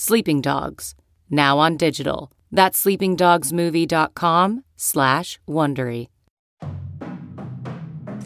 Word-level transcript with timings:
Sleeping 0.00 0.40
Dogs, 0.40 0.94
now 1.28 1.58
on 1.58 1.76
digital. 1.76 2.30
That's 2.52 2.84
sleepingdogsmovie.com 2.84 4.62
slash 4.76 5.40
Wondery. 5.48 6.06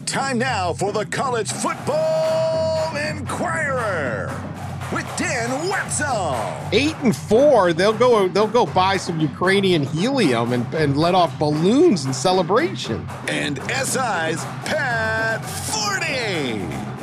Time 0.05 0.37
now 0.37 0.73
for 0.73 0.91
the 0.91 1.03
College 1.07 1.51
Football 1.51 2.95
Inquirer 2.95 4.27
with 4.93 5.11
Dan 5.17 5.67
Wetzel. 5.67 6.35
Eight 6.71 6.95
and 6.97 7.15
four, 7.15 7.73
they'll 7.73 7.91
go 7.91 8.27
they'll 8.27 8.45
go 8.45 8.67
buy 8.67 8.97
some 8.97 9.19
Ukrainian 9.19 9.81
helium 9.81 10.53
and, 10.53 10.71
and 10.75 10.95
let 10.95 11.15
off 11.15 11.39
balloons 11.39 12.05
in 12.05 12.13
celebration. 12.13 13.03
And 13.27 13.57
SI's 13.71 14.45
Pat 14.65 15.41
Forde. 15.41 16.61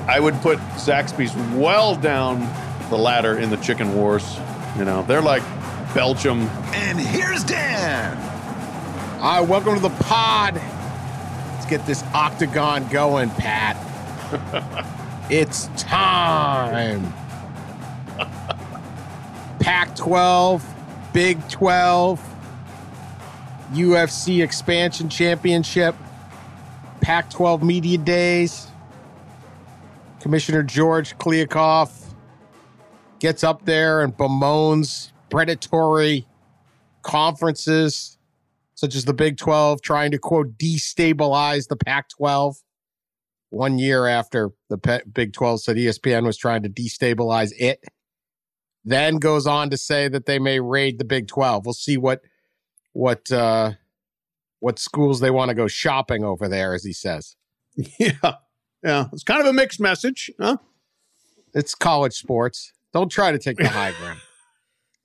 I 0.09 0.21
would 0.21 0.35
put 0.43 0.59
Zaxby's 0.77 1.35
well 1.59 1.97
down 1.97 2.39
the 2.89 2.97
ladder 2.97 3.37
in 3.37 3.51
the 3.51 3.57
chicken 3.57 3.97
wars. 3.97 4.39
You 4.77 4.85
know, 4.85 5.03
they're 5.03 5.21
like 5.21 5.43
Belgium. 5.95 6.43
And 6.73 6.99
here's 6.99 7.43
Dan. 7.45 8.17
Hi, 9.21 9.41
welcome 9.41 9.75
to 9.75 9.81
the 9.81 9.91
pod. 9.91 10.55
Let's 10.55 11.67
get 11.67 11.85
this 11.87 12.03
octagon 12.15 12.89
going, 12.89 13.31
Pat. 13.31 13.77
it's 15.31 15.67
time. 15.77 17.13
Pac 19.59 19.95
12, 19.97 20.75
Big 21.13 21.49
12, 21.49 22.21
UFC 23.73 24.43
Expansion 24.43 25.09
Championship, 25.09 25.95
Pac 27.01 27.29
12 27.29 27.63
Media 27.63 27.99
Days. 27.99 28.69
Commissioner 30.21 30.63
George 30.63 31.17
Kliavkoff 31.19 32.00
gets 33.21 33.45
up 33.45 33.65
there 33.65 34.03
and 34.03 34.17
bemoans 34.17 35.13
predatory 35.31 36.27
conferences 37.03 38.19
such 38.75 38.95
as 38.95 39.05
the 39.05 39.15
Big 39.15 39.37
12 39.37 39.83
trying 39.83 40.11
to 40.11 40.19
quote 40.19 40.57
destabilize 40.59 41.69
the 41.69 41.77
Pac 41.77 42.09
12 42.09 42.57
one 43.51 43.79
year 43.79 44.07
after 44.07 44.51
the 44.69 45.03
Big 45.13 45.33
12 45.33 45.63
said 45.63 45.77
ESPN 45.77 46.25
was 46.25 46.37
trying 46.37 46.63
to 46.63 46.69
destabilize 46.69 47.53
it. 47.59 47.85
Then 48.85 49.17
goes 49.17 49.47
on 49.47 49.69
to 49.71 49.77
say 49.77 50.09
that 50.09 50.25
they 50.25 50.39
may 50.39 50.61
raid 50.61 50.99
the 50.99 51.05
Big 51.05 51.29
12. 51.29 51.67
We'll 51.67 51.75
see 51.75 51.97
what 51.97 52.23
what 52.93 53.31
uh 53.31 53.73
what 54.61 54.79
schools 54.79 55.21
they 55.21 55.31
want 55.31 55.51
to 55.51 55.55
go 55.55 55.69
shopping 55.69 56.25
over 56.25 56.49
there 56.49 56.75
as 56.75 56.85
he 56.85 56.93
says. 56.93 57.37
Yeah. 57.99 58.35
Yeah, 58.83 59.07
it's 59.13 59.25
kind 59.25 59.43
of 59.43 59.47
a 59.47 59.53
mixed 59.53 59.79
message, 59.79 60.31
huh? 60.41 60.57
It's 61.53 61.75
college 61.75 62.15
sports. 62.15 62.73
Don't 62.93 63.11
try 63.11 63.33
to 63.33 63.39
take 63.39 63.57
the 63.57 63.69
high 63.81 63.93
ground. 63.93 64.21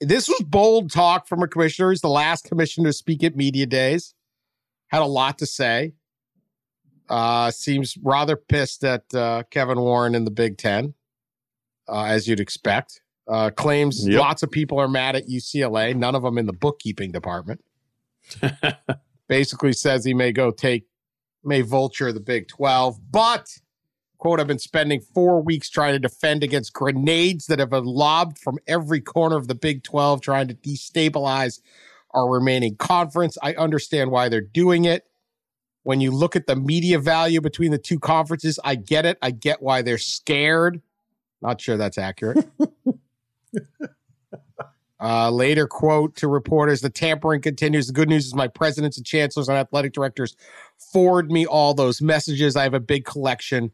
This 0.02 0.28
was 0.28 0.42
bold 0.46 0.92
talk 0.92 1.28
from 1.28 1.42
a 1.42 1.48
commissioner. 1.48 1.92
He's 1.92 2.02
the 2.02 2.10
last 2.10 2.46
commissioner 2.46 2.90
to 2.90 2.94
speak 2.94 3.24
at 3.24 3.36
media 3.36 3.66
days. 3.66 4.14
Had 4.88 5.02
a 5.02 5.08
lot 5.08 5.38
to 5.40 5.46
say. 5.46 5.94
Uh, 7.08 7.52
seems 7.52 7.98
rather 8.02 8.36
pissed 8.36 8.84
at 8.84 9.04
uh, 9.14 9.44
Kevin 9.52 9.80
Warren 9.80 10.16
in 10.16 10.26
the 10.26 10.32
Big 10.32 10.58
Ten, 10.58 10.96
uh, 11.88 12.04
as 12.04 12.28
you'd 12.28 12.40
expect. 12.40 13.02
Uh, 13.28 13.50
claims 13.52 14.08
yep. 14.08 14.20
lots 14.20 14.44
of 14.44 14.52
people 14.52 14.80
are 14.80 14.88
mad 14.88 15.16
at 15.16 15.28
UCLA, 15.28 15.96
none 15.96 16.16
of 16.16 16.24
them 16.24 16.38
in 16.38 16.46
the 16.46 16.54
bookkeeping 16.54 17.12
department. 17.12 17.64
Basically 19.28 19.74
says 19.74 20.04
he 20.04 20.14
may 20.14 20.32
go 20.32 20.52
take, 20.52 20.86
may 21.44 21.62
vulture 21.62 22.12
the 22.12 22.20
Big 22.20 22.48
12, 22.48 23.00
but 23.12 23.48
quote, 24.26 24.40
I've 24.40 24.48
been 24.48 24.58
spending 24.58 25.02
four 25.02 25.40
weeks 25.40 25.70
trying 25.70 25.94
to 25.94 26.00
defend 26.00 26.44
against 26.44 26.74
grenades 26.74 27.46
that 27.46 27.60
have 27.60 27.70
been 27.70 27.86
lobbed 27.86 28.40
from 28.40 28.58
every 28.66 29.00
corner 29.00 29.36
of 29.36 29.48
the 29.48 29.54
Big 29.54 29.84
12, 29.84 30.20
trying 30.20 30.48
to 30.48 30.56
destabilize 30.56 31.62
our 32.10 32.28
remaining 32.28 32.76
conference. 32.76 33.38
I 33.44 33.54
understand 33.54 34.10
why 34.10 34.30
they're 34.30 34.42
doing 34.42 34.86
it. 34.86 35.04
When 35.84 36.02
you 36.02 36.10
look 36.10 36.36
at 36.36 36.48
the 36.48 36.56
media 36.56 36.98
value 36.98 37.40
between 37.40 37.70
the 37.70 37.78
two 37.78 38.00
conferences, 38.00 38.60
I 38.64 38.74
get 38.74 39.06
it. 39.06 39.20
I 39.22 39.30
get 39.30 39.62
why 39.62 39.84
they're 39.84 40.00
scared. 40.00 40.82
Not 41.44 41.62
sure 41.62 41.78
that's 41.78 42.00
accurate. 42.00 42.50
Uh, 44.98 45.30
later 45.30 45.68
quote 45.68 46.16
to 46.16 46.28
reporters 46.28 46.80
the 46.80 46.90
tampering 46.90 47.42
continues. 47.42 47.86
The 47.86 47.94
good 47.94 48.08
news 48.08 48.26
is 48.26 48.34
my 48.34 48.48
presidents 48.48 48.96
and 48.96 49.06
chancellors 49.06 49.50
and 49.50 49.58
athletic 49.58 49.92
directors 49.92 50.38
forward 50.78 51.30
me 51.30 51.46
all 51.46 51.74
those 51.74 52.02
messages. 52.02 52.56
I 52.56 52.64
have 52.64 52.74
a 52.74 52.80
big 52.80 53.04
collection 53.04 53.72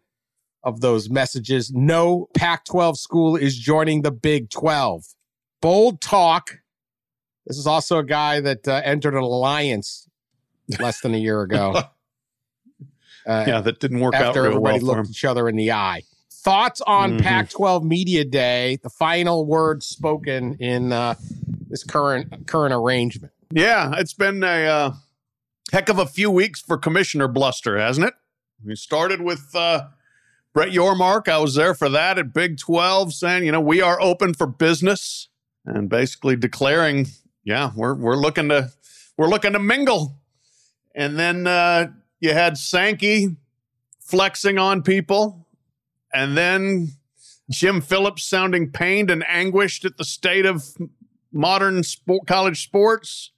of 0.64 0.82
those 0.82 1.10
messages. 1.10 1.72
No 1.72 2.28
Pac 2.36 2.66
12 2.66 2.98
school 2.98 3.36
is 3.36 3.58
joining 3.58 4.02
the 4.02 4.12
Big 4.12 4.50
12. 4.50 5.06
Bold 5.62 6.02
talk. 6.02 6.60
This 7.46 7.58
is 7.58 7.68
also 7.68 8.00
a 8.00 8.04
guy 8.04 8.40
that 8.40 8.68
uh, 8.68 8.82
entered 8.84 9.16
an 9.16 9.24
alliance 9.24 10.08
less 10.80 11.02
than 11.02 11.14
a 11.14 11.18
year 11.18 11.42
ago. 11.44 11.82
Uh, 13.28 13.46
yeah, 13.48 13.62
that 13.62 13.80
didn't 13.80 14.00
work 14.00 14.14
after 14.14 14.26
out. 14.26 14.30
After 14.30 14.46
everybody 14.46 14.84
well 14.84 14.98
looked 14.98 15.10
each 15.10 15.26
other 15.26 15.48
in 15.48 15.56
the 15.56 15.72
eye. 15.72 16.04
Thoughts 16.32 16.82
on 16.82 17.12
mm-hmm. 17.12 17.24
Pac 17.24 17.50
12 17.52 17.84
Media 17.84 18.26
Day, 18.26 18.80
the 18.82 18.90
final 18.90 19.46
word 19.46 19.84
spoken 19.84 20.56
in 20.56 20.92
uh, 20.92 21.14
this 21.70 21.84
current 21.84 22.48
current 22.48 22.74
arrangement? 22.74 23.34
Yeah, 23.52 23.94
it's 23.98 24.14
been 24.14 24.44
a 24.44 24.66
uh, 24.66 24.94
heck 25.72 25.90
of 25.90 26.00
a 26.00 26.06
few 26.06 26.32
weeks 26.32 26.62
for 26.62 26.78
Commissioner 26.78 27.28
Bluster, 27.28 27.78
hasn't 27.78 28.08
it? 28.08 28.14
We 28.64 28.76
started 28.76 29.22
with 29.22 29.56
uh, 29.56 29.88
Brett 30.54 30.70
Yormark, 30.70 31.30
I 31.30 31.38
was 31.38 31.56
there 31.56 31.74
for 31.74 31.88
that 31.90 32.18
at 32.18 32.34
Big 32.34 32.58
12, 32.58 33.14
saying, 33.14 33.46
you 33.46 33.52
know, 33.54 33.62
we 33.62 33.82
are 33.82 34.02
open 34.02 34.34
for 34.34 34.48
business 34.48 35.30
and 35.66 35.90
basically 35.90 36.36
declaring, 36.36 37.08
yeah, 37.44 37.72
we're 37.76 37.94
we're 37.96 38.18
looking 38.18 38.50
to 38.50 38.72
we're 39.18 39.30
looking 39.30 39.54
to 39.54 39.60
mingle. 39.60 40.18
And 40.94 41.18
then 41.18 41.48
uh, 41.48 41.88
you 42.20 42.34
had 42.34 42.58
Sankey 42.58 43.38
flexing 44.00 44.58
on 44.58 44.82
people, 44.82 45.48
and 46.14 46.38
then 46.38 46.90
Jim 47.50 47.80
Phillips 47.80 48.24
sounding 48.24 48.72
pained 48.72 49.10
and 49.10 49.24
anguished 49.28 49.86
at 49.86 49.98
the 49.98 50.04
state 50.04 50.46
of 50.46 50.76
modern 51.32 51.84
sport, 51.84 52.28
college 52.28 52.64
sports. 52.64 53.32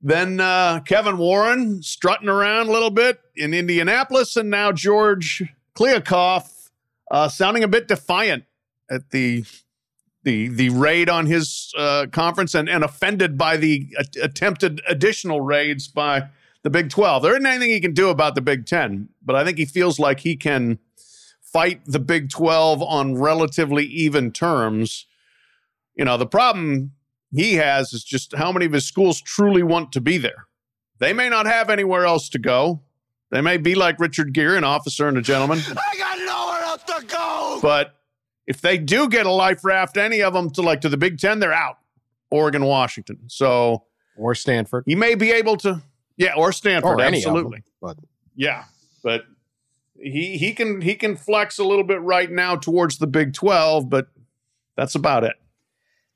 Then 0.00 0.40
uh, 0.40 0.80
Kevin 0.80 1.16
Warren 1.18 1.82
strutting 1.82 2.28
around 2.28 2.68
a 2.68 2.72
little 2.72 2.90
bit 2.90 3.18
in 3.34 3.54
Indianapolis, 3.54 4.36
and 4.36 4.50
now 4.50 4.72
George 4.72 5.42
Kliavkoff 5.78 6.70
uh, 7.10 7.28
sounding 7.28 7.62
a 7.62 7.68
bit 7.68 7.86
defiant 7.86 8.44
at 8.90 9.10
the 9.10 9.44
the 10.24 10.48
the 10.48 10.70
raid 10.70 11.08
on 11.08 11.26
his 11.26 11.72
uh, 11.78 12.06
conference 12.10 12.54
and, 12.54 12.68
and 12.68 12.82
offended 12.82 13.38
by 13.38 13.56
the 13.56 13.94
a- 13.96 14.24
attempted 14.24 14.82
additional 14.88 15.40
raids 15.40 15.86
by 15.86 16.30
the 16.64 16.70
Big 16.70 16.90
12. 16.90 17.22
There 17.22 17.32
isn't 17.32 17.46
anything 17.46 17.70
he 17.70 17.80
can 17.80 17.94
do 17.94 18.08
about 18.08 18.34
the 18.34 18.40
Big 18.40 18.66
10, 18.66 19.10
but 19.24 19.36
I 19.36 19.44
think 19.44 19.56
he 19.58 19.64
feels 19.64 20.00
like 20.00 20.20
he 20.20 20.34
can 20.34 20.80
fight 21.40 21.80
the 21.86 22.00
Big 22.00 22.28
12 22.28 22.82
on 22.82 23.14
relatively 23.14 23.84
even 23.84 24.32
terms. 24.32 25.06
You 25.94 26.04
know, 26.04 26.16
the 26.16 26.26
problem 26.26 26.90
he 27.32 27.54
has 27.54 27.92
is 27.92 28.02
just 28.02 28.34
how 28.34 28.50
many 28.50 28.66
of 28.66 28.72
his 28.72 28.84
schools 28.84 29.20
truly 29.20 29.62
want 29.62 29.92
to 29.92 30.00
be 30.00 30.18
there. 30.18 30.48
They 30.98 31.12
may 31.12 31.28
not 31.28 31.46
have 31.46 31.70
anywhere 31.70 32.04
else 32.04 32.28
to 32.30 32.40
go. 32.40 32.82
They 33.30 33.40
may 33.40 33.56
be 33.58 33.74
like 33.74 34.00
Richard 34.00 34.32
Gere, 34.32 34.56
an 34.56 34.64
officer 34.64 35.08
and 35.08 35.18
a 35.18 35.22
gentleman. 35.22 35.58
I 35.68 35.96
got 35.98 36.18
nowhere 36.18 36.62
else 36.62 36.82
to 36.84 37.06
go. 37.06 37.58
But 37.60 37.94
if 38.46 38.60
they 38.60 38.78
do 38.78 39.08
get 39.08 39.26
a 39.26 39.30
life 39.30 39.64
raft, 39.64 39.96
any 39.96 40.22
of 40.22 40.32
them 40.32 40.50
to 40.50 40.62
like 40.62 40.80
to 40.82 40.88
the 40.88 40.96
Big 40.96 41.18
Ten, 41.18 41.38
they're 41.38 41.52
out. 41.52 41.76
Oregon, 42.30 42.64
Washington. 42.64 43.20
So 43.26 43.84
or 44.16 44.34
Stanford. 44.34 44.84
He 44.86 44.94
may 44.94 45.14
be 45.14 45.30
able 45.30 45.56
to, 45.58 45.82
yeah, 46.16 46.34
or 46.36 46.52
Stanford, 46.52 47.00
or 47.00 47.02
absolutely. 47.02 47.58
Them, 47.58 47.64
but 47.80 47.96
yeah, 48.34 48.64
but 49.02 49.24
he 50.00 50.36
he 50.36 50.52
can 50.52 50.80
he 50.80 50.94
can 50.94 51.16
flex 51.16 51.58
a 51.58 51.64
little 51.64 51.84
bit 51.84 52.00
right 52.02 52.30
now 52.30 52.56
towards 52.56 52.98
the 52.98 53.06
Big 53.06 53.34
Twelve, 53.34 53.88
but 53.88 54.08
that's 54.76 54.94
about 54.94 55.24
it. 55.24 55.36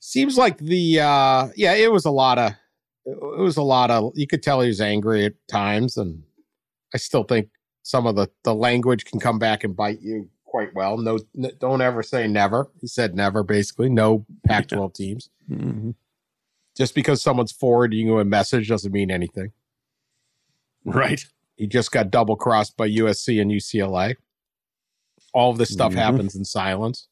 Seems 0.00 0.36
like 0.36 0.58
the 0.58 1.00
uh 1.00 1.48
yeah, 1.56 1.74
it 1.74 1.92
was 1.92 2.04
a 2.04 2.10
lot 2.10 2.38
of 2.38 2.52
it 3.04 3.38
was 3.38 3.56
a 3.56 3.62
lot 3.62 3.90
of 3.90 4.12
you 4.14 4.26
could 4.26 4.42
tell 4.42 4.60
he 4.60 4.68
was 4.68 4.80
angry 4.80 5.24
at 5.24 5.34
times 5.48 5.96
and 5.96 6.22
I 6.94 6.98
still 6.98 7.24
think 7.24 7.48
some 7.82 8.06
of 8.06 8.16
the 8.16 8.28
the 8.44 8.54
language 8.54 9.04
can 9.04 9.18
come 9.20 9.38
back 9.38 9.64
and 9.64 9.74
bite 9.76 10.00
you 10.00 10.28
quite 10.44 10.74
well. 10.74 10.98
No, 10.98 11.18
don't 11.58 11.80
ever 11.80 12.02
say 12.02 12.26
never. 12.28 12.70
He 12.80 12.86
said 12.86 13.14
never, 13.14 13.42
basically. 13.42 13.88
No 13.88 14.26
Pac 14.46 14.68
12 14.68 14.92
teams. 14.92 15.30
Mhm. 15.50 15.94
Just 16.76 16.94
because 16.94 17.22
someone's 17.22 17.52
forwarding 17.52 18.06
you 18.06 18.18
a 18.18 18.24
message 18.24 18.68
doesn't 18.68 18.92
mean 18.92 19.10
anything. 19.10 19.52
Right. 20.84 21.24
He 21.56 21.66
just 21.66 21.92
got 21.92 22.10
double 22.10 22.36
crossed 22.36 22.76
by 22.76 22.86
USC 22.86 23.40
and 23.40 23.50
UCLA. 23.50 24.16
All 25.32 25.50
of 25.50 25.58
this 25.58 25.70
stuff 25.70 25.92
Mhm. 25.92 25.96
happens 25.96 26.34
in 26.34 26.44
silence. 26.44 27.08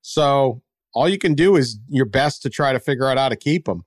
So 0.00 0.62
all 0.94 1.08
you 1.08 1.18
can 1.18 1.34
do 1.34 1.56
is 1.56 1.78
your 1.88 2.06
best 2.06 2.42
to 2.42 2.50
try 2.50 2.72
to 2.72 2.80
figure 2.80 3.06
out 3.06 3.18
how 3.18 3.28
to 3.28 3.36
keep 3.36 3.66
them. 3.66 3.84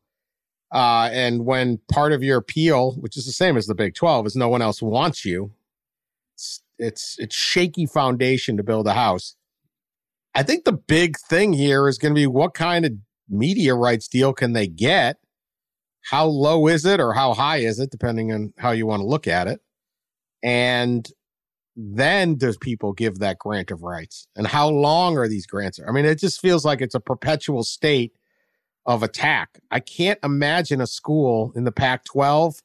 Uh, 0.75 1.09
and 1.13 1.45
when 1.45 1.79
part 1.89 2.11
of 2.11 2.21
your 2.21 2.37
appeal, 2.37 2.95
which 2.99 3.15
is 3.15 3.25
the 3.25 3.31
same 3.31 3.55
as 3.55 3.65
the 3.65 3.73
Big 3.73 3.95
12, 3.95 4.27
is 4.27 4.35
no 4.35 4.49
one 4.49 4.61
else 4.61 4.81
wants 4.81 5.23
you, 5.23 5.53
it's 6.33 6.61
it's, 6.77 7.15
it's 7.17 7.33
shaky 7.33 7.85
foundation 7.85 8.57
to 8.57 8.63
build 8.63 8.85
a 8.85 8.93
house. 8.93 9.37
I 10.35 10.43
think 10.43 10.65
the 10.65 10.73
big 10.73 11.17
thing 11.17 11.53
here 11.53 11.87
is 11.87 11.97
going 11.97 12.13
to 12.13 12.19
be 12.19 12.27
what 12.27 12.53
kind 12.53 12.85
of 12.85 12.91
media 13.29 13.73
rights 13.73 14.09
deal 14.09 14.33
can 14.33 14.51
they 14.51 14.67
get? 14.67 15.15
How 16.01 16.25
low 16.25 16.67
is 16.67 16.85
it 16.85 16.99
or 16.99 17.13
how 17.13 17.33
high 17.33 17.59
is 17.59 17.79
it, 17.79 17.89
depending 17.89 18.33
on 18.33 18.53
how 18.57 18.71
you 18.71 18.85
want 18.85 18.99
to 18.99 19.07
look 19.07 19.27
at 19.27 19.47
it? 19.47 19.61
And 20.43 21.09
then 21.77 22.35
does 22.35 22.57
people 22.57 22.91
give 22.91 23.19
that 23.19 23.39
grant 23.39 23.71
of 23.71 23.81
rights? 23.81 24.27
And 24.35 24.45
how 24.45 24.67
long 24.67 25.17
are 25.17 25.29
these 25.29 25.45
grants? 25.45 25.79
I 25.87 25.93
mean, 25.93 26.03
it 26.03 26.19
just 26.19 26.41
feels 26.41 26.65
like 26.65 26.81
it's 26.81 26.95
a 26.95 26.99
perpetual 26.99 27.63
state 27.63 28.11
of 28.85 29.03
attack. 29.03 29.59
I 29.71 29.79
can't 29.79 30.19
imagine 30.23 30.81
a 30.81 30.87
school 30.87 31.51
in 31.55 31.63
the 31.63 31.71
Pac 31.71 32.05
12 32.05 32.61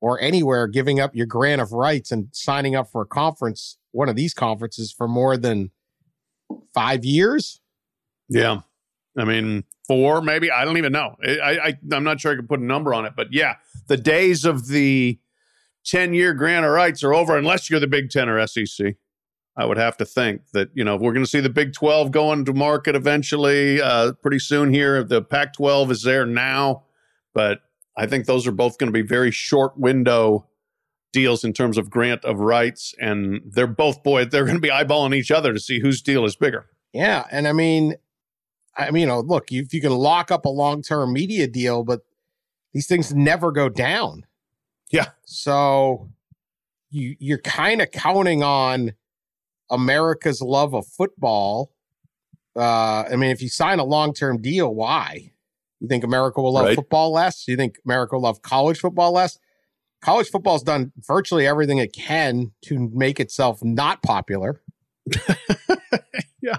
or 0.00 0.20
anywhere 0.20 0.66
giving 0.66 0.98
up 0.98 1.14
your 1.14 1.26
grant 1.26 1.60
of 1.60 1.72
rights 1.72 2.10
and 2.10 2.28
signing 2.32 2.74
up 2.74 2.90
for 2.90 3.02
a 3.02 3.06
conference, 3.06 3.76
one 3.92 4.08
of 4.08 4.16
these 4.16 4.32
conferences, 4.32 4.92
for 4.92 5.06
more 5.06 5.36
than 5.36 5.70
five 6.72 7.04
years. 7.04 7.60
Yeah. 8.28 8.60
I 9.18 9.24
mean, 9.24 9.64
four, 9.86 10.22
maybe. 10.22 10.50
I 10.50 10.64
don't 10.64 10.78
even 10.78 10.92
know. 10.92 11.16
I, 11.22 11.58
I, 11.58 11.78
I'm 11.92 12.04
not 12.04 12.20
sure 12.20 12.32
I 12.32 12.36
can 12.36 12.46
put 12.46 12.60
a 12.60 12.64
number 12.64 12.94
on 12.94 13.04
it, 13.04 13.12
but 13.16 13.32
yeah, 13.32 13.56
the 13.88 13.96
days 13.96 14.44
of 14.44 14.68
the 14.68 15.18
10 15.84 16.14
year 16.14 16.32
grant 16.32 16.64
of 16.64 16.72
rights 16.72 17.02
are 17.02 17.12
over 17.12 17.36
unless 17.36 17.68
you're 17.68 17.80
the 17.80 17.86
Big 17.86 18.10
Ten 18.10 18.28
or 18.28 18.46
SEC. 18.46 18.96
I 19.56 19.66
would 19.66 19.78
have 19.78 19.96
to 19.98 20.04
think 20.04 20.50
that, 20.52 20.70
you 20.74 20.84
know, 20.84 20.96
we're 20.96 21.12
going 21.12 21.24
to 21.24 21.30
see 21.30 21.40
the 21.40 21.50
Big 21.50 21.72
12 21.72 22.12
going 22.12 22.44
to 22.44 22.52
market 22.52 22.94
eventually 22.94 23.80
uh, 23.80 24.12
pretty 24.22 24.38
soon 24.38 24.72
here. 24.72 25.02
The 25.02 25.22
Pac 25.22 25.54
12 25.54 25.90
is 25.90 26.02
there 26.02 26.24
now, 26.24 26.84
but 27.34 27.60
I 27.96 28.06
think 28.06 28.26
those 28.26 28.46
are 28.46 28.52
both 28.52 28.78
going 28.78 28.88
to 28.88 28.92
be 28.92 29.06
very 29.06 29.30
short 29.30 29.76
window 29.76 30.46
deals 31.12 31.44
in 31.44 31.52
terms 31.52 31.76
of 31.76 31.90
grant 31.90 32.24
of 32.24 32.38
rights. 32.38 32.94
And 33.00 33.42
they're 33.44 33.66
both, 33.66 34.02
boy, 34.02 34.24
they're 34.24 34.44
going 34.44 34.56
to 34.56 34.60
be 34.60 34.70
eyeballing 34.70 35.14
each 35.14 35.30
other 35.30 35.52
to 35.52 35.60
see 35.60 35.80
whose 35.80 36.00
deal 36.00 36.24
is 36.24 36.36
bigger. 36.36 36.66
Yeah. 36.92 37.24
And 37.30 37.48
I 37.48 37.52
mean, 37.52 37.96
I 38.76 38.90
mean, 38.90 39.02
you 39.02 39.06
know, 39.06 39.20
look, 39.20 39.52
if 39.52 39.74
you 39.74 39.80
can 39.80 39.92
lock 39.92 40.30
up 40.30 40.44
a 40.44 40.48
long 40.48 40.82
term 40.82 41.12
media 41.12 41.46
deal, 41.46 41.84
but 41.84 42.00
these 42.72 42.86
things 42.86 43.12
never 43.12 43.52
go 43.52 43.68
down. 43.68 44.24
Yeah. 44.90 45.08
So 45.24 46.08
you 46.90 47.16
you're 47.18 47.38
kind 47.38 47.80
of 47.80 47.90
counting 47.90 48.42
on 48.42 48.92
America's 49.70 50.40
love 50.42 50.74
of 50.74 50.86
football. 50.86 51.72
Uh, 52.56 53.04
I 53.10 53.16
mean, 53.16 53.30
if 53.30 53.40
you 53.42 53.48
sign 53.48 53.78
a 53.78 53.84
long 53.84 54.12
term 54.12 54.40
deal, 54.42 54.74
why? 54.74 55.32
You 55.80 55.88
think 55.88 56.04
America 56.04 56.42
will 56.42 56.52
love 56.52 56.66
Right. 56.66 56.74
football 56.76 57.12
less? 57.12 57.46
You 57.48 57.56
think 57.56 57.78
America 57.86 58.16
will 58.16 58.22
love 58.22 58.42
college 58.42 58.78
football 58.80 59.12
less? 59.12 59.38
College 60.02 60.28
football's 60.30 60.62
done 60.62 60.92
virtually 61.06 61.46
everything 61.46 61.78
it 61.78 61.92
can 61.92 62.52
to 62.62 62.90
make 62.92 63.20
itself 63.20 63.62
not 63.62 64.02
popular. 64.02 64.60
Yeah. 66.42 66.56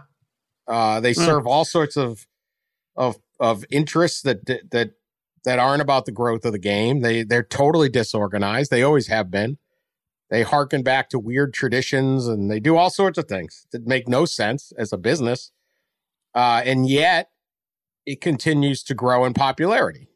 Uh, 0.68 1.00
they 1.00 1.14
serve 1.14 1.48
all 1.48 1.66
sorts 1.66 1.98
of 1.98 2.28
of 2.96 3.18
of 3.40 3.66
interests 3.72 4.22
that 4.22 4.46
that 4.72 4.92
that 5.44 5.58
aren't 5.60 5.82
about 5.82 6.06
the 6.06 6.12
growth 6.12 6.46
of 6.46 6.52
the 6.52 6.60
game. 6.60 7.02
They 7.02 7.24
they're 7.24 7.42
totally 7.44 7.90
disorganized. 7.90 8.70
They 8.70 8.84
always 8.84 9.08
have 9.08 9.32
been. 9.32 9.58
They 10.32 10.44
harken 10.44 10.82
back 10.82 11.10
to 11.10 11.20
weird 11.20 11.54
traditions 11.54 12.26
and 12.26 12.50
they 12.50 12.62
do 12.62 12.78
all 12.78 12.90
sorts 12.90 13.18
of 13.18 13.26
things 13.26 13.68
that 13.74 13.86
make 13.86 14.08
no 14.08 14.24
sense 14.24 14.72
as 14.78 14.94
a 14.94 14.98
business. 14.98 15.52
Uh, 16.34 16.62
and 16.64 16.88
yet 16.88 17.32
it 18.06 18.22
continues 18.22 18.82
to 18.84 18.96
grow 18.96 19.26
in 19.26 19.34
popularity. 19.34 20.08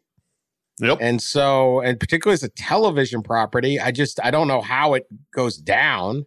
Yep. 0.80 1.00
And 1.02 1.22
so, 1.22 1.82
and 1.82 2.00
particularly 2.00 2.36
as 2.36 2.44
a 2.44 2.50
television 2.50 3.24
property, 3.24 3.78
I 3.78 3.92
just 3.92 4.20
I 4.24 4.32
don't 4.32 4.48
know 4.48 4.62
how 4.62 4.94
it 4.94 5.06
goes 5.34 5.58
down. 5.58 6.26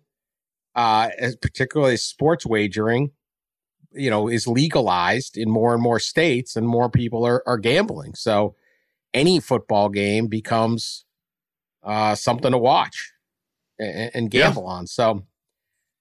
Uh, 0.75 1.09
as 1.19 1.35
particularly 1.35 1.97
sports 1.97 2.47
wagering, 2.47 3.11
you 3.93 4.09
know, 4.11 4.29
is 4.29 4.47
legalized 4.47 5.37
in 5.37 5.51
more 5.51 5.75
and 5.75 5.83
more 5.83 5.99
states, 5.99 6.57
and 6.57 6.69
more 6.69 6.89
people 6.89 7.27
are 7.27 7.43
are 7.47 7.59
gambling. 7.59 8.15
So, 8.15 8.55
any 9.13 9.41
football 9.41 9.89
game 9.89 10.29
becomes 10.29 11.05
uh, 11.83 12.15
something 12.15 12.53
to 12.53 12.59
watch 12.59 13.13
and, 13.79 14.11
and 14.15 14.35
Yeah. 14.35 14.45
gamble 14.45 14.67
on. 14.67 14.87
So, 14.87 15.25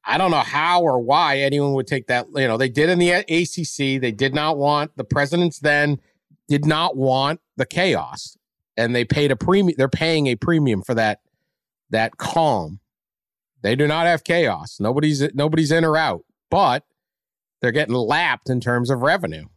I 0.10 0.18
don't 0.18 0.32
know 0.32 0.38
how 0.38 0.82
or 0.84 1.00
why 1.00 1.40
anyone 1.40 1.74
would 1.74 1.88
take 1.88 2.08
that. 2.08 2.28
You 2.34 2.48
know, 2.48 2.56
they 2.58 2.70
did 2.70 2.90
in 2.90 2.98
the 2.98 3.12
ACC. 3.12 4.00
They 4.00 4.12
did 4.14 4.34
not 4.34 4.58
want 4.58 4.96
the 4.96 5.04
presidents 5.04 5.60
then 5.60 6.00
did 6.48 6.66
not 6.66 6.96
want 6.96 7.42
the 7.58 7.66
chaos, 7.66 8.38
and 8.78 8.96
they 8.96 9.04
paid 9.04 9.32
a 9.32 9.36
premium. 9.36 9.76
They're 9.78 9.90
paying 9.90 10.28
a 10.28 10.36
premium 10.36 10.82
for 10.82 10.94
that 10.96 11.20
that 11.90 12.16
calm. 12.18 12.80
They 13.64 13.76
do 13.76 13.86
not 13.86 14.06
have 14.06 14.24
chaos. 14.24 14.78
Nobody's 14.80 15.22
nobody's 15.34 15.72
in 15.74 15.84
or 15.84 15.98
out, 15.98 16.24
but 16.50 16.86
they're 17.62 17.74
getting 17.74 17.96
lapped 17.96 18.50
in 18.50 18.62
terms 18.62 18.90
of 18.90 19.02
revenue. 19.02 19.48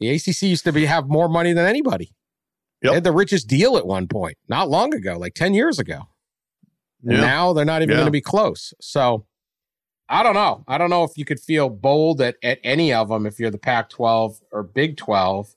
The 0.00 0.10
ACC 0.10 0.42
used 0.42 0.64
to 0.64 0.72
be 0.72 0.84
have 0.84 1.08
more 1.08 1.28
money 1.30 1.54
than 1.54 1.64
anybody. 1.66 2.12
Yep. 2.82 2.90
They 2.90 2.94
had 2.96 3.04
the 3.04 3.12
richest 3.12 3.46
deal 3.46 3.78
at 3.78 3.86
one 3.86 4.06
point, 4.08 4.36
not 4.48 4.68
long 4.68 4.92
ago, 4.92 5.16
like 5.18 5.32
ten 5.32 5.54
years 5.54 5.78
ago. 5.78 6.08
Yeah. 7.04 7.20
now 7.20 7.52
they're 7.52 7.64
not 7.64 7.82
even 7.82 7.90
Yeah. 7.90 7.96
going 7.96 8.06
to 8.06 8.12
be 8.12 8.20
close. 8.20 8.72
So 8.80 9.26
I 10.08 10.22
don't 10.22 10.34
know. 10.34 10.64
I 10.68 10.76
don't 10.78 10.90
know 10.90 11.04
if 11.04 11.12
you 11.16 11.24
could 11.24 11.40
feel 11.40 11.70
bold 11.70 12.20
at, 12.20 12.36
at 12.42 12.58
any 12.62 12.92
of 12.92 13.08
them 13.08 13.26
if 13.26 13.38
you're 13.38 13.50
the 13.50 13.58
Pac 13.58 13.88
12 13.88 14.40
or 14.52 14.62
Big 14.62 14.96
12. 14.96 15.54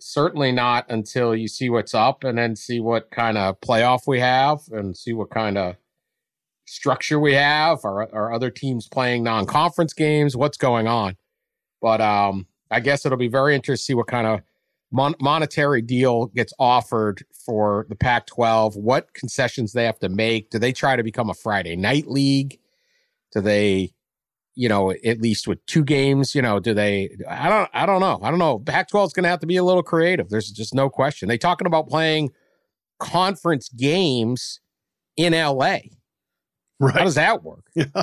Certainly 0.00 0.52
not 0.52 0.86
until 0.90 1.34
you 1.34 1.48
see 1.48 1.68
what's 1.70 1.94
up 1.94 2.22
and 2.24 2.38
then 2.38 2.54
see 2.54 2.78
what 2.78 3.10
kind 3.10 3.36
of 3.36 3.60
playoff 3.60 4.02
we 4.06 4.20
have 4.20 4.60
and 4.70 4.96
see 4.96 5.12
what 5.12 5.30
kind 5.30 5.58
of 5.58 5.76
structure 6.66 7.18
we 7.18 7.32
have. 7.34 7.84
Are, 7.84 8.02
are 8.14 8.32
other 8.32 8.50
teams 8.50 8.86
playing 8.86 9.24
non 9.24 9.46
conference 9.46 9.92
games? 9.92 10.36
What's 10.36 10.56
going 10.58 10.86
on? 10.86 11.16
But 11.80 12.00
um, 12.00 12.46
I 12.70 12.80
guess 12.80 13.06
it'll 13.06 13.18
be 13.18 13.28
very 13.28 13.54
interesting 13.54 13.82
to 13.82 13.86
see 13.86 13.94
what 13.94 14.06
kind 14.06 14.26
of 14.26 14.40
mon- 14.90 15.14
monetary 15.20 15.82
deal 15.82 16.26
gets 16.26 16.52
offered 16.58 17.22
for 17.44 17.86
the 17.88 17.96
Pac 17.96 18.26
12, 18.26 18.76
what 18.76 19.12
concessions 19.14 19.72
they 19.72 19.84
have 19.84 19.98
to 20.00 20.08
make. 20.08 20.50
Do 20.50 20.58
they 20.58 20.72
try 20.72 20.96
to 20.96 21.02
become 21.02 21.30
a 21.30 21.34
Friday 21.34 21.76
night 21.76 22.06
league? 22.06 22.58
Do 23.32 23.40
they, 23.40 23.92
you 24.54 24.68
know, 24.68 24.90
at 24.90 25.20
least 25.20 25.46
with 25.46 25.64
two 25.66 25.84
games, 25.84 26.34
you 26.34 26.42
know, 26.42 26.58
do 26.58 26.74
they, 26.74 27.10
I 27.28 27.48
don't, 27.48 27.70
I 27.72 27.86
don't 27.86 28.00
know. 28.00 28.20
I 28.22 28.30
don't 28.30 28.38
know. 28.38 28.58
Pac 28.58 28.88
12 28.88 29.08
is 29.08 29.12
going 29.12 29.24
to 29.24 29.30
have 29.30 29.40
to 29.40 29.46
be 29.46 29.56
a 29.56 29.64
little 29.64 29.82
creative. 29.82 30.28
There's 30.28 30.50
just 30.50 30.74
no 30.74 30.88
question. 30.88 31.28
They 31.28 31.38
talking 31.38 31.66
about 31.66 31.88
playing 31.88 32.30
conference 32.98 33.68
games 33.68 34.60
in 35.16 35.32
LA. 35.32 35.78
How 36.80 37.04
does 37.04 37.16
that 37.16 37.42
work? 37.42 37.64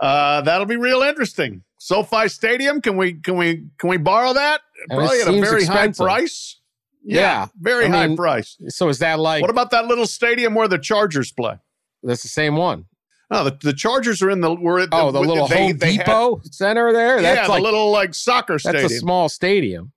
Uh, 0.00 0.40
that'll 0.40 0.66
be 0.66 0.78
real 0.78 1.02
interesting. 1.02 1.62
SoFi 1.84 2.28
Stadium. 2.28 2.80
Can 2.82 2.96
we 2.98 3.14
can 3.14 3.36
we 3.36 3.64
can 3.78 3.88
we 3.88 3.96
borrow 3.96 4.34
that? 4.34 4.60
I 4.90 4.94
mean, 4.96 5.02
it 5.04 5.06
Probably 5.08 5.20
at 5.22 5.28
a 5.28 5.40
very 5.50 5.62
expensive. 5.62 6.06
high 6.06 6.18
price. 6.20 6.60
Yeah. 7.02 7.46
very 7.58 7.86
I 7.86 7.88
high 7.88 8.06
mean, 8.08 8.16
price. 8.16 8.56
So 8.68 8.88
is 8.90 8.98
that 8.98 9.18
like, 9.18 9.40
What 9.40 9.50
about 9.50 9.70
that 9.70 9.86
little 9.86 10.06
stadium 10.06 10.54
where 10.54 10.68
the 10.68 10.78
Chargers 10.78 11.32
play? 11.32 11.54
that's 12.02 12.22
the 12.22 12.28
same 12.28 12.56
one? 12.56 12.84
Oh, 13.30 13.44
the, 13.44 13.56
the 13.62 13.72
Chargers 13.72 14.20
are 14.22 14.28
in 14.30 14.40
the. 14.40 14.54
We're 14.54 14.80
at 14.80 14.88
Oh, 14.92 15.10
the 15.10 15.20
little 15.20 15.46
they- 15.48 15.68
Home 15.68 15.78
they 15.78 15.94
had- 15.94 16.04
Depot 16.04 16.40
Center 16.50 16.92
there? 16.92 17.16
yeah, 17.16 17.34
That's 17.34 17.46
the 17.46 17.52
like, 17.54 17.62
little 17.62 17.90
like 17.90 18.14
soccer 18.14 18.54
that's 18.54 18.64
stadium. 18.64 18.86
a 18.86 18.88
small 18.90 19.28
stadium. 19.30 19.92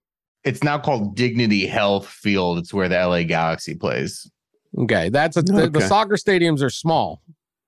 It's 0.46 0.64
now 0.64 0.78
called 0.78 1.16
Dignity 1.16 1.66
Health 1.68 2.08
Field. 2.08 2.60
It's 2.60 2.74
where 2.74 2.88
the 2.88 2.96
LA 2.96 3.24
Galaxy 3.24 3.76
plays. 3.76 4.30
Okay. 4.78 5.10
That's 5.10 5.36
a, 5.38 5.42
the, 5.42 5.70
the 5.70 5.82
soccer 5.82 6.16
stadiums 6.16 6.62
are 6.62 6.70
small. 6.70 7.22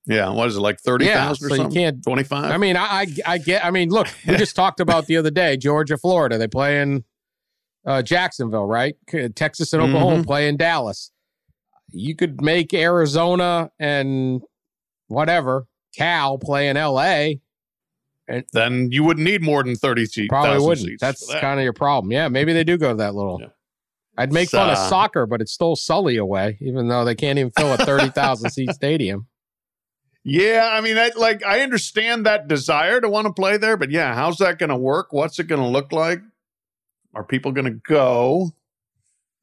Yeah, 0.07 0.29
what 0.29 0.47
is 0.47 0.55
it 0.57 0.59
like 0.61 0.79
thirty 0.79 1.05
Yeah. 1.05 1.25
thousand 1.25 1.49
So 1.49 1.55
or 1.55 1.67
you 1.67 1.69
can't, 1.73 2.03
Twenty 2.03 2.23
five. 2.23 2.51
I 2.51 2.57
mean, 2.57 2.75
I, 2.77 2.83
I, 2.85 3.07
I 3.25 3.37
get, 3.37 3.65
I 3.65 3.71
mean, 3.71 3.89
look, 3.89 4.07
we 4.27 4.35
just 4.37 4.55
talked 4.55 4.79
about 4.79 5.05
the 5.07 5.17
other 5.17 5.31
day, 5.31 5.57
Georgia, 5.57 5.97
Florida. 5.97 6.37
They 6.37 6.47
play 6.47 6.81
in 6.81 7.03
uh, 7.85 8.01
Jacksonville, 8.01 8.65
right? 8.65 8.95
Texas 9.35 9.73
and 9.73 9.81
Oklahoma 9.81 10.15
Mm-hmm. 10.17 10.23
play 10.23 10.47
in 10.47 10.57
Dallas. 10.57 11.11
You 11.91 12.15
could 12.15 12.41
make 12.41 12.73
Arizona 12.73 13.69
and 13.79 14.41
whatever, 15.07 15.67
Cal 15.95 16.37
play 16.37 16.67
in 16.67 16.75
LA. 16.77 17.35
And 18.27 18.43
then 18.53 18.89
you 18.91 19.03
wouldn't 19.03 19.23
need 19.23 19.43
more 19.43 19.63
than 19.63 19.75
thirty 19.75 20.05
seats. 20.07 20.29
Probably 20.29 20.59
wouldn't. 20.65 20.87
Seats 20.87 20.99
That's 21.01 21.27
that. 21.27 21.41
kind 21.41 21.59
of 21.59 21.63
your 21.63 21.73
problem. 21.73 22.11
Yeah, 22.11 22.27
maybe 22.27 22.53
they 22.53 22.63
do 22.63 22.75
go 22.77 22.89
to 22.89 22.95
that 22.95 23.13
little. 23.13 23.37
Yeah. 23.39 23.47
I'd 24.17 24.33
make 24.33 24.49
fun 24.49 24.69
of 24.69 24.77
Uh, 24.77 24.89
soccer, 24.89 25.25
but 25.27 25.41
it 25.41 25.49
stole 25.49 25.75
Sully 25.75 26.17
away, 26.17 26.57
even 26.61 26.87
though 26.87 27.05
they 27.05 27.13
can't 27.15 27.37
even 27.37 27.51
fill 27.51 27.71
a 27.73 27.77
thirty 27.77 28.09
thousand 28.09 28.49
seat 28.49 28.71
stadium. 28.71 29.27
Yeah, 30.27 30.71
I 30.73 30.81
mean, 30.81 30.97
I, 30.97 31.11
like 31.15 31.45
I 31.45 31.59
understand 31.59 32.25
that 32.25 32.47
desire 32.47 32.99
to 32.99 33.07
want 33.07 33.27
to 33.27 33.33
play 33.33 33.57
there, 33.57 33.77
but 33.77 33.91
yeah, 33.91 34.15
how's 34.15 34.37
that 34.37 34.57
going 34.57 34.71
to 34.71 34.75
work? 34.75 35.13
What's 35.13 35.37
it 35.37 35.45
going 35.45 35.61
to 35.61 35.67
look 35.67 35.91
like? 35.91 36.19
Are 37.13 37.23
people 37.23 37.51
going 37.51 37.65
to 37.65 37.79
go? 37.87 38.51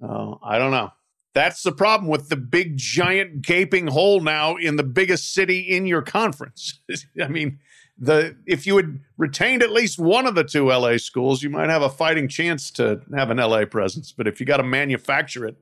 Oh, 0.03 0.41
I 0.43 0.59
don't 0.59 0.73
know. 0.73 0.91
That's 1.35 1.63
the 1.63 1.71
problem 1.71 2.11
with 2.11 2.29
the 2.29 2.37
big, 2.37 2.77
giant, 2.77 3.43
gaping 3.43 3.87
hole 3.87 4.21
now 4.21 4.57
in 4.57 4.75
the 4.75 4.83
biggest 4.83 5.33
city 5.33 5.61
in 5.61 5.87
your 5.87 6.03
conference. 6.03 6.81
I 7.23 7.29
mean, 7.29 7.61
the 7.97 8.37
if 8.45 8.67
you 8.67 8.77
had 8.77 8.99
retained 9.17 9.63
at 9.63 9.71
least 9.71 10.01
one 10.01 10.27
of 10.27 10.35
the 10.35 10.43
two 10.43 10.67
LA 10.67 10.97
schools, 10.97 11.45
you 11.45 11.49
might 11.49 11.71
have 11.71 11.83
a 11.83 11.89
fighting 11.89 12.27
chance 12.27 12.73
to 12.73 13.01
have 13.15 13.31
an 13.31 13.37
LA 13.37 13.67
presence. 13.67 14.11
But 14.11 14.27
if 14.27 14.41
you 14.41 14.47
got 14.47 14.57
to 14.57 14.65
manufacture 14.65 15.47
it, 15.47 15.57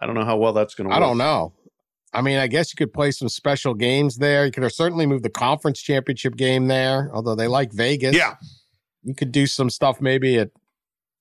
I 0.00 0.06
don't 0.06 0.16
know 0.16 0.24
how 0.24 0.36
well 0.36 0.52
that's 0.52 0.74
going 0.74 0.90
to. 0.90 0.96
I 0.96 0.98
don't 0.98 1.16
know. 1.16 1.52
I 2.12 2.20
mean, 2.20 2.38
I 2.38 2.46
guess 2.46 2.72
you 2.72 2.76
could 2.76 2.92
play 2.92 3.10
some 3.10 3.28
special 3.28 3.74
games 3.74 4.18
there. 4.18 4.44
You 4.44 4.52
could 4.52 4.70
certainly 4.72 5.06
move 5.06 5.22
the 5.22 5.30
conference 5.30 5.80
championship 5.80 6.36
game 6.36 6.68
there, 6.68 7.10
although 7.14 7.34
they 7.34 7.48
like 7.48 7.72
Vegas. 7.72 8.14
Yeah, 8.14 8.34
you 9.02 9.14
could 9.14 9.32
do 9.32 9.46
some 9.46 9.70
stuff 9.70 10.00
maybe 10.00 10.38
at 10.38 10.50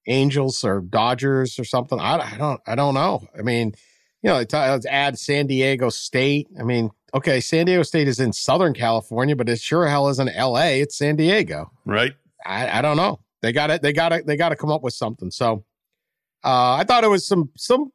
Angels 0.07 0.63
or 0.63 0.81
Dodgers 0.81 1.57
or 1.57 1.63
something. 1.63 1.99
I, 1.99 2.33
I 2.33 2.37
don't. 2.37 2.61
I 2.67 2.75
don't 2.75 2.93
know. 2.93 3.27
I 3.37 3.41
mean, 3.41 3.73
you 4.21 4.29
know, 4.29 4.43
let's 4.51 4.85
add 4.85 5.17
San 5.17 5.47
Diego 5.47 5.89
State. 5.89 6.47
I 6.59 6.63
mean, 6.63 6.91
okay, 7.13 7.39
San 7.39 7.65
Diego 7.65 7.83
State 7.83 8.07
is 8.07 8.19
in 8.19 8.33
Southern 8.33 8.73
California, 8.73 9.35
but 9.35 9.49
it 9.49 9.59
sure 9.59 9.87
hell 9.87 10.09
isn't 10.09 10.29
L.A. 10.29 10.81
It's 10.81 10.97
San 10.97 11.15
Diego, 11.15 11.71
right? 11.85 12.13
I, 12.45 12.79
I 12.79 12.81
don't 12.81 12.97
know. 12.97 13.19
They 13.41 13.51
got 13.51 13.71
it. 13.71 13.81
They 13.81 13.93
got 13.93 14.13
it. 14.13 14.25
They 14.25 14.35
got 14.35 14.49
to 14.49 14.55
come 14.55 14.71
up 14.71 14.83
with 14.83 14.93
something. 14.93 15.31
So, 15.31 15.63
uh, 16.43 16.75
I 16.75 16.83
thought 16.83 17.03
it 17.03 17.09
was 17.09 17.25
some 17.25 17.49
some 17.55 17.91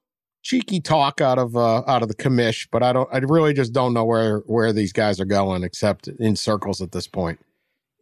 cheeky 0.47 0.81
talk 0.81 1.21
out 1.21 1.39
of 1.39 1.57
uh, 1.57 1.83
out 1.87 2.03
of 2.03 2.09
the 2.09 2.15
commish, 2.15 2.69
but 2.71 2.83
I 2.83 2.93
don't. 2.93 3.09
I 3.13 3.19
really 3.19 3.53
just 3.53 3.73
don't 3.73 3.93
know 3.93 4.05
where 4.05 4.39
where 4.47 4.73
these 4.73 4.93
guys 4.93 5.21
are 5.21 5.27
going, 5.27 5.65
except 5.65 6.09
in 6.09 6.37
circles 6.37 6.81
at 6.81 6.93
this 6.93 7.09
point. 7.09 7.41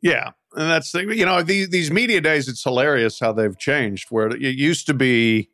Yeah, 0.03 0.33
and 0.53 0.71
that's 0.71 0.93
the, 0.93 1.05
you 1.17 1.25
know 1.25 1.43
these 1.43 1.71
these 1.71 1.91
media 1.91 2.21
days. 2.21 2.47
It's 2.47 2.63
hilarious 2.63 3.19
how 3.19 3.33
they've 3.33 3.59
changed. 3.59 4.09
Where 4.11 4.29
it 4.29 4.41
used 4.41 4.87
to 4.89 4.95
be, 4.95 5.49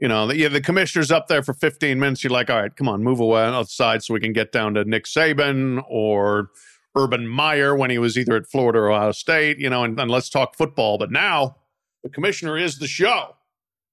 you 0.00 0.08
know, 0.08 0.26
the, 0.26 0.48
the 0.48 0.60
commissioner's 0.60 1.12
up 1.12 1.28
there 1.28 1.42
for 1.42 1.54
15 1.54 2.00
minutes. 2.00 2.24
You're 2.24 2.32
like, 2.32 2.50
all 2.50 2.60
right, 2.60 2.74
come 2.74 2.88
on, 2.88 3.04
move 3.04 3.20
away 3.20 3.42
outside 3.42 4.02
so 4.02 4.12
we 4.12 4.20
can 4.20 4.32
get 4.32 4.50
down 4.50 4.74
to 4.74 4.84
Nick 4.84 5.04
Saban 5.04 5.84
or 5.88 6.50
Urban 6.96 7.28
Meyer 7.28 7.76
when 7.76 7.90
he 7.90 7.98
was 7.98 8.18
either 8.18 8.34
at 8.34 8.46
Florida 8.46 8.80
or 8.80 8.90
Ohio 8.90 9.12
State. 9.12 9.58
You 9.58 9.70
know, 9.70 9.84
and, 9.84 9.98
and 10.00 10.10
let's 10.10 10.28
talk 10.28 10.56
football. 10.56 10.98
But 10.98 11.12
now 11.12 11.56
the 12.02 12.08
commissioner 12.08 12.58
is 12.58 12.80
the 12.80 12.88
show 12.88 13.36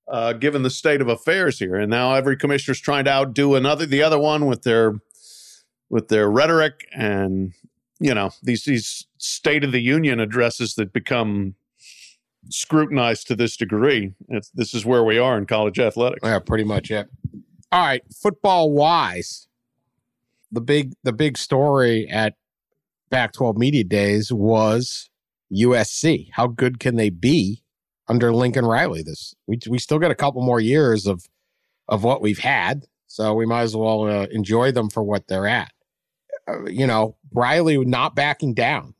uh, 0.07 0.33
given 0.33 0.63
the 0.63 0.69
state 0.69 1.01
of 1.01 1.07
affairs 1.07 1.59
here. 1.59 1.75
And 1.75 1.89
now 1.89 2.13
every 2.13 2.37
commissioner's 2.37 2.79
trying 2.79 3.05
to 3.05 3.11
outdo 3.11 3.55
another, 3.55 3.85
the 3.85 4.03
other 4.03 4.19
one 4.19 4.45
with 4.45 4.63
their 4.63 4.95
with 5.89 6.07
their 6.07 6.29
rhetoric 6.29 6.87
and 6.93 7.53
you 7.99 8.13
know 8.13 8.31
these 8.43 8.65
these 8.65 9.07
State 9.17 9.63
of 9.63 9.71
the 9.71 9.81
Union 9.81 10.19
addresses 10.19 10.75
that 10.75 10.93
become 10.93 11.55
scrutinized 12.49 13.27
to 13.27 13.35
this 13.35 13.57
degree. 13.57 14.13
It's, 14.29 14.49
this 14.51 14.73
is 14.73 14.85
where 14.85 15.03
we 15.03 15.17
are 15.17 15.37
in 15.37 15.45
college 15.45 15.79
athletics. 15.79 16.21
Yeah, 16.23 16.39
pretty 16.39 16.63
much 16.63 16.91
it. 16.91 17.07
All 17.71 17.81
right, 17.81 18.03
football 18.13 18.71
wise, 18.71 19.47
the 20.51 20.61
big 20.61 20.93
the 21.03 21.13
big 21.13 21.37
story 21.37 22.07
at 22.07 22.35
Pac-12 23.09 23.57
Media 23.57 23.83
Days 23.83 24.31
was 24.31 25.09
USC. 25.51 26.29
How 26.33 26.47
good 26.47 26.79
can 26.79 26.95
they 26.95 27.09
be 27.09 27.63
under 28.07 28.33
Lincoln 28.33 28.65
Riley. 28.65 29.03
This 29.03 29.33
we 29.47 29.59
we 29.69 29.79
still 29.79 29.99
got 29.99 30.11
a 30.11 30.15
couple 30.15 30.41
more 30.41 30.59
years 30.59 31.05
of 31.07 31.25
of 31.87 32.03
what 32.03 32.21
we've 32.21 32.39
had, 32.39 32.85
so 33.07 33.33
we 33.33 33.45
might 33.45 33.61
as 33.61 33.75
well 33.75 34.03
uh, 34.03 34.27
enjoy 34.31 34.71
them 34.71 34.89
for 34.89 35.03
what 35.03 35.27
they're 35.27 35.47
at. 35.47 35.71
Uh, 36.47 36.65
you 36.65 36.85
know, 36.85 37.15
Riley 37.31 37.77
not 37.77 38.15
backing 38.15 38.53
down. 38.53 38.93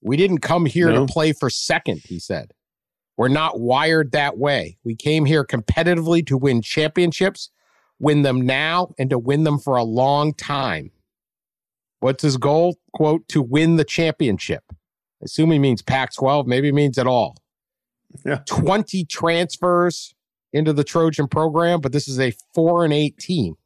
We 0.00 0.16
didn't 0.16 0.38
come 0.38 0.66
here 0.66 0.90
no. 0.90 1.06
to 1.06 1.12
play 1.12 1.32
for 1.32 1.50
second, 1.50 2.02
he 2.04 2.18
said. 2.18 2.52
We're 3.16 3.28
not 3.28 3.58
wired 3.58 4.12
that 4.12 4.38
way. 4.38 4.78
We 4.84 4.94
came 4.94 5.24
here 5.24 5.44
competitively 5.44 6.24
to 6.28 6.38
win 6.38 6.62
championships, 6.62 7.50
win 7.98 8.22
them 8.22 8.42
now, 8.42 8.94
and 8.96 9.10
to 9.10 9.18
win 9.18 9.42
them 9.42 9.58
for 9.58 9.76
a 9.76 9.82
long 9.82 10.34
time. 10.34 10.92
What's 11.98 12.22
his 12.22 12.36
goal? 12.36 12.78
Quote, 12.92 13.26
to 13.28 13.42
win 13.42 13.74
the 13.74 13.84
championship. 13.84 14.62
I 14.70 15.24
assume 15.24 15.50
he 15.50 15.58
means 15.58 15.82
Pac 15.82 16.14
12, 16.14 16.46
maybe 16.46 16.70
means 16.70 16.96
it 16.96 17.08
all 17.08 17.36
yeah. 18.24 18.40
20 18.46 19.04
transfers 19.06 20.14
into 20.52 20.72
the 20.72 20.84
Trojan 20.84 21.28
program, 21.28 21.80
but 21.80 21.92
this 21.92 22.08
is 22.08 22.18
a 22.18 22.32
four 22.54 22.84
and 22.84 22.92
eight 22.92 23.18
team. 23.18 23.56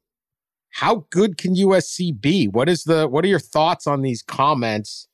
How 0.71 1.07
good 1.11 1.37
can 1.37 1.55
USC 1.55 2.19
be? 2.19 2.49
What 2.49 2.69
is 2.69 2.85
the 2.85 3.07
what 3.07 3.25
are 3.25 3.29
your 3.29 3.39
thoughts 3.39 3.87
on 3.87 4.03
these 4.03 4.23
comments? 4.23 5.09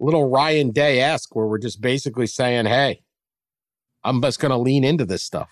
Little 0.00 0.28
Ryan 0.28 0.70
Day 0.70 1.00
esque, 1.00 1.34
where 1.36 1.46
we're 1.46 1.58
just 1.58 1.80
basically 1.80 2.26
saying, 2.26 2.66
Hey, 2.66 3.02
I'm 4.02 4.20
just 4.22 4.40
gonna 4.40 4.58
lean 4.58 4.82
into 4.82 5.04
this 5.04 5.22
stuff. 5.22 5.50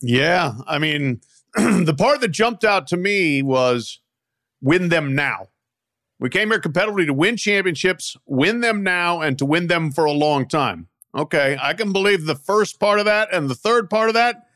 Yeah. 0.00 0.54
I 0.66 0.78
mean, 0.78 1.20
the 1.54 1.94
part 1.96 2.20
that 2.20 2.28
jumped 2.28 2.64
out 2.64 2.86
to 2.88 2.96
me 2.96 3.42
was 3.42 4.00
win 4.60 4.88
them 4.88 5.14
now. 5.14 5.48
We 6.18 6.28
came 6.28 6.50
here 6.50 6.60
competitively 6.60 7.06
to 7.06 7.14
win 7.14 7.36
championships, 7.36 8.16
win 8.26 8.60
them 8.60 8.82
now, 8.82 9.20
and 9.20 9.36
to 9.38 9.46
win 9.46 9.66
them 9.66 9.90
for 9.90 10.04
a 10.04 10.12
long 10.12 10.46
time. 10.46 10.88
Okay, 11.14 11.58
I 11.60 11.74
can 11.74 11.92
believe 11.92 12.24
the 12.24 12.34
first 12.34 12.80
part 12.80 12.98
of 12.98 13.04
that 13.04 13.28
and 13.32 13.48
the 13.50 13.54
third 13.54 13.90
part 13.90 14.08
of 14.08 14.14
that. 14.14 14.48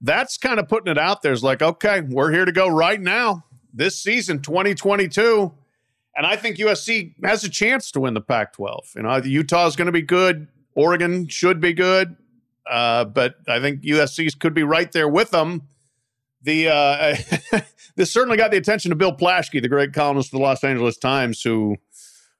That's 0.00 0.36
kind 0.38 0.60
of 0.60 0.68
putting 0.68 0.90
it 0.90 0.98
out 0.98 1.22
there. 1.22 1.32
It's 1.32 1.42
like, 1.42 1.62
okay, 1.62 2.02
we're 2.02 2.30
here 2.30 2.44
to 2.44 2.52
go 2.52 2.68
right 2.68 3.00
now, 3.00 3.44
this 3.72 4.00
season, 4.00 4.40
2022. 4.42 5.52
And 6.16 6.26
I 6.26 6.36
think 6.36 6.58
USC 6.58 7.14
has 7.24 7.42
a 7.42 7.48
chance 7.48 7.90
to 7.92 8.00
win 8.00 8.14
the 8.14 8.20
Pac 8.20 8.52
12. 8.52 8.92
You 8.96 9.02
know, 9.02 9.16
Utah 9.16 9.66
is 9.66 9.76
going 9.76 9.86
to 9.86 9.92
be 9.92 10.02
good. 10.02 10.46
Oregon 10.74 11.26
should 11.26 11.60
be 11.60 11.72
good. 11.72 12.16
Uh, 12.68 13.04
but 13.04 13.36
I 13.48 13.60
think 13.60 13.82
USC 13.82 14.38
could 14.38 14.54
be 14.54 14.62
right 14.62 14.90
there 14.92 15.08
with 15.08 15.30
them. 15.30 15.62
The 16.42 16.68
uh, 16.68 17.16
this 17.96 18.12
certainly 18.12 18.36
got 18.36 18.50
the 18.50 18.56
attention 18.58 18.92
of 18.92 18.98
Bill 18.98 19.16
Plaschke, 19.16 19.60
the 19.62 19.68
great 19.68 19.92
columnist 19.92 20.30
for 20.30 20.36
the 20.36 20.42
Los 20.42 20.62
Angeles 20.62 20.96
Times, 20.96 21.42
who 21.42 21.76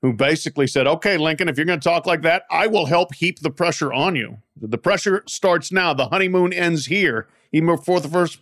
who 0.05 0.13
basically 0.13 0.67
said, 0.67 0.87
okay, 0.87 1.17
Lincoln, 1.17 1.49
if 1.49 1.57
you're 1.57 1.65
going 1.65 1.81
to 1.81 1.89
talk 1.89 2.05
like 2.05 2.21
that, 2.21 2.45
I 2.51 2.67
will 2.67 2.85
help 2.85 3.15
heap 3.15 3.41
the 3.41 3.49
pressure 3.49 3.91
on 3.91 4.15
you. 4.15 4.37
The 4.61 4.77
pressure 4.77 5.25
starts 5.27 5.73
now. 5.73 5.95
The 5.95 6.09
honeymoon 6.09 6.53
ends 6.53 6.85
here. 6.85 7.27
Even 7.53 7.75
before 7.75 8.01
the 8.01 8.11
first 8.11 8.39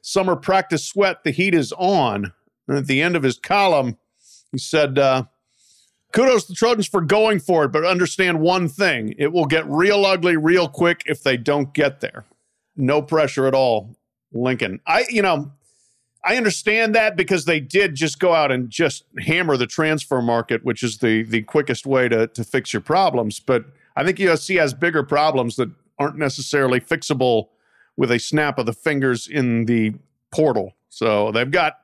summer 0.00 0.36
practice 0.36 0.86
sweat, 0.86 1.22
the 1.22 1.30
heat 1.30 1.54
is 1.54 1.70
on. 1.72 2.32
And 2.66 2.78
at 2.78 2.86
the 2.86 3.02
end 3.02 3.14
of 3.14 3.24
his 3.24 3.36
column, 3.36 3.98
he 4.52 4.56
said, 4.56 4.98
uh, 4.98 5.24
kudos 6.14 6.44
to 6.44 6.52
the 6.52 6.56
Trojans 6.56 6.88
for 6.88 7.02
going 7.02 7.40
for 7.40 7.64
it, 7.64 7.72
but 7.72 7.84
understand 7.84 8.40
one 8.40 8.66
thing 8.66 9.14
it 9.18 9.34
will 9.34 9.44
get 9.44 9.68
real 9.68 10.06
ugly 10.06 10.38
real 10.38 10.66
quick 10.66 11.02
if 11.04 11.22
they 11.22 11.36
don't 11.36 11.74
get 11.74 12.00
there. 12.00 12.24
No 12.74 13.02
pressure 13.02 13.46
at 13.46 13.54
all, 13.54 13.94
Lincoln. 14.32 14.80
I, 14.86 15.04
you 15.10 15.20
know, 15.20 15.52
I 16.24 16.36
understand 16.36 16.94
that 16.94 17.16
because 17.16 17.46
they 17.46 17.58
did 17.58 17.96
just 17.96 18.20
go 18.20 18.32
out 18.32 18.52
and 18.52 18.70
just 18.70 19.04
hammer 19.18 19.56
the 19.56 19.66
transfer 19.66 20.22
market, 20.22 20.64
which 20.64 20.82
is 20.82 20.98
the 20.98 21.22
the 21.22 21.42
quickest 21.42 21.86
way 21.86 22.08
to 22.08 22.26
to 22.28 22.44
fix 22.44 22.72
your 22.72 22.82
problems. 22.82 23.40
But 23.40 23.64
I 23.96 24.04
think 24.04 24.18
USC 24.18 24.58
has 24.58 24.72
bigger 24.74 25.02
problems 25.02 25.56
that 25.56 25.70
aren't 25.98 26.16
necessarily 26.16 26.80
fixable 26.80 27.48
with 27.96 28.10
a 28.10 28.18
snap 28.18 28.58
of 28.58 28.66
the 28.66 28.72
fingers 28.72 29.26
in 29.26 29.66
the 29.66 29.94
portal. 30.30 30.74
So 30.88 31.30
they've 31.32 31.50
got 31.50 31.74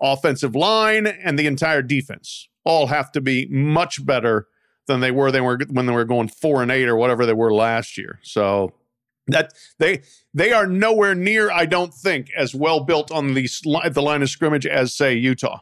offensive 0.00 0.54
line 0.54 1.06
and 1.06 1.38
the 1.38 1.46
entire 1.46 1.82
defense 1.82 2.48
all 2.64 2.86
have 2.86 3.10
to 3.12 3.20
be 3.20 3.46
much 3.46 4.04
better 4.04 4.46
than 4.86 5.00
they 5.00 5.10
were 5.10 5.30
they 5.30 5.40
were 5.40 5.58
when 5.70 5.86
they 5.86 5.92
were 5.92 6.04
going 6.04 6.28
four 6.28 6.62
and 6.62 6.70
eight 6.70 6.88
or 6.88 6.96
whatever 6.96 7.26
they 7.26 7.32
were 7.32 7.52
last 7.52 7.98
year. 7.98 8.20
So 8.22 8.72
that 9.28 9.52
they 9.78 10.02
they 10.34 10.52
are 10.52 10.66
nowhere 10.66 11.14
near, 11.14 11.50
I 11.50 11.66
don't 11.66 11.94
think, 11.94 12.30
as 12.36 12.54
well 12.54 12.80
built 12.80 13.12
on 13.12 13.34
the 13.34 13.48
the 13.90 14.02
line 14.02 14.22
of 14.22 14.30
scrimmage 14.30 14.66
as 14.66 14.94
say 14.94 15.14
Utah. 15.14 15.60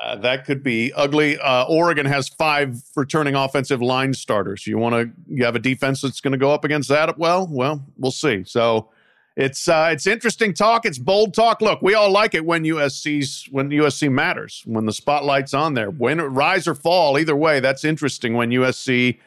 Uh, 0.00 0.14
that 0.14 0.44
could 0.44 0.62
be 0.62 0.92
ugly. 0.92 1.38
Uh, 1.38 1.64
Oregon 1.64 2.06
has 2.06 2.28
five 2.28 2.80
returning 2.94 3.34
offensive 3.34 3.82
line 3.82 4.14
starters. 4.14 4.66
You 4.66 4.78
want 4.78 4.94
to 4.94 5.10
you 5.26 5.44
have 5.44 5.56
a 5.56 5.60
defense 5.60 6.02
that's 6.02 6.20
going 6.20 6.32
to 6.32 6.38
go 6.38 6.52
up 6.52 6.64
against 6.64 6.88
that? 6.88 7.18
Well, 7.18 7.48
well, 7.50 7.84
we'll 7.96 8.12
see. 8.12 8.44
So 8.44 8.90
it's 9.36 9.68
uh, 9.68 9.90
it's 9.92 10.06
interesting 10.06 10.54
talk. 10.54 10.86
It's 10.86 10.98
bold 10.98 11.34
talk. 11.34 11.60
Look, 11.60 11.82
we 11.82 11.94
all 11.94 12.10
like 12.10 12.34
it 12.34 12.44
when 12.44 12.64
USC's 12.64 13.48
when 13.50 13.70
USC 13.70 14.10
matters, 14.10 14.62
when 14.66 14.86
the 14.86 14.92
spotlight's 14.92 15.54
on 15.54 15.74
there. 15.74 15.90
When 15.90 16.20
rise 16.20 16.68
or 16.68 16.74
fall, 16.76 17.18
either 17.18 17.36
way, 17.36 17.58
that's 17.58 17.84
interesting. 17.84 18.34
When 18.34 18.50
USC 18.50 19.18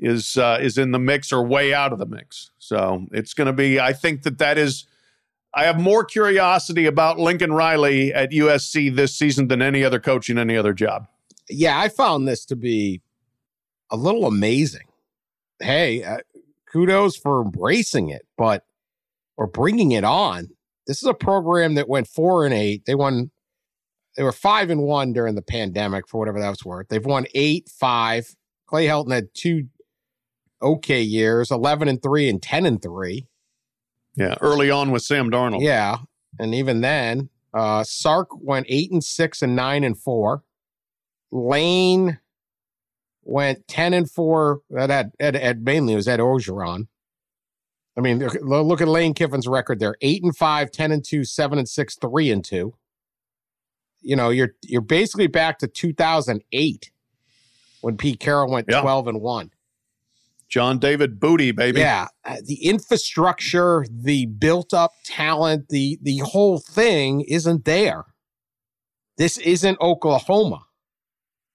is 0.00 0.36
uh, 0.36 0.58
is 0.60 0.78
in 0.78 0.90
the 0.92 0.98
mix 0.98 1.32
or 1.32 1.44
way 1.44 1.72
out 1.72 1.92
of 1.92 1.98
the 1.98 2.06
mix. 2.06 2.50
So 2.58 3.06
it's 3.12 3.34
going 3.34 3.46
to 3.46 3.52
be. 3.52 3.78
I 3.78 3.92
think 3.92 4.22
that 4.22 4.38
that 4.38 4.58
is. 4.58 4.86
I 5.52 5.64
have 5.64 5.80
more 5.80 6.04
curiosity 6.04 6.86
about 6.86 7.18
Lincoln 7.18 7.52
Riley 7.52 8.14
at 8.14 8.30
USC 8.30 8.94
this 8.94 9.14
season 9.14 9.48
than 9.48 9.60
any 9.60 9.82
other 9.82 9.98
coach 9.98 10.30
in 10.30 10.38
any 10.38 10.56
other 10.56 10.72
job. 10.72 11.08
Yeah, 11.48 11.78
I 11.78 11.88
found 11.88 12.28
this 12.28 12.44
to 12.46 12.56
be 12.56 13.02
a 13.90 13.96
little 13.96 14.26
amazing. 14.26 14.86
Hey, 15.58 16.04
uh, 16.04 16.18
kudos 16.70 17.16
for 17.16 17.42
embracing 17.42 18.10
it, 18.10 18.26
but 18.38 18.64
or 19.36 19.46
bringing 19.46 19.92
it 19.92 20.04
on. 20.04 20.48
This 20.86 20.98
is 20.98 21.08
a 21.08 21.14
program 21.14 21.74
that 21.74 21.88
went 21.88 22.06
four 22.06 22.44
and 22.44 22.54
eight. 22.54 22.84
They 22.86 22.94
won 22.94 23.30
they 24.16 24.22
were 24.22 24.32
five 24.32 24.70
and 24.70 24.82
one 24.82 25.12
during 25.12 25.34
the 25.34 25.42
pandemic 25.42 26.08
for 26.08 26.18
whatever 26.18 26.40
that 26.40 26.50
was 26.50 26.64
worth. 26.64 26.88
They've 26.88 27.04
won 27.04 27.26
eight, 27.34 27.68
five. 27.68 28.34
Clay 28.66 28.86
Helton 28.86 29.12
had 29.12 29.28
two 29.34 29.68
okay 30.62 31.00
years, 31.02 31.50
11 31.50 31.88
and 31.88 32.02
three 32.02 32.28
and 32.28 32.42
10 32.42 32.66
and 32.66 32.82
three. 32.82 33.26
Yeah, 34.16 34.34
early 34.40 34.70
on 34.70 34.90
with 34.90 35.02
Sam 35.02 35.30
Darnold. 35.30 35.62
Yeah. 35.62 35.98
And 36.38 36.54
even 36.54 36.80
then, 36.80 37.30
uh, 37.54 37.84
Sark 37.84 38.28
went 38.32 38.66
eight 38.68 38.90
and 38.90 39.02
six 39.02 39.40
and 39.42 39.54
nine 39.56 39.84
and 39.84 39.96
four. 39.98 40.42
Lane 41.32 42.18
went 43.22 43.66
10 43.68 43.94
and 43.94 44.10
four. 44.10 44.60
That 44.70 44.90
had 45.20 45.36
Ed 45.36 45.64
mainly 45.64 45.94
was 45.94 46.08
Ed 46.08 46.20
Orgeron. 46.20 46.88
I 47.96 48.00
mean, 48.00 48.18
look- 48.42 48.80
at 48.80 48.88
Lane 48.88 49.14
Kiffin's 49.14 49.46
record 49.46 49.78
there. 49.80 49.94
Eight 50.00 50.22
and 50.22 50.36
five, 50.36 50.70
10 50.70 50.92
and 50.92 51.04
two, 51.04 51.24
seven 51.24 51.58
and 51.58 51.68
six, 51.68 51.96
three 51.96 52.30
and 52.30 52.44
two. 52.44 52.74
You 54.02 54.16
know, 54.16 54.30
you're 54.30 54.54
you're 54.62 54.80
basically 54.80 55.26
back 55.26 55.58
to 55.58 55.68
2008 55.68 56.90
when 57.82 57.96
Pete 57.96 58.18
Carroll 58.20 58.50
went 58.50 58.66
Yeah. 58.70 58.80
12 58.80 59.08
and 59.08 59.20
one. 59.20 59.50
John 60.50 60.78
David 60.78 61.20
Booty, 61.20 61.52
baby. 61.52 61.80
Yeah, 61.80 62.08
uh, 62.24 62.36
the 62.44 62.64
infrastructure, 62.64 63.86
the 63.88 64.26
built-up 64.26 64.90
talent, 65.04 65.68
the 65.68 65.98
the 66.02 66.18
whole 66.18 66.58
thing 66.58 67.20
isn't 67.22 67.64
there. 67.64 68.04
This 69.16 69.38
isn't 69.38 69.80
Oklahoma. 69.80 70.62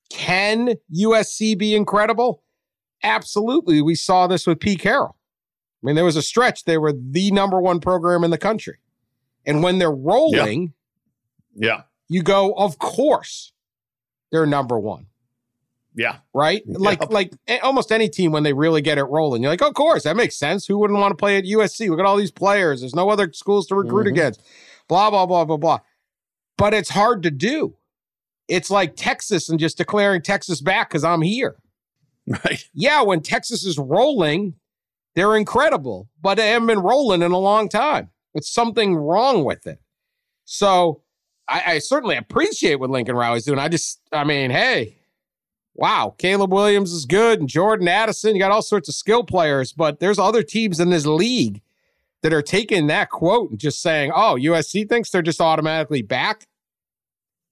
Can 0.10 0.76
USC 0.96 1.58
be 1.58 1.76
incredible? 1.76 2.44
Absolutely. 3.04 3.82
We 3.82 3.96
saw 3.96 4.28
this 4.28 4.48
with 4.48 4.60
Pete 4.60 4.80
Carroll. 4.80 5.18
I 5.84 5.88
mean, 5.88 5.96
there 5.96 6.06
was 6.06 6.16
a 6.16 6.22
stretch 6.22 6.64
they 6.64 6.78
were 6.78 6.94
the 6.94 7.32
number 7.32 7.60
one 7.60 7.80
program 7.80 8.24
in 8.24 8.32
the 8.32 8.38
country, 8.38 8.78
and 9.46 9.62
when 9.62 9.78
they're 9.78 9.92
rolling, 9.92 10.74
Yeah. 11.54 11.84
you 12.08 12.24
go, 12.24 12.54
of 12.54 12.80
course, 12.80 13.52
they're 14.32 14.46
number 14.46 14.80
one 14.80 15.08
Yeah. 15.96 16.18
right? 16.34 16.62
Like 16.68 17.10
like 17.12 17.34
almost 17.64 17.92
any 17.92 18.10
team 18.10 18.32
when 18.32 18.44
they 18.44 18.54
really 18.54 18.82
get 18.82 18.98
it 18.98 19.04
rolling, 19.06 19.42
you're 19.42 19.52
like, 19.52 19.62
of 19.62 19.74
course, 19.74 20.04
that 20.04 20.16
makes 20.18 20.36
sense. 20.36 20.66
Who 20.66 20.78
wouldn't 20.78 21.00
want 21.00 21.12
to 21.12 21.16
play 21.16 21.38
at 21.38 21.46
USC? 21.46 21.90
Look 21.90 22.00
at 22.00 22.06
all 22.06 22.18
these 22.18 22.32
players. 22.32 22.82
There's 22.82 22.96
no 22.96 23.10
other 23.10 23.32
schools 23.34 23.68
to 23.68 23.76
recruit 23.76 24.06
Mhm. 24.08 24.12
against. 24.12 24.42
Blah 24.88 25.10
blah 25.10 25.26
blah 25.26 25.46
blah 25.46 25.58
blah. 25.58 25.80
But 26.58 26.74
it's 26.74 26.90
hard 26.90 27.24
to 27.24 27.32
do. 27.32 27.76
It's 28.48 28.70
like 28.70 28.96
Texas 28.96 29.50
and 29.50 29.60
just 29.60 29.78
declaring 29.78 30.22
Texas 30.22 30.62
back 30.62 30.90
because 30.90 31.04
I'm 31.04 31.22
here. 31.22 31.56
Right. 32.28 32.68
Yeah, 32.74 33.04
when 33.04 33.22
Texas 33.22 33.64
is 33.66 33.78
rolling, 33.78 34.56
they're 35.14 35.36
incredible, 35.38 36.10
but 36.22 36.36
they 36.36 36.50
haven't 36.50 36.66
been 36.68 36.80
rolling 36.80 37.22
in 37.22 37.32
a 37.32 37.38
long 37.38 37.70
time. 37.70 38.10
It's 38.34 38.50
something 38.52 38.96
wrong 38.96 39.44
with 39.46 39.68
it. 39.68 39.80
So 40.46 41.04
I, 41.48 41.74
I 41.74 41.80
certainly 41.80 42.16
appreciate 42.18 42.76
what 42.80 42.90
Lincoln 42.90 43.16
Riley's 43.16 43.46
doing. 43.46 43.60
I 43.60 43.68
just, 43.68 44.02
I 44.12 44.24
mean, 44.24 44.50
hey, 44.50 44.98
wow, 45.76 46.16
Caleb 46.18 46.54
Williams 46.54 46.92
is 46.92 47.06
good 47.06 47.40
and 47.40 47.50
Jordan 47.50 47.88
Addison. 47.88 48.36
You 48.36 48.40
got 48.40 48.52
all 48.52 48.62
sorts 48.62 48.90
of 48.90 48.96
skill 48.96 49.24
players, 49.24 49.74
but 49.74 50.00
there's 50.00 50.18
other 50.18 50.42
teams 50.42 50.80
in 50.80 50.90
this 50.90 51.06
league 51.06 51.62
that 52.22 52.34
are 52.34 52.42
taking 52.42 52.88
that 52.88 53.10
quote 53.10 53.52
and 53.52 53.60
just 53.60 53.82
saying, 53.82 54.12
oh, 54.16 54.36
USC 54.40 54.90
thinks 54.90 55.12
they're 55.12 55.22
just 55.22 55.42
automatically 55.42 56.02
back. 56.02 56.48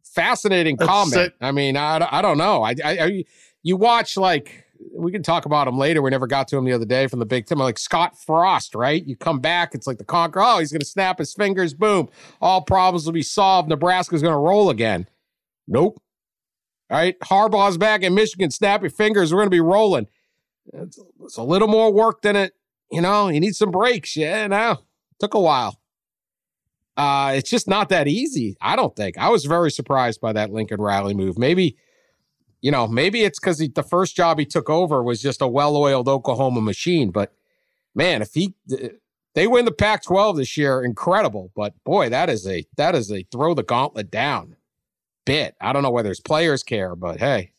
Fascinating 0.03 0.77
That's 0.77 0.89
comment. 0.89 1.15
it. 1.15 1.35
I 1.41 1.51
mean, 1.51 1.75
I, 1.77 2.07
I 2.11 2.21
don't 2.21 2.37
know. 2.37 2.63
I, 2.63 2.73
I, 2.83 2.99
I 2.99 3.23
you 3.61 3.77
watch 3.77 4.17
like 4.17 4.65
we 4.95 5.11
can 5.11 5.23
talk 5.23 5.45
about 5.45 5.67
him 5.67 5.77
later. 5.77 6.01
We 6.01 6.09
never 6.09 6.27
got 6.27 6.47
to 6.49 6.57
him 6.57 6.65
the 6.65 6.73
other 6.73 6.85
day 6.85 7.07
from 7.07 7.19
the 7.19 7.25
Big 7.25 7.45
Ten. 7.45 7.57
Like 7.57 7.77
Scott 7.77 8.17
Frost, 8.17 8.75
right? 8.75 9.05
You 9.05 9.15
come 9.15 9.39
back, 9.39 9.75
it's 9.75 9.87
like 9.87 9.97
the 9.97 10.03
conquer. 10.03 10.41
Oh, 10.41 10.59
he's 10.59 10.71
going 10.71 10.81
to 10.81 10.85
snap 10.85 11.19
his 11.19 11.33
fingers. 11.33 11.73
Boom, 11.73 12.09
all 12.41 12.61
problems 12.61 13.05
will 13.05 13.13
be 13.13 13.23
solved. 13.23 13.69
Nebraska's 13.69 14.21
going 14.21 14.33
to 14.33 14.37
roll 14.37 14.69
again. 14.69 15.07
Nope. 15.67 16.01
All 16.93 16.99
right, 16.99 17.19
Harbaugh's 17.21 17.79
back 17.79 18.03
in 18.03 18.13
Michigan. 18.13 18.51
Snap 18.51 18.81
your 18.81 18.91
fingers. 18.91 19.33
We're 19.33 19.39
going 19.39 19.47
to 19.47 19.49
be 19.49 19.59
rolling. 19.59 20.05
It's, 20.71 20.99
it's 21.23 21.37
a 21.37 21.41
little 21.41 21.67
more 21.67 21.91
work 21.91 22.21
than 22.21 22.35
it. 22.35 22.53
You 22.91 23.01
know, 23.01 23.29
you 23.29 23.39
need 23.39 23.55
some 23.55 23.71
breaks. 23.71 24.15
Yeah, 24.15 24.45
no, 24.45 24.77
took 25.19 25.33
a 25.33 25.39
while. 25.39 25.79
Uh, 26.95 27.33
it's 27.35 27.49
just 27.49 27.67
not 27.67 27.89
that 27.89 28.07
easy. 28.07 28.55
I 28.61 28.75
don't 28.75 28.95
think. 28.95 29.17
I 29.17 29.29
was 29.29 29.45
very 29.45 29.71
surprised 29.71 30.21
by 30.21 30.33
that 30.33 30.51
Lincoln 30.51 30.79
Riley 30.79 31.15
move. 31.15 31.35
Maybe, 31.35 31.77
you 32.61 32.69
know, 32.69 32.87
maybe 32.87 33.23
it's 33.23 33.39
because 33.39 33.57
the 33.57 33.81
first 33.81 34.15
job 34.15 34.37
he 34.37 34.45
took 34.45 34.69
over 34.69 35.01
was 35.01 35.19
just 35.19 35.41
a 35.41 35.47
well-oiled 35.47 36.07
Oklahoma 36.07 36.61
machine. 36.61 37.09
But 37.09 37.33
man, 37.95 38.21
if 38.21 38.35
he 38.35 38.53
they 39.33 39.47
win 39.47 39.65
the 39.65 39.71
Pac-12 39.71 40.37
this 40.37 40.57
year, 40.57 40.83
incredible. 40.83 41.51
But 41.55 41.73
boy, 41.83 42.09
that 42.09 42.29
is 42.29 42.47
a 42.47 42.67
that 42.77 42.93
is 42.93 43.11
a 43.11 43.25
throw 43.31 43.55
the 43.55 43.63
gauntlet 43.63 44.11
down 44.11 44.57
bit. 45.25 45.55
I 45.61 45.73
don't 45.73 45.83
know 45.83 45.91
whether 45.91 46.09
his 46.09 46.19
players 46.19 46.63
care, 46.63 46.95
but 46.95 47.19
hey, 47.19 47.51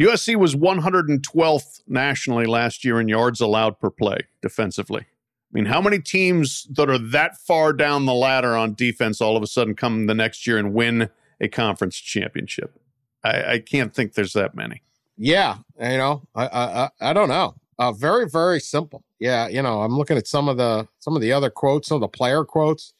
USC 0.00 0.36
was 0.36 0.54
112th 0.54 1.82
nationally 1.86 2.46
last 2.46 2.84
year 2.84 3.00
in 3.00 3.08
yards 3.08 3.40
allowed 3.40 3.78
per 3.78 3.90
play 3.90 4.18
defensively. 4.40 5.02
I 5.02 5.52
mean, 5.52 5.66
how 5.66 5.82
many 5.82 5.98
teams 5.98 6.66
that 6.70 6.88
are 6.88 6.98
that 6.98 7.36
far 7.36 7.74
down 7.74 8.06
the 8.06 8.14
ladder 8.14 8.56
on 8.56 8.74
defense 8.74 9.20
all 9.20 9.36
of 9.36 9.42
a 9.42 9.46
sudden 9.46 9.74
come 9.74 10.06
the 10.06 10.14
next 10.14 10.46
year 10.46 10.56
and 10.56 10.72
win 10.72 11.10
a 11.40 11.48
conference 11.48 11.96
championship? 11.96 12.80
I, 13.22 13.44
I 13.44 13.58
can't 13.58 13.94
think 13.94 14.14
there's 14.14 14.32
that 14.32 14.54
many. 14.54 14.82
Yeah, 15.18 15.58
you 15.78 15.98
know, 15.98 16.22
I 16.34 16.46
I 16.46 16.90
I, 17.00 17.12
don't 17.12 17.28
know. 17.28 17.54
Uh, 17.78 17.92
very 17.92 18.28
very 18.28 18.60
simple. 18.60 19.04
Yeah, 19.20 19.46
you 19.46 19.60
know, 19.60 19.82
I'm 19.82 19.96
looking 19.96 20.16
at 20.16 20.26
some 20.26 20.48
of 20.48 20.56
the 20.56 20.88
some 21.00 21.14
of 21.14 21.20
the 21.20 21.32
other 21.32 21.50
quotes, 21.50 21.88
some 21.88 21.96
of 21.96 22.00
the 22.00 22.08
player 22.08 22.44
quotes. 22.44 22.94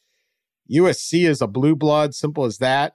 USC 0.71 1.27
is 1.27 1.41
a 1.41 1.47
blue 1.47 1.75
blood, 1.75 2.13
simple 2.13 2.45
as 2.45 2.59
that. 2.59 2.93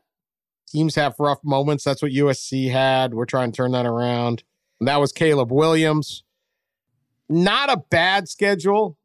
Teams 0.70 0.94
have 0.96 1.14
rough 1.18 1.38
moments. 1.44 1.84
That's 1.84 2.02
what 2.02 2.12
USC 2.12 2.70
had. 2.70 3.14
We're 3.14 3.24
trying 3.24 3.52
to 3.52 3.56
turn 3.56 3.72
that 3.72 3.86
around. 3.86 4.42
And 4.80 4.88
that 4.88 5.00
was 5.00 5.12
Caleb 5.12 5.50
Williams. 5.50 6.24
Not 7.28 7.70
a 7.70 7.82
bad 7.90 8.28
schedule. 8.28 8.96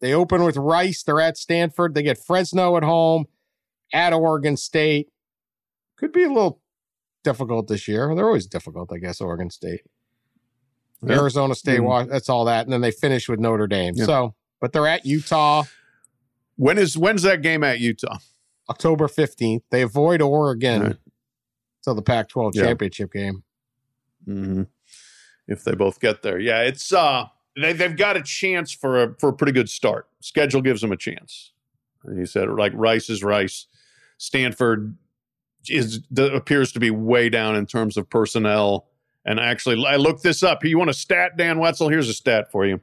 They 0.00 0.14
open 0.14 0.44
with 0.44 0.56
Rice. 0.56 1.02
They're 1.02 1.20
at 1.20 1.36
Stanford. 1.36 1.94
They 1.94 2.02
get 2.02 2.18
Fresno 2.18 2.76
at 2.76 2.82
home, 2.84 3.26
at 3.92 4.12
Oregon 4.12 4.56
State. 4.56 5.08
Could 5.96 6.12
be 6.12 6.22
a 6.24 6.28
little 6.28 6.60
difficult 7.24 7.66
this 7.68 7.88
year. 7.88 8.14
They're 8.14 8.26
always 8.26 8.46
difficult, 8.46 8.92
I 8.92 8.98
guess. 8.98 9.20
Oregon 9.20 9.50
State, 9.50 9.80
Yeah. 11.04 11.18
Arizona 11.18 11.54
State. 11.56 11.80
Mm. 11.80 11.84
Wa- 11.84 12.04
That's 12.04 12.28
all 12.28 12.44
that, 12.44 12.64
and 12.64 12.72
then 12.72 12.80
they 12.80 12.92
finish 12.92 13.28
with 13.28 13.40
Notre 13.40 13.66
Dame. 13.66 13.94
Yeah. 13.96 14.04
So, 14.06 14.34
but 14.60 14.72
they're 14.72 14.86
at 14.86 15.04
Utah 15.04 15.64
When 16.56 16.78
is 16.78 16.96
when's 16.96 17.22
that 17.22 17.42
game 17.42 17.64
at 17.64 17.80
Utah? 17.80 18.18
October 18.70 19.08
fifteenth. 19.08 19.62
They 19.70 19.82
avoid 19.82 20.20
Oregon 20.22 20.82
Right. 20.82 20.96
till 21.82 21.94
the 21.94 22.02
Pac-12 22.02 22.52
Yeah. 22.54 22.64
championship 22.64 23.12
game. 23.12 23.42
Mm-hmm. 24.26 24.62
If 25.46 25.64
they 25.64 25.74
both 25.74 26.00
get 26.00 26.22
there, 26.22 26.38
yeah, 26.38 26.60
it's 26.62 26.92
uh, 26.92 27.24
they 27.56 27.72
they've 27.72 27.96
got 27.96 28.16
a 28.16 28.22
chance 28.22 28.72
for 28.72 29.02
a 29.02 29.14
for 29.18 29.30
a 29.30 29.32
pretty 29.32 29.52
good 29.52 29.68
start. 29.70 30.06
Schedule 30.20 30.60
gives 30.60 30.80
them 30.82 30.92
a 30.92 30.96
chance. 30.96 31.52
And 32.04 32.18
you 32.18 32.26
said 32.26 32.48
like 32.50 32.72
Rice 32.74 33.08
is 33.08 33.22
Rice. 33.24 33.66
Stanford 34.18 34.96
is 35.68 36.00
the, 36.10 36.32
appears 36.34 36.72
to 36.72 36.80
be 36.80 36.90
way 36.90 37.28
down 37.28 37.56
in 37.56 37.66
terms 37.66 37.96
of 37.96 38.08
personnel. 38.10 38.88
And 39.24 39.38
actually, 39.40 39.84
I 39.86 39.96
looked 39.96 40.22
this 40.22 40.42
up. 40.42 40.64
You 40.64 40.78
want 40.78 40.90
a 40.90 40.94
stat, 40.94 41.36
Dan 41.36 41.58
Wetzel? 41.58 41.88
Here's 41.88 42.08
a 42.08 42.14
stat 42.14 42.50
for 42.50 42.64
you. 42.66 42.80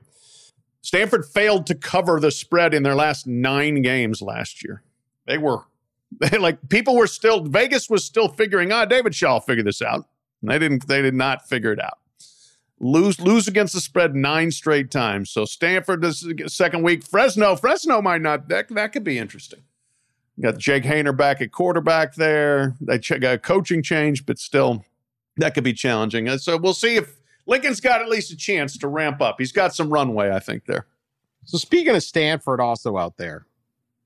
Stanford 0.82 1.26
failed 1.26 1.65
to 1.67 1.76
cover 1.76 2.19
the 2.19 2.30
spread 2.32 2.74
in 2.74 2.84
their 2.84 2.93
last 2.95 3.26
nine 3.26 3.82
games 3.82 4.21
last 4.21 4.63
year. 4.63 4.84
They 5.26 5.38
were 5.39 5.62
like 6.39 6.70
people 6.70 6.96
were 6.96 7.08
still 7.08 7.44
Vegas 7.44 7.89
was 7.89 8.04
still 8.04 8.28
figuring 8.28 8.72
out. 8.72 8.89
David 8.89 9.15
Shaw 9.15 9.39
figured 9.39 9.65
this 9.65 9.82
out. 9.82 10.08
And 10.41 10.52
They 10.52 10.60
didn't. 10.60 10.88
They 10.88 11.02
did 11.02 11.13
not 11.13 11.48
figure 11.48 11.72
it 11.72 11.80
out. 11.80 12.00
Lose 12.80 13.20
lose 13.22 13.48
against 13.48 13.74
the 13.74 13.82
spread 13.82 14.15
nine 14.15 14.52
straight 14.52 14.91
times. 14.91 15.30
So 15.30 15.46
Stanford 15.46 16.02
this 16.02 16.26
second 16.48 16.84
week. 16.84 17.04
Fresno 17.04 17.56
Fresno 17.56 18.02
might 18.02 18.22
not. 18.22 18.50
That 18.50 18.70
that 18.70 18.91
could 18.91 19.04
be 19.04 19.18
interesting. 19.18 19.62
Got 20.41 20.58
Jake 20.58 20.84
Haener 20.84 21.15
back 21.15 21.41
at 21.41 21.52
quarterback 21.52 22.15
there. 22.15 22.76
They 22.82 23.00
ch- 23.00 23.20
got 23.22 23.36
a 23.36 23.38
coaching 23.38 23.82
change, 23.82 24.26
but 24.26 24.38
still, 24.38 24.84
that 25.38 25.54
could 25.54 25.63
be 25.63 25.72
challenging. 25.72 26.28
And 26.28 26.41
so 26.41 26.58
we'll 26.58 26.74
see 26.74 26.98
if 26.98 27.15
Lincoln's 27.46 27.80
got 27.80 28.02
at 28.02 28.10
least 28.10 28.32
a 28.32 28.36
chance 28.36 28.78
to 28.80 28.89
ramp 28.89 29.22
up. 29.22 29.36
He's 29.38 29.54
got 29.54 29.74
some 29.74 29.89
runway, 29.89 30.32
I 30.32 30.39
think. 30.39 30.65
There. 30.65 30.88
So 31.46 31.58
speaking 31.58 31.96
of 31.96 32.04
Stanford, 32.04 32.60
also 32.60 32.98
out 32.98 33.15
there, 33.15 33.46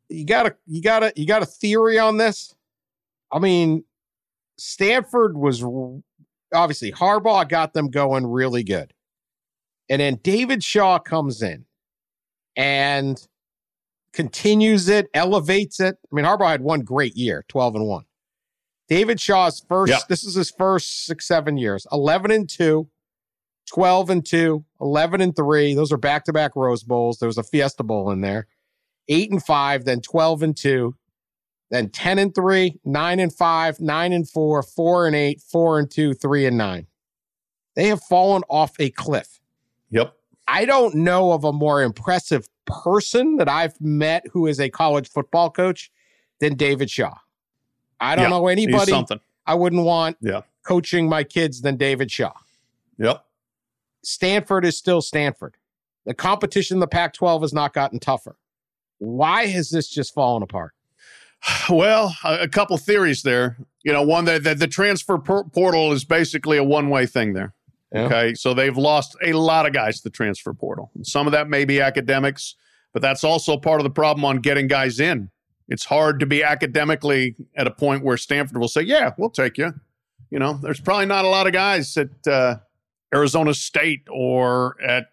you 0.10 0.26
got 0.26 0.48
a 0.48 0.56
you 0.66 0.82
got 0.82 1.04
a 1.04 1.14
you 1.16 1.26
got 1.26 1.44
a 1.44 1.46
theory 1.46 1.98
on 2.00 2.18
this. 2.18 2.56
I 3.32 3.40
mean, 3.40 3.84
Stanford 4.58 5.38
was 5.38 5.64
obviously 6.54 6.92
Harbaugh 6.92 7.48
got 7.48 7.74
them 7.74 7.90
going 7.90 8.26
really 8.26 8.64
good, 8.64 8.94
and 9.90 10.02
then 10.02 10.20
David 10.24 10.64
Shaw 10.64 11.00
comes 11.00 11.42
in 11.42 11.66
and 12.56 13.22
continues 14.12 14.90
it, 14.90 15.08
elevates 15.14 15.80
it. 15.80 15.98
I 16.12 16.16
mean, 16.16 16.26
Harbaugh 16.26 16.50
had 16.50 16.62
one 16.62 16.82
great 16.82 17.16
year, 17.16 17.46
twelve 17.48 17.76
and 17.76 17.86
one. 17.86 18.06
David 18.88 19.20
Shaw's 19.20 19.60
first. 19.70 19.92
Yeah. 19.92 20.00
This 20.10 20.24
is 20.24 20.34
his 20.34 20.50
first 20.50 21.06
six 21.06 21.28
seven 21.28 21.58
years, 21.58 21.86
eleven 21.92 22.32
and 22.32 22.50
two. 22.50 22.90
12 23.72 24.10
and 24.10 24.26
2, 24.26 24.66
11 24.82 25.22
and 25.22 25.36
3. 25.36 25.76
Those 25.76 25.92
are 25.92 25.98
back 25.98 26.26
to 26.26 26.34
back 26.34 26.56
Rose 26.56 26.82
Bowls. 26.82 27.20
There 27.20 27.28
was 27.28 27.38
a 27.38 27.44
Fiesta 27.44 27.84
Bowl 27.84 28.10
in 28.10 28.22
there. 28.22 28.48
8 29.10 29.32
and 29.32 29.44
5, 29.44 29.86
then 29.86 30.02
12 30.02 30.44
and 30.44 30.56
2, 30.56 30.96
then 31.72 31.90
10 31.90 32.20
and 32.20 32.34
3, 32.34 32.80
9 32.86 33.20
and 33.20 33.34
5, 33.34 33.80
9 33.80 34.14
and 34.14 34.30
4, 34.30 34.64
4 34.64 35.08
and 35.08 35.16
8, 35.16 35.42
4 35.42 35.80
and 35.80 35.92
2, 35.92 36.14
3 36.14 36.46
and 36.46 36.58
9. 36.58 36.88
They 37.76 37.88
have 37.88 38.02
fallen 38.04 38.44
off 38.50 38.74
a 38.80 38.90
cliff. 38.90 39.40
Yep. 39.90 40.14
I 40.48 40.66
don't 40.66 40.96
know 40.96 41.32
of 41.32 41.44
a 41.44 41.54
more 41.54 41.84
impressive 41.84 42.48
person 42.66 43.38
that 43.38 43.50
I've 43.50 43.80
met 43.80 44.26
who 44.32 44.48
is 44.48 44.60
a 44.60 44.70
college 44.70 45.10
football 45.10 45.50
coach 45.50 45.92
than 46.40 46.56
David 46.56 46.90
Shaw. 46.90 47.14
I 48.00 48.16
don't 48.16 48.24
Yeah, 48.26 48.30
know 48.30 48.48
anybody 48.48 48.92
something. 48.92 49.20
I 49.46 49.56
wouldn't 49.56 49.84
want 49.84 50.18
Yeah. 50.22 50.42
coaching 50.64 51.08
my 51.10 51.24
kids 51.24 51.62
than 51.62 51.78
David 51.78 52.12
Shaw. 52.12 52.34
Yep. 52.98 53.24
Stanford 54.04 54.66
is 54.66 54.78
still 54.78 55.02
Stanford. 55.02 55.58
The 56.06 56.14
competition 56.14 56.76
in 56.78 56.80
the 56.80 56.88
Pac 56.88 57.14
12 57.14 57.42
has 57.42 57.54
not 57.54 57.74
gotten 57.74 58.00
tougher. 58.00 58.38
Why 59.00 59.48
has 59.48 59.70
this 59.70 59.90
just 59.90 60.14
fallen 60.14 60.44
apart? 60.44 60.74
Well, 61.70 62.16
a, 62.24 62.42
a 62.42 62.48
couple 62.48 62.78
theories 62.78 63.24
there. 63.24 63.58
You 63.84 63.94
know, 63.94 64.02
one 64.02 64.26
that, 64.26 64.44
that 64.44 64.60
the 64.60 64.68
transfer 64.68 65.18
por- 65.18 65.46
portal 65.46 65.92
is 65.94 66.04
basically 66.04 66.58
a 66.58 66.64
one 66.64 66.90
way 66.90 67.06
thing 67.06 67.34
there. 67.34 67.54
Yeah. 67.94 68.02
Okay. 68.02 68.34
So 68.36 68.54
they've 68.54 68.78
lost 68.78 69.16
a 69.24 69.34
lot 69.34 69.66
of 69.66 69.74
guys 69.74 69.98
to 69.98 70.04
the 70.04 70.10
transfer 70.10 70.54
portal. 70.54 70.92
Some 71.04 71.28
of 71.28 71.32
that 71.32 71.50
may 71.50 71.66
be 71.66 71.82
academics, 71.82 72.56
but 72.94 73.02
that's 73.02 73.24
also 73.24 73.58
part 73.58 73.80
of 73.80 73.84
the 73.84 73.90
problem 73.90 74.26
on 74.26 74.38
getting 74.38 74.68
guys 74.68 75.00
in. 75.00 75.32
It's 75.70 75.86
hard 75.86 76.20
to 76.20 76.26
be 76.26 76.44
academically 76.44 77.36
at 77.56 77.68
a 77.68 77.72
point 77.72 78.04
where 78.04 78.18
Stanford 78.18 78.58
will 78.58 78.68
say, 78.68 78.82
yeah, 78.82 79.14
we'll 79.18 79.30
take 79.30 79.58
you. 79.58 79.74
You 80.32 80.40
know, 80.40 80.54
there's 80.54 80.80
probably 80.80 81.06
not 81.06 81.26
a 81.26 81.30
lot 81.30 81.48
of 81.48 81.54
guys 81.54 81.96
at 81.98 82.28
uh, 82.28 82.58
Arizona 83.14 83.54
State 83.54 84.08
or 84.10 84.76
at 84.82 85.08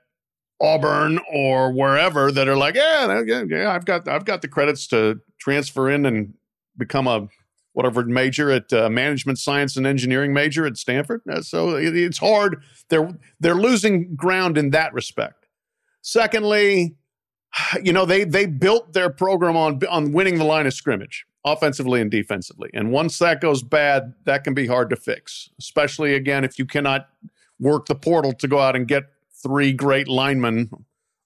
Auburn 0.60 1.20
or 1.32 1.72
wherever 1.72 2.32
that 2.32 2.48
are 2.48 2.56
like, 2.56 2.74
yeah, 2.74 3.22
yeah, 3.26 3.44
yeah, 3.48 3.72
I've 3.72 3.84
got, 3.84 4.08
I've 4.08 4.24
got 4.24 4.42
the 4.42 4.48
credits 4.48 4.86
to 4.88 5.20
transfer 5.38 5.90
in 5.90 6.06
and 6.06 6.34
become 6.76 7.06
a 7.06 7.28
whatever 7.76 8.02
major 8.06 8.50
at 8.50 8.72
uh, 8.72 8.88
management 8.88 9.38
science 9.38 9.76
and 9.76 9.86
engineering 9.86 10.32
major 10.32 10.64
at 10.64 10.78
Stanford. 10.78 11.20
Uh, 11.30 11.42
so 11.42 11.76
it, 11.76 11.94
it's 11.94 12.16
hard. 12.16 12.62
They're 12.88 13.18
they're 13.38 13.54
losing 13.54 14.16
ground 14.16 14.56
in 14.56 14.70
that 14.70 14.94
respect. 14.94 15.46
Secondly, 16.00 16.96
you 17.82 17.92
know 17.92 18.06
they 18.06 18.24
they 18.24 18.46
built 18.46 18.94
their 18.94 19.10
program 19.10 19.58
on 19.58 19.78
on 19.90 20.12
winning 20.12 20.38
the 20.38 20.44
line 20.44 20.66
of 20.66 20.72
scrimmage 20.72 21.26
offensively 21.44 22.00
and 22.00 22.10
defensively. 22.10 22.70
And 22.72 22.90
once 22.90 23.18
that 23.18 23.42
goes 23.42 23.62
bad, 23.62 24.14
that 24.24 24.42
can 24.42 24.54
be 24.54 24.66
hard 24.66 24.88
to 24.88 24.96
fix, 24.96 25.50
especially 25.58 26.14
again 26.14 26.44
if 26.44 26.58
you 26.58 26.64
cannot 26.64 27.08
work 27.60 27.86
the 27.86 27.94
portal 27.94 28.32
to 28.32 28.48
go 28.48 28.58
out 28.58 28.74
and 28.74 28.88
get 28.88 29.04
three 29.46 29.72
great 29.72 30.08
linemen 30.08 30.70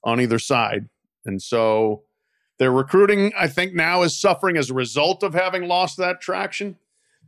on 0.04 0.20
either 0.20 0.38
side. 0.38 0.88
And 1.24 1.40
so 1.40 2.02
their 2.58 2.70
recruiting, 2.70 3.32
I 3.38 3.48
think, 3.48 3.74
now 3.74 4.02
is 4.02 4.20
suffering 4.20 4.56
as 4.58 4.68
a 4.68 4.74
result 4.74 5.22
of 5.22 5.32
having 5.32 5.66
lost 5.66 5.96
that 5.96 6.20
traction. 6.20 6.76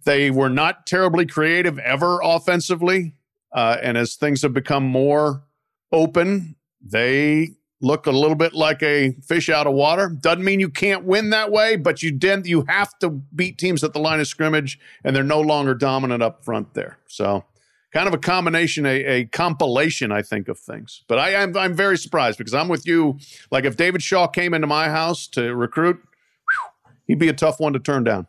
They 0.04 0.30
were 0.30 0.50
not 0.50 0.86
terribly 0.86 1.26
creative 1.26 1.78
ever 1.78 2.20
offensively. 2.22 3.14
Uh, 3.52 3.78
and 3.82 3.96
as 3.96 4.14
things 4.14 4.42
have 4.42 4.52
become 4.52 4.84
more 4.84 5.44
open, 5.90 6.56
they 6.82 7.56
look 7.80 8.06
a 8.06 8.10
little 8.10 8.36
bit 8.36 8.52
like 8.52 8.82
a 8.82 9.12
fish 9.26 9.48
out 9.48 9.66
of 9.66 9.74
water. 9.74 10.08
Doesn't 10.08 10.44
mean 10.44 10.60
you 10.60 10.68
can't 10.68 11.04
win 11.04 11.30
that 11.30 11.50
way, 11.50 11.76
but 11.76 12.02
you 12.02 12.10
did 12.12 12.46
you 12.46 12.64
have 12.68 12.98
to 13.00 13.10
beat 13.10 13.58
teams 13.58 13.82
at 13.82 13.92
the 13.92 13.98
line 13.98 14.20
of 14.20 14.26
scrimmage, 14.26 14.78
and 15.04 15.14
they're 15.14 15.24
no 15.24 15.40
longer 15.40 15.74
dominant 15.74 16.22
up 16.22 16.44
front 16.44 16.74
there. 16.74 16.98
So 17.08 17.44
kind 17.92 18.08
of 18.08 18.14
a 18.14 18.18
combination, 18.18 18.86
a, 18.86 19.04
a 19.04 19.24
compilation, 19.26 20.10
I 20.10 20.22
think, 20.22 20.48
of 20.48 20.58
things. 20.58 21.04
But 21.08 21.18
I, 21.18 21.36
I'm 21.36 21.56
I'm 21.56 21.74
very 21.74 21.98
surprised 21.98 22.38
because 22.38 22.54
I'm 22.54 22.68
with 22.68 22.86
you. 22.86 23.18
Like 23.50 23.64
if 23.64 23.76
David 23.76 24.02
Shaw 24.02 24.26
came 24.26 24.54
into 24.54 24.66
my 24.66 24.88
house 24.88 25.26
to 25.28 25.54
recruit, 25.54 25.96
whew, 25.96 26.92
he'd 27.06 27.18
be 27.18 27.28
a 27.28 27.34
tough 27.34 27.60
one 27.60 27.72
to 27.74 27.78
turn 27.78 28.04
down. 28.04 28.26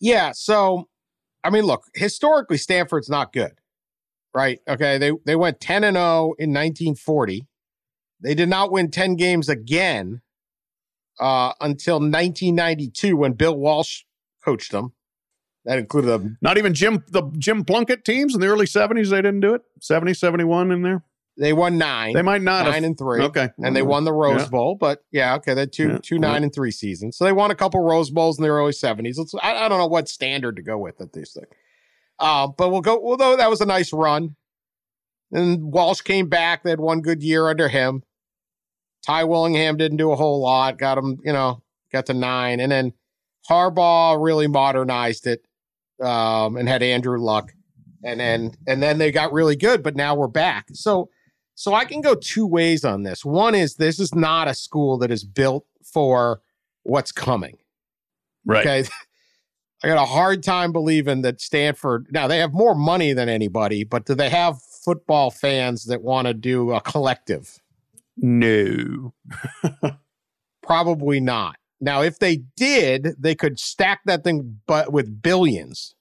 Yeah. 0.00 0.32
So, 0.32 0.88
I 1.44 1.50
mean, 1.50 1.64
look, 1.64 1.84
historically, 1.94 2.56
Stanford's 2.56 3.08
not 3.08 3.32
good, 3.32 3.60
right? 4.34 4.60
Okay. 4.68 4.98
They, 4.98 5.12
they 5.24 5.36
went 5.36 5.60
10 5.60 5.84
and 5.84 5.96
0 5.96 6.34
in 6.38 6.50
1940. 6.50 7.46
They 8.20 8.34
did 8.34 8.48
not 8.48 8.72
win 8.72 8.90
10 8.90 9.16
games 9.16 9.48
again 9.48 10.22
uh, 11.20 11.52
until 11.60 11.96
1992 11.96 13.16
when 13.16 13.32
Bill 13.32 13.56
Walsh 13.56 14.02
coached 14.44 14.72
them. 14.72 14.92
That 15.68 15.78
included 15.78 16.10
a 16.10 16.30
Not 16.40 16.56
even 16.58 16.72
Jim 16.72 17.04
the 17.08 17.30
Jim 17.38 17.62
Plunkett 17.64 18.04
teams 18.04 18.34
in 18.34 18.40
the 18.40 18.46
early 18.48 18.64
70s, 18.66 19.10
they 19.10 19.18
didn't 19.18 19.40
do 19.40 19.52
it. 19.54 19.62
70, 19.80 20.14
71 20.14 20.72
in 20.72 20.80
there. 20.82 21.04
they 21.36 21.52
won 21.52 21.76
nine. 21.76 22.14
They 22.14 22.22
might 22.22 22.40
not 22.42 22.64
nine 22.64 22.72
have. 22.74 22.84
and 22.84 22.98
three. 22.98 23.20
Okay. 23.22 23.50
And 23.58 23.76
they 23.76 23.82
won 23.82 24.04
the 24.04 24.12
Rose 24.12 24.40
Yeah. 24.42 24.48
Bowl, 24.48 24.74
but 24.74 25.04
yeah, 25.12 25.34
okay, 25.36 25.52
they 25.54 25.60
had 25.60 25.72
two 25.72 25.88
Yeah, 25.90 25.98
two 26.02 26.18
nine 26.18 26.40
yeah. 26.40 26.44
and 26.46 26.54
three 26.54 26.70
seasons. 26.70 27.16
So 27.18 27.24
they 27.24 27.32
won 27.32 27.50
a 27.50 27.54
couple 27.54 27.80
Rose 27.82 28.10
Bowls 28.10 28.38
in 28.38 28.42
the 28.44 28.48
early 28.48 28.72
seventies. 28.72 29.20
I, 29.42 29.66
I 29.66 29.68
don't 29.68 29.78
know 29.78 29.86
what 29.86 30.08
standard 30.08 30.56
to 30.56 30.62
go 30.62 30.78
with 30.78 31.00
at 31.02 31.12
these 31.12 31.32
things. 31.32 31.46
Uh, 32.18 32.48
but 32.48 32.70
we'll 32.70 32.80
go. 32.80 32.96
Although 33.00 33.36
that 33.36 33.50
was 33.50 33.60
a 33.60 33.66
nice 33.66 33.92
run, 33.92 34.34
and 35.30 35.70
Walsh 35.70 36.00
came 36.00 36.28
back. 36.30 36.62
They 36.64 36.70
had 36.70 36.80
one 36.80 37.02
good 37.02 37.22
year 37.22 37.46
under 37.46 37.68
him. 37.68 38.02
Ty 39.06 39.24
Willingham 39.24 39.76
didn't 39.76 39.98
do 39.98 40.10
a 40.12 40.16
whole 40.16 40.40
lot. 40.40 40.78
Got 40.78 40.96
him, 40.98 41.18
you 41.22 41.32
know, 41.34 41.62
got 41.92 42.06
to 42.06 42.14
nine, 42.14 42.58
and 42.58 42.72
then 42.72 42.94
Harbaugh 43.48 44.16
really 44.22 44.46
modernized 44.48 45.26
it 45.26 45.44
um, 46.02 46.56
and 46.56 46.68
had 46.68 46.82
Andrew 46.82 47.18
Luck, 47.18 47.52
and 48.04 48.20
then 48.20 48.52
and 48.66 48.82
then 48.82 48.98
they 48.98 49.10
got 49.10 49.32
really 49.32 49.56
good. 49.56 49.82
But 49.82 49.96
now 49.96 50.14
we're 50.14 50.28
back. 50.28 50.68
So 50.72 51.10
so 51.54 51.74
I 51.74 51.84
can 51.84 52.00
go 52.00 52.14
two 52.14 52.46
ways 52.46 52.84
on 52.84 53.02
this. 53.02 53.24
One 53.24 53.54
is 53.54 53.74
this 53.74 53.98
is 53.98 54.14
not 54.14 54.46
a 54.46 54.54
school 54.54 54.96
that 54.98 55.10
is 55.10 55.24
built 55.24 55.66
for 55.82 56.40
what's 56.84 57.10
coming. 57.10 57.58
Right. 58.44 58.66
Okay. 58.66 58.88
I 59.82 59.88
got 59.88 60.02
a 60.02 60.06
hard 60.06 60.42
time 60.42 60.72
believing 60.72 61.22
that 61.22 61.40
Stanford, 61.40 62.08
now 62.10 62.26
they 62.26 62.38
have 62.38 62.52
more 62.52 62.74
money 62.74 63.12
than 63.12 63.28
anybody, 63.28 63.84
but 63.84 64.06
do 64.06 64.14
they 64.14 64.28
have 64.28 64.60
football 64.60 65.30
fans 65.30 65.84
that 65.84 66.02
want 66.02 66.26
to 66.26 66.34
do 66.34 66.72
a 66.72 66.80
collective? 66.80 67.60
No. 68.16 69.14
Probably 70.62 71.20
not. 71.20 71.56
Now, 71.80 72.02
if 72.02 72.18
they 72.18 72.42
did, 72.56 73.08
they 73.18 73.34
could 73.34 73.58
stack 73.60 74.00
that 74.06 74.24
thing 74.24 74.60
but 74.66 74.92
with 74.92 75.22
billions. 75.22 75.94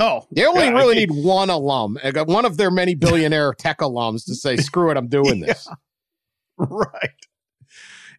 Oh, 0.00 0.26
They 0.30 0.44
only 0.46 0.64
yeah, 0.66 0.70
really 0.72 0.94
need 0.94 1.10
one 1.10 1.50
alum, 1.50 1.98
one 2.26 2.44
of 2.44 2.56
their 2.56 2.70
many 2.70 2.94
billionaire 2.94 3.52
tech 3.58 3.78
alums 3.78 4.24
to 4.26 4.34
say, 4.34 4.56
screw 4.56 4.90
it, 4.90 4.96
I'm 4.96 5.08
doing 5.08 5.40
this. 5.40 5.68
Right. 6.58 7.10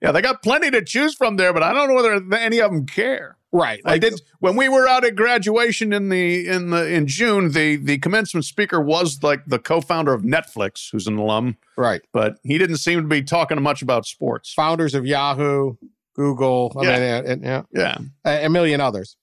Yeah, 0.02 0.14
they 0.14 0.22
got 0.22 0.42
plenty 0.42 0.72
to 0.72 0.82
choose 0.82 1.14
from 1.14 1.36
there, 1.36 1.52
but 1.52 1.62
I 1.62 1.74
don't 1.74 1.90
know 1.90 1.96
whether 1.96 2.38
any 2.38 2.60
of 2.60 2.72
them 2.72 2.86
care. 2.86 3.36
Right. 3.52 3.82
I 3.84 3.98
did 3.98 4.22
when 4.40 4.56
we 4.56 4.70
were 4.70 4.88
out 4.88 5.04
at 5.04 5.16
graduation 5.18 5.92
in 5.92 6.08
the 6.08 6.48
in 6.48 6.70
the 6.70 6.88
in 6.88 7.06
June. 7.08 7.52
The 7.52 7.76
the 7.76 7.98
commencement 7.98 8.46
speaker 8.46 8.80
was 8.80 9.22
like 9.24 9.42
the 9.48 9.60
co-founder 9.60 10.14
of 10.14 10.22
Netflix, 10.22 10.90
who's 10.92 11.08
an 11.08 11.18
alum, 11.18 11.58
Right. 11.76 12.02
but 12.14 12.38
he 12.44 12.58
didn't 12.58 12.78
seem 12.78 13.02
to 13.02 13.08
be 13.08 13.24
talking 13.24 13.62
much 13.62 13.82
about 13.82 14.06
sports. 14.06 14.54
Founders 14.54 14.94
of 14.96 15.06
Yahoo, 15.06 15.76
Google, 16.20 16.74
I 16.78 16.84
Yeah. 16.84 16.92
mean, 16.92 17.02
uh, 17.02 17.32
and, 17.32 17.44
yeah, 17.44 17.62
Yeah, 17.74 17.98
a 18.26 18.46
a 18.46 18.50
million 18.50 18.82
others. 18.82 19.16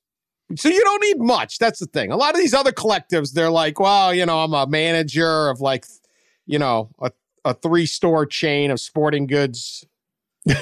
So 0.56 0.70
you 0.70 0.82
don't 0.82 1.02
need 1.02 1.18
much. 1.18 1.58
That's 1.58 1.78
the 1.80 1.86
thing. 1.86 2.10
A 2.10 2.16
lot 2.16 2.30
of 2.34 2.40
these 2.40 2.54
other 2.54 2.72
collectives, 2.72 3.32
they're 3.32 3.50
like, 3.50 3.78
well, 3.78 4.14
you 4.14 4.24
know, 4.24 4.38
I'm 4.40 4.54
a 4.54 4.66
manager 4.66 5.48
of 5.50 5.60
like, 5.60 5.84
you 6.46 6.58
know, 6.58 6.88
a, 7.02 7.10
a 7.44 7.52
three 7.52 7.84
store 7.84 8.24
chain 8.24 8.70
of 8.70 8.80
sporting 8.80 9.26
goods. 9.26 9.84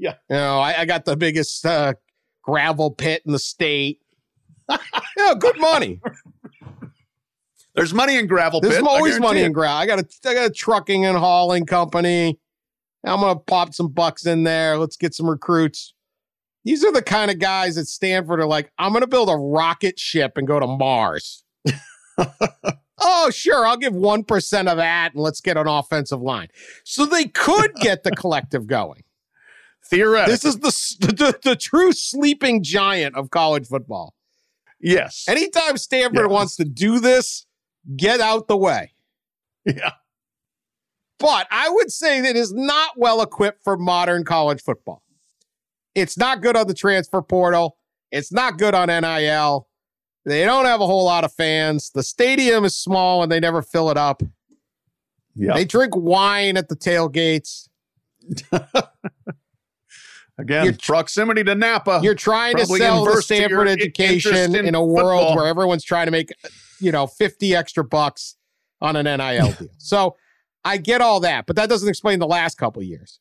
Yeah. 0.00 0.14
You 0.30 0.36
know, 0.36 0.58
I, 0.60 0.80
I 0.80 0.84
got 0.84 1.04
the 1.06 1.16
biggest 1.16 1.64
uh, 1.66 1.94
gravel 2.42 2.90
pit 2.90 3.22
in 3.26 3.32
the 3.32 3.38
state. 3.38 4.00
yeah, 4.68 5.34
good 5.38 5.58
money. 5.58 6.00
there's 7.74 7.94
money 7.94 8.16
in 8.16 8.26
gravel. 8.26 8.60
Pits. 8.60 8.74
There's 8.74 8.82
pit, 8.82 8.88
always 8.90 9.18
money 9.18 9.42
in 9.42 9.52
gravel. 9.52 9.78
I 9.78 9.86
got 9.86 9.98
a 10.00 10.06
I 10.28 10.34
got 10.34 10.46
a 10.46 10.52
trucking 10.52 11.04
and 11.04 11.16
hauling 11.18 11.66
company. 11.66 12.38
I'm 13.04 13.20
gonna 13.20 13.38
pop 13.38 13.74
some 13.74 13.88
bucks 13.88 14.26
in 14.26 14.44
there. 14.44 14.76
Let's 14.76 14.96
get 14.96 15.14
some 15.14 15.28
recruits. 15.28 15.94
These 16.64 16.84
are 16.84 16.92
the 16.92 17.02
kind 17.02 17.30
of 17.30 17.38
guys 17.38 17.78
at 17.78 17.86
Stanford 17.86 18.40
are 18.40 18.46
like, 18.46 18.70
I'm 18.78 18.92
gonna 18.92 19.06
build 19.06 19.28
a 19.30 19.36
rocket 19.36 19.98
ship 19.98 20.32
and 20.36 20.46
go 20.46 20.58
to 20.60 20.66
Mars. 20.66 21.44
oh, 23.00 23.30
sure, 23.30 23.66
I'll 23.66 23.76
give 23.76 23.94
one 23.94 24.24
percent 24.24 24.68
of 24.68 24.76
that 24.78 25.14
and 25.14 25.22
let's 25.22 25.40
get 25.40 25.56
an 25.56 25.66
offensive 25.68 26.20
line. 26.20 26.48
So 26.84 27.06
they 27.06 27.26
could 27.26 27.74
get 27.76 28.02
the 28.02 28.10
collective 28.10 28.66
going. 28.66 29.04
Theoretically, 29.86 30.32
This 30.34 30.44
is 30.44 30.56
the, 30.98 31.06
the 31.06 31.38
the 31.50 31.56
true 31.56 31.92
sleeping 31.92 32.62
giant 32.62 33.14
of 33.16 33.30
college 33.30 33.66
football. 33.66 34.14
yes. 34.80 35.24
Anytime 35.28 35.76
Stanford 35.78 36.26
Yeah. 36.28 36.34
wants 36.34 36.56
to 36.56 36.64
do 36.64 37.00
this, 37.00 37.46
get 37.96 38.20
out 38.20 38.48
the 38.48 38.56
way. 38.56 38.92
yeah, 39.64 39.92
but 41.18 41.46
I 41.50 41.68
would 41.68 41.90
say 41.92 42.20
that 42.20 42.30
it 42.30 42.36
is 42.36 42.52
not 42.52 42.92
well 42.96 43.20
equipped 43.22 43.62
for 43.64 43.76
modern 43.76 44.24
college 44.24 44.62
football. 44.62 45.02
It's 45.94 46.16
not 46.16 46.42
good 46.42 46.56
on 46.56 46.66
the 46.68 46.74
transfer 46.74 47.22
portal. 47.22 47.76
It's 48.12 48.30
not 48.32 48.58
good 48.58 48.74
on 48.74 48.88
NIL. 48.88 49.68
They 50.24 50.44
don't 50.44 50.64
have 50.66 50.80
a 50.80 50.86
whole 50.86 51.04
lot 51.04 51.24
of 51.24 51.32
fans. 51.32 51.90
The 51.90 52.02
stadium 52.02 52.64
is 52.64 52.76
small 52.76 53.22
and 53.22 53.32
they 53.32 53.40
never 53.40 53.62
fill 53.62 53.90
it 53.90 53.96
up. 53.96 54.22
yeah. 55.34 55.54
They 55.54 55.64
drink 55.64 55.94
wine 55.96 56.56
at 56.56 56.68
the 56.68 56.76
tailgates. 56.76 57.68
Again, 60.40 60.64
You're- 60.66 60.76
proximity 60.80 61.42
to 61.44 61.54
Napa. 61.56 62.00
You're 62.02 62.14
trying 62.14 62.56
to 62.58 62.66
sell 62.66 63.04
the 63.04 63.20
Stanford 63.22 63.66
education 63.66 64.54
in, 64.54 64.66
in 64.66 64.74
a 64.76 64.84
world 64.84 65.20
football. 65.20 65.36
where 65.36 65.46
everyone's 65.46 65.82
trying 65.82 66.06
to 66.06 66.12
make, 66.12 66.30
you 66.80 66.92
know, 66.92 67.08
50 67.08 67.56
extra 67.56 67.82
bucks 67.82 68.36
on 68.80 68.94
an 68.94 69.04
NIL 69.06 69.52
deal. 69.52 69.68
So 69.78 70.16
I 70.68 70.76
get 70.76 71.00
all 71.00 71.20
that, 71.20 71.46
but 71.46 71.56
that 71.56 71.70
doesn't 71.70 71.88
explain 71.88 72.18
the 72.18 72.26
last 72.26 72.58
couple 72.58 72.82
of 72.82 72.86
years. 72.86 73.20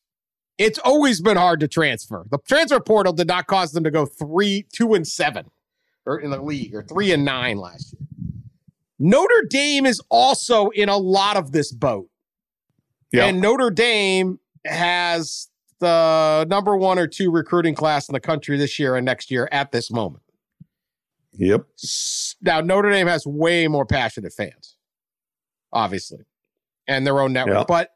It's 0.58 0.78
always 0.80 1.22
been 1.22 1.38
hard 1.38 1.62
to 1.62 1.68
transfer. 1.70 2.26
The 2.30 2.40
transfer 2.40 2.82
portal 2.82 3.14
did 3.14 3.28
not 3.28 3.48
cause 3.48 3.72
them 3.72 3.86
to 3.86 3.92
go 3.92 4.06
three, 4.06 4.66
two 4.74 4.94
and 4.94 5.08
seven 5.08 5.50
or 6.06 6.20
in 6.20 6.30
the 6.30 6.42
league 6.42 6.76
or 6.76 6.84
three 6.84 7.14
and 7.14 7.24
nine 7.24 7.58
last 7.58 7.94
year. 7.94 8.06
Notre 9.00 9.44
Dame 9.50 9.86
is 9.86 10.02
also 10.10 10.68
in 10.70 10.90
a 10.90 10.98
lot 10.98 11.38
of 11.38 11.54
this 11.54 11.72
boat. 11.72 12.10
Yeah. 13.14 13.28
And 13.28 13.40
Notre 13.40 13.70
Dame 13.70 14.40
has 14.66 15.48
the 15.80 16.46
number 16.50 16.76
one 16.76 17.00
or 17.00 17.08
two 17.08 17.32
recruiting 17.32 17.76
class 17.76 18.10
in 18.10 18.14
the 18.14 18.20
country 18.20 18.58
this 18.58 18.78
year 18.78 18.98
and 18.98 19.06
next 19.06 19.32
year 19.32 19.48
at 19.54 19.72
this 19.72 19.90
moment. 19.90 20.24
Yep. 21.34 21.66
Now, 22.42 22.60
Notre 22.60 22.92
Dame 22.92 23.08
has 23.08 23.26
way 23.26 23.70
more 23.70 23.86
passionate 23.86 24.34
fans, 24.34 24.76
obviously, 25.72 26.26
and 26.88 27.06
their 27.06 27.20
own 27.20 27.34
network, 27.34 27.56
Yeah. 27.58 27.64
but 27.68 27.90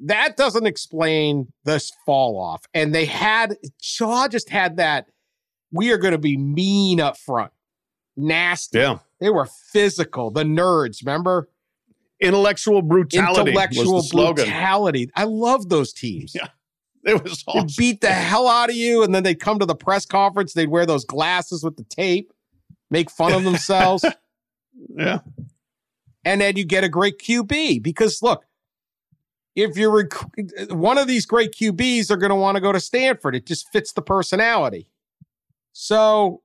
that 0.00 0.36
doesn't 0.36 0.66
explain 0.66 1.52
this 1.64 1.92
fall 2.04 2.38
off. 2.40 2.64
And 2.74 2.94
they 2.94 3.04
had, 3.04 3.56
Shaw 3.80 4.28
just 4.28 4.50
had 4.50 4.76
that, 4.78 5.06
we 5.72 5.90
are 5.92 5.98
going 5.98 6.12
to 6.12 6.18
be 6.18 6.36
mean 6.36 7.00
up 7.00 7.16
front, 7.18 7.52
nasty. 8.16 8.78
Yeah. 8.78 8.98
They 9.20 9.30
were 9.30 9.46
physical, 9.72 10.30
the 10.30 10.42
nerds, 10.44 11.04
remember? 11.04 11.48
Intellectual 12.20 12.80
brutality 12.82 13.40
Intellectual 13.50 13.94
was 13.94 14.04
the 14.04 14.08
slogan. 14.08 14.44
brutality. 14.44 15.10
I 15.14 15.24
love 15.24 15.68
those 15.68 15.92
teams. 15.92 16.32
Yeah. 16.34 16.48
It 17.06 17.22
was 17.22 17.44
They'd 17.46 17.52
awesome. 17.52 17.68
beat 17.76 18.00
the 18.00 18.10
hell 18.10 18.48
out 18.48 18.70
of 18.70 18.76
you, 18.76 19.02
and 19.02 19.14
then 19.14 19.24
they'd 19.24 19.38
come 19.38 19.58
to 19.58 19.66
the 19.66 19.74
press 19.74 20.06
conference. 20.06 20.54
They'd 20.54 20.70
wear 20.70 20.86
those 20.86 21.04
glasses 21.04 21.62
with 21.62 21.76
the 21.76 21.84
tape, 21.84 22.32
make 22.90 23.10
fun 23.10 23.34
of 23.34 23.44
themselves, 23.44 24.06
Yeah. 24.96 25.18
And 26.24 26.40
then 26.40 26.56
you 26.56 26.64
get 26.64 26.84
a 26.84 26.88
great 26.88 27.18
QB. 27.18 27.82
Because 27.82 28.22
look, 28.22 28.44
if 29.56 29.76
you're 29.76 29.90
rec- 29.90 30.70
one 30.70 30.98
of 30.98 31.06
these 31.06 31.26
great 31.26 31.52
QBs, 31.52 32.10
are 32.10 32.16
going 32.16 32.30
to 32.30 32.36
want 32.36 32.56
to 32.56 32.60
go 32.60 32.72
to 32.72 32.80
Stanford. 32.80 33.34
It 33.36 33.46
just 33.46 33.70
fits 33.72 33.92
the 33.92 34.02
personality. 34.02 34.88
So 35.72 36.42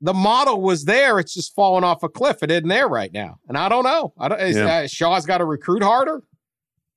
the 0.00 0.14
model 0.14 0.60
was 0.60 0.84
there. 0.84 1.18
It's 1.18 1.34
just 1.34 1.54
falling 1.54 1.84
off 1.84 2.02
a 2.02 2.08
cliff. 2.08 2.42
It 2.42 2.50
isn't 2.50 2.68
there 2.68 2.88
right 2.88 3.12
now, 3.12 3.38
and 3.48 3.56
I 3.56 3.68
don't 3.68 3.84
know. 3.84 4.12
I 4.18 4.28
don't. 4.28 4.40
Is, 4.40 4.56
Yeah. 4.56 4.66
uh, 4.78 4.86
Shaw's 4.86 5.24
got 5.26 5.38
to 5.38 5.44
recruit 5.44 5.82
harder. 5.82 6.22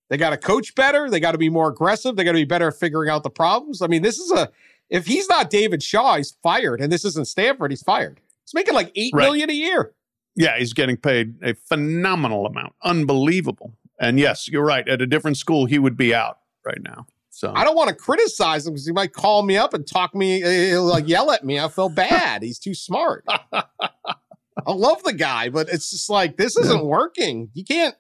They 0.10 0.18
got 0.18 0.30
to 0.32 0.38
coach 0.38 0.74
better. 0.76 1.10
They 1.10 1.20
got 1.20 1.34
to 1.34 1.38
be 1.38 1.50
more 1.50 1.68
aggressive. 1.70 2.16
They 2.16 2.24
got 2.24 2.32
to 2.32 2.38
be 2.38 2.46
better 2.46 2.68
at 2.70 2.76
figuring 2.80 3.10
out 3.10 3.24
the 3.24 3.30
problems. 3.30 3.82
I 3.82 3.88
mean, 3.88 4.02
this 4.04 4.18
is 4.18 4.32
a 4.32 4.50
if 4.90 5.06
he's 5.06 5.28
not 5.28 5.50
David 5.50 5.84
Shaw, 5.84 6.16
he's 6.16 6.38
fired, 6.42 6.80
and 6.82 6.92
this 6.92 7.04
isn't 7.06 7.28
Stanford, 7.28 7.72
he's 7.72 7.84
fired. 7.84 8.20
He's 8.46 8.54
making 8.54 8.74
like 8.74 8.92
eight 8.96 9.14
Right. 9.14 9.24
million 9.26 9.50
a 9.50 9.54
year. 9.54 9.94
Yeah, 10.38 10.58
he's 10.58 10.72
getting 10.74 10.96
paid 10.98 11.36
a 11.44 11.56
phenomenal 11.56 12.46
amount. 12.46 12.74
Unbelievable. 12.84 13.74
And 14.00 14.20
yes, 14.20 14.48
you're 14.48 14.64
right. 14.64 14.88
At 14.88 15.02
a 15.02 15.08
different 15.08 15.36
school, 15.38 15.66
he 15.66 15.80
would 15.80 15.98
be 15.98 16.14
out 16.14 16.38
right 16.66 16.78
now. 16.82 17.08
So 17.32 17.52
I 17.56 17.64
don't 17.64 17.76
want 17.76 17.90
to 17.90 17.96
criticize 17.96 18.66
him 18.66 18.74
because 18.74 18.86
he 18.86 18.92
might 18.94 19.14
call 19.14 19.44
me 19.44 19.58
up 19.58 19.74
and 19.74 19.86
talk 19.86 20.16
me, 20.16 20.44
uh, 20.44 20.50
he'll 20.50 20.84
like 20.86 21.08
yell 21.08 21.32
at 21.32 21.44
me. 21.44 21.60
I 21.60 21.68
feel 21.68 21.90
bad. 21.90 22.42
He's 22.44 22.60
too 22.60 22.74
smart. 22.76 23.26
I 23.52 24.72
love 24.72 25.04
the 25.04 25.14
guy, 25.14 25.50
but 25.50 25.70
it's 25.70 25.92
just 25.92 26.10
like 26.10 26.38
this 26.38 26.58
isn't 26.58 26.86
working. 26.86 27.50
You 27.54 27.64
can't. 27.64 27.96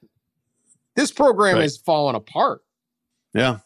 This 0.95 1.11
program 1.11 1.55
Right. 1.57 1.65
is 1.65 1.77
falling 1.77 2.15
apart. 2.15 2.61
Yeah, 3.33 3.59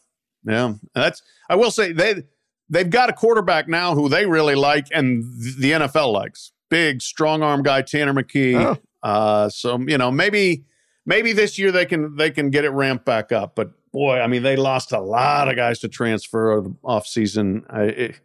yeah. 0.46 0.74
That's 0.94 1.22
I 1.50 1.56
will 1.56 1.72
say 1.72 1.94
they 1.94 2.24
they've 2.70 2.90
got 2.90 3.10
a 3.10 3.14
quarterback 3.14 3.68
now 3.70 3.96
who 3.96 4.10
they 4.10 4.26
really 4.26 4.56
like 4.56 4.88
and 4.92 5.24
the 5.58 5.72
NFL 5.72 6.12
likes. 6.14 6.52
Big, 6.72 7.02
strong 7.04 7.44
arm 7.44 7.62
guy, 7.62 7.84
Tanner 7.84 8.14
McKee. 8.14 8.56
Oh. 8.56 8.78
Uh, 9.08 9.50
so 9.50 9.78
you 9.88 9.98
know 9.98 10.10
maybe 10.10 10.64
maybe 11.06 11.34
this 11.34 11.60
year 11.60 11.72
they 11.72 11.86
can 11.86 12.16
they 12.16 12.32
can 12.32 12.50
get 12.50 12.66
it 12.66 12.70
ramped 12.70 13.06
back 13.06 13.32
up. 13.32 13.56
But 13.56 13.72
boy, 13.92 14.20
I 14.20 14.28
mean 14.28 14.42
they 14.42 14.56
lost 14.56 14.92
a 14.92 15.00
lot 15.00 15.50
of 15.50 15.56
guys 15.56 15.80
to 15.80 15.88
transfer 15.90 16.64
off 16.84 17.06
season. 17.06 17.64
I, 17.70 17.82
it, 17.84 18.20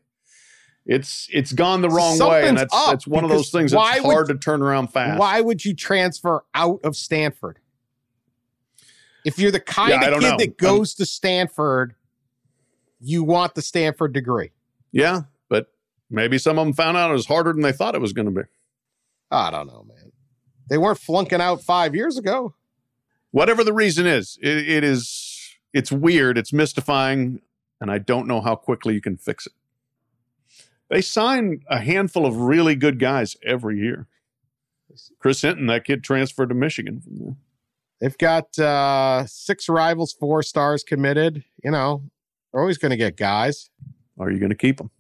it's 0.87 1.29
it's 1.33 1.53
gone 1.53 1.81
the 1.81 1.89
wrong 1.91 2.19
way, 2.21 2.47
and 2.47 2.57
that's 2.57 2.73
up, 2.73 2.91
that's 2.91 3.07
one 3.07 3.25
of 3.25 3.31
those 3.31 3.51
things 3.51 3.73
that's 3.73 4.01
would- 4.03 4.13
hard 4.13 4.29
to 4.29 4.37
turn 4.37 4.63
around 4.63 4.93
fast. 4.93 5.19
Why 5.19 5.41
would 5.41 5.65
you 5.65 5.75
transfer 5.75 6.45
out 6.55 6.79
of 6.85 6.95
Stanford? 6.95 7.59
If 9.25 9.41
you're 9.41 9.51
the 9.51 9.59
kind 9.59 9.91
Yeah, 9.91 10.09
of 10.11 10.21
kid 10.21 10.31
know. 10.31 10.37
that 10.39 10.57
goes 10.57 10.95
to 10.95 11.05
Stanford, 11.07 11.97
you 13.01 13.25
want 13.25 13.57
the 13.57 13.63
Stanford 13.63 14.13
degree. 14.13 14.53
Yeah, 14.93 15.23
maybe 16.11 16.39
some 16.39 16.59
of 16.59 16.67
them 16.67 16.73
found 16.75 16.97
out 16.97 17.11
it 17.11 17.15
was 17.15 17.27
harder 17.27 17.53
than 17.53 17.63
they 17.63 17.73
thought 17.73 17.95
it 17.95 18.01
was 18.01 18.13
going 18.13 18.27
to 18.27 18.33
be. 18.43 18.49
I 19.31 19.51
don't 19.51 19.67
know, 19.67 19.85
man. 19.89 20.13
They 20.69 20.79
weren't 20.79 20.99
flunking 20.99 21.41
out 21.41 21.63
five 21.63 21.95
years 21.95 22.17
ago. 22.19 22.55
whatever 23.31 23.63
the 23.65 23.73
reason 23.73 24.07
is 24.07 24.39
it, 24.43 24.69
it 24.69 24.85
is 24.85 25.55
it's 25.73 25.93
weird 25.93 26.39
it's 26.39 26.53
mystifying 26.53 27.41
and 27.81 27.91
i 27.91 27.99
don't 27.99 28.27
know 28.27 28.41
how 28.41 28.55
quickly 28.57 28.95
you 28.95 29.01
can 29.01 29.17
fix 29.17 29.47
it 29.47 29.53
they 30.89 31.01
sign 31.03 31.61
a 31.69 31.81
handful 31.81 32.25
of 32.25 32.37
really 32.37 32.75
good 32.75 32.99
guys 32.99 33.37
every 33.45 33.79
year 33.79 34.07
chris 35.19 35.43
hinton 35.43 35.67
that 35.67 35.85
kid 35.85 36.03
transferred 36.03 36.49
to 36.49 36.55
michigan 36.55 37.01
from 37.01 37.19
there 37.19 37.37
They've 37.99 38.19
got 38.19 38.59
uh, 38.59 39.25
six 39.27 39.71
rivals, 39.71 40.13
four 40.13 40.43
stars 40.43 40.85
committed. 40.85 41.45
You 41.65 41.71
know, 41.71 42.03
they're 42.53 42.61
always 42.61 42.77
going 42.77 42.91
to 42.91 42.97
get 42.99 43.17
guys. 43.17 43.71
are 44.19 44.31
you 44.31 44.39
going 44.39 44.51
to 44.51 44.55
keep 44.55 44.77
them 44.77 44.91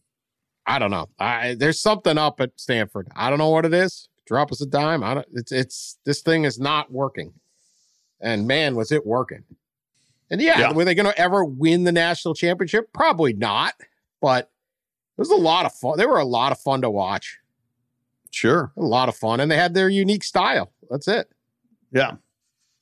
I 0.66 0.78
don't 0.78 0.90
know. 0.90 1.08
I, 1.18 1.54
there's 1.54 1.80
something 1.80 2.18
up 2.18 2.40
at 2.40 2.50
Stanford. 2.56 3.08
I 3.14 3.30
don't 3.30 3.38
know 3.38 3.50
what 3.50 3.64
it 3.64 3.72
is. 3.74 4.08
Drop 4.26 4.50
us 4.50 4.60
a 4.60 4.66
dime. 4.66 5.04
I 5.04 5.14
don't. 5.14 5.26
It's 5.32 5.52
it's 5.52 5.98
this 6.04 6.20
thing 6.22 6.44
is 6.44 6.58
not 6.58 6.90
working. 6.92 7.32
And 8.20 8.46
man, 8.48 8.74
was 8.74 8.90
it 8.90 9.06
working? 9.06 9.44
And 10.30 10.40
yeah, 10.40 10.58
Yeah. 10.58 10.72
were 10.72 10.84
they 10.84 10.94
going 10.96 11.06
to 11.06 11.16
ever 11.18 11.44
win 11.44 11.84
the 11.84 11.92
national 11.92 12.34
championship? 12.34 12.92
Probably 12.92 13.32
not. 13.32 13.74
But 14.20 14.50
it 15.16 15.20
was 15.20 15.30
a 15.30 15.36
lot 15.36 15.66
of 15.66 15.72
fun. 15.72 15.98
They 15.98 16.06
were 16.06 16.18
a 16.18 16.24
lot 16.24 16.50
of 16.50 16.58
fun 16.58 16.80
to 16.82 16.90
watch. 16.90 17.38
sure 18.32 18.72
A 18.76 18.82
lot 18.82 19.08
of 19.08 19.14
fun, 19.16 19.38
and 19.40 19.48
they 19.50 19.56
had 19.56 19.74
their 19.74 19.88
unique 19.88 20.24
style. 20.24 20.72
That's 20.90 21.06
it. 21.08 21.28
yeah 21.92 22.16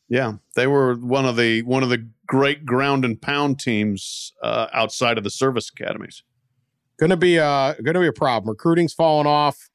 yeah 0.08 0.34
they 0.54 0.66
were 0.66 0.94
one 0.96 1.24
of 1.26 1.36
the 1.36 1.62
one 1.62 1.82
of 1.82 1.88
the 1.88 2.06
great 2.26 2.64
ground 2.66 3.04
and 3.04 3.20
pound 3.20 3.58
teams 3.58 4.32
uh, 4.42 4.66
outside 4.72 5.16
of 5.18 5.24
the 5.24 5.30
service 5.30 5.70
academies 5.70 6.22
To 7.00 7.16
be 7.16 7.38
uh, 7.38 7.74
a 7.76 7.82
going 7.82 7.94
to 7.94 8.00
be 8.00 8.06
a 8.06 8.12
problem. 8.12 8.50
Recruiting's 8.50 8.92
falling 8.92 9.26
off. 9.26 9.68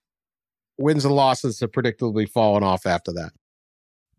Wins 0.77 1.03
and 1.03 1.13
losses 1.13 1.60
have 1.60 1.71
predictably 1.71 2.27
fallen 2.27 2.63
off 2.63 2.86
after 2.86 3.12
that. 3.13 3.32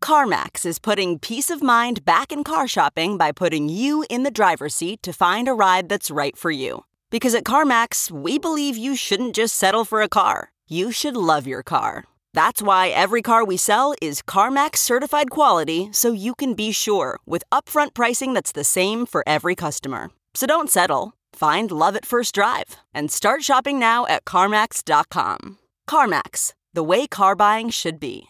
CarMax 0.01 0.65
is 0.65 0.79
putting 0.79 1.19
peace 1.19 1.49
of 1.49 1.61
mind 1.61 2.05
back 2.05 2.31
in 2.31 2.43
car 2.43 2.67
shopping 2.67 3.17
by 3.17 3.31
putting 3.31 3.69
you 3.69 4.03
in 4.09 4.23
the 4.23 4.31
driver's 4.31 4.75
seat 4.75 5.01
to 5.03 5.13
find 5.13 5.47
a 5.47 5.53
ride 5.53 5.89
that's 5.89 6.09
right 6.09 6.35
for 6.35 6.51
you. 6.51 6.85
Because 7.09 7.35
at 7.35 7.43
CarMax, 7.43 8.09
we 8.09 8.39
believe 8.39 8.77
you 8.77 8.95
shouldn't 8.95 9.35
just 9.35 9.55
settle 9.55 9.85
for 9.85 10.01
a 10.01 10.09
car, 10.09 10.51
you 10.67 10.91
should 10.91 11.15
love 11.15 11.45
your 11.45 11.63
car. 11.63 12.05
That's 12.33 12.61
why 12.61 12.89
every 12.89 13.21
car 13.21 13.43
we 13.43 13.57
sell 13.57 13.93
is 14.01 14.21
CarMax 14.21 14.77
certified 14.77 15.29
quality 15.29 15.89
so 15.91 16.13
you 16.13 16.33
can 16.33 16.53
be 16.53 16.71
sure 16.71 17.19
with 17.25 17.43
upfront 17.51 17.93
pricing 17.93 18.33
that's 18.33 18.53
the 18.53 18.63
same 18.63 19.05
for 19.05 19.23
every 19.27 19.55
customer. 19.55 20.11
So 20.33 20.47
don't 20.47 20.69
settle. 20.69 21.13
Find 21.33 21.71
love 21.71 21.95
at 21.95 22.05
first 22.05 22.35
drive 22.35 22.77
and 22.93 23.11
start 23.11 23.43
shopping 23.43 23.79
now 23.79 24.05
at 24.07 24.25
CarMax.com. 24.25 25.57
CarMax, 25.89 26.53
the 26.73 26.83
way 26.83 27.07
car 27.07 27.35
buying 27.35 27.69
should 27.69 27.99
be. 27.99 28.25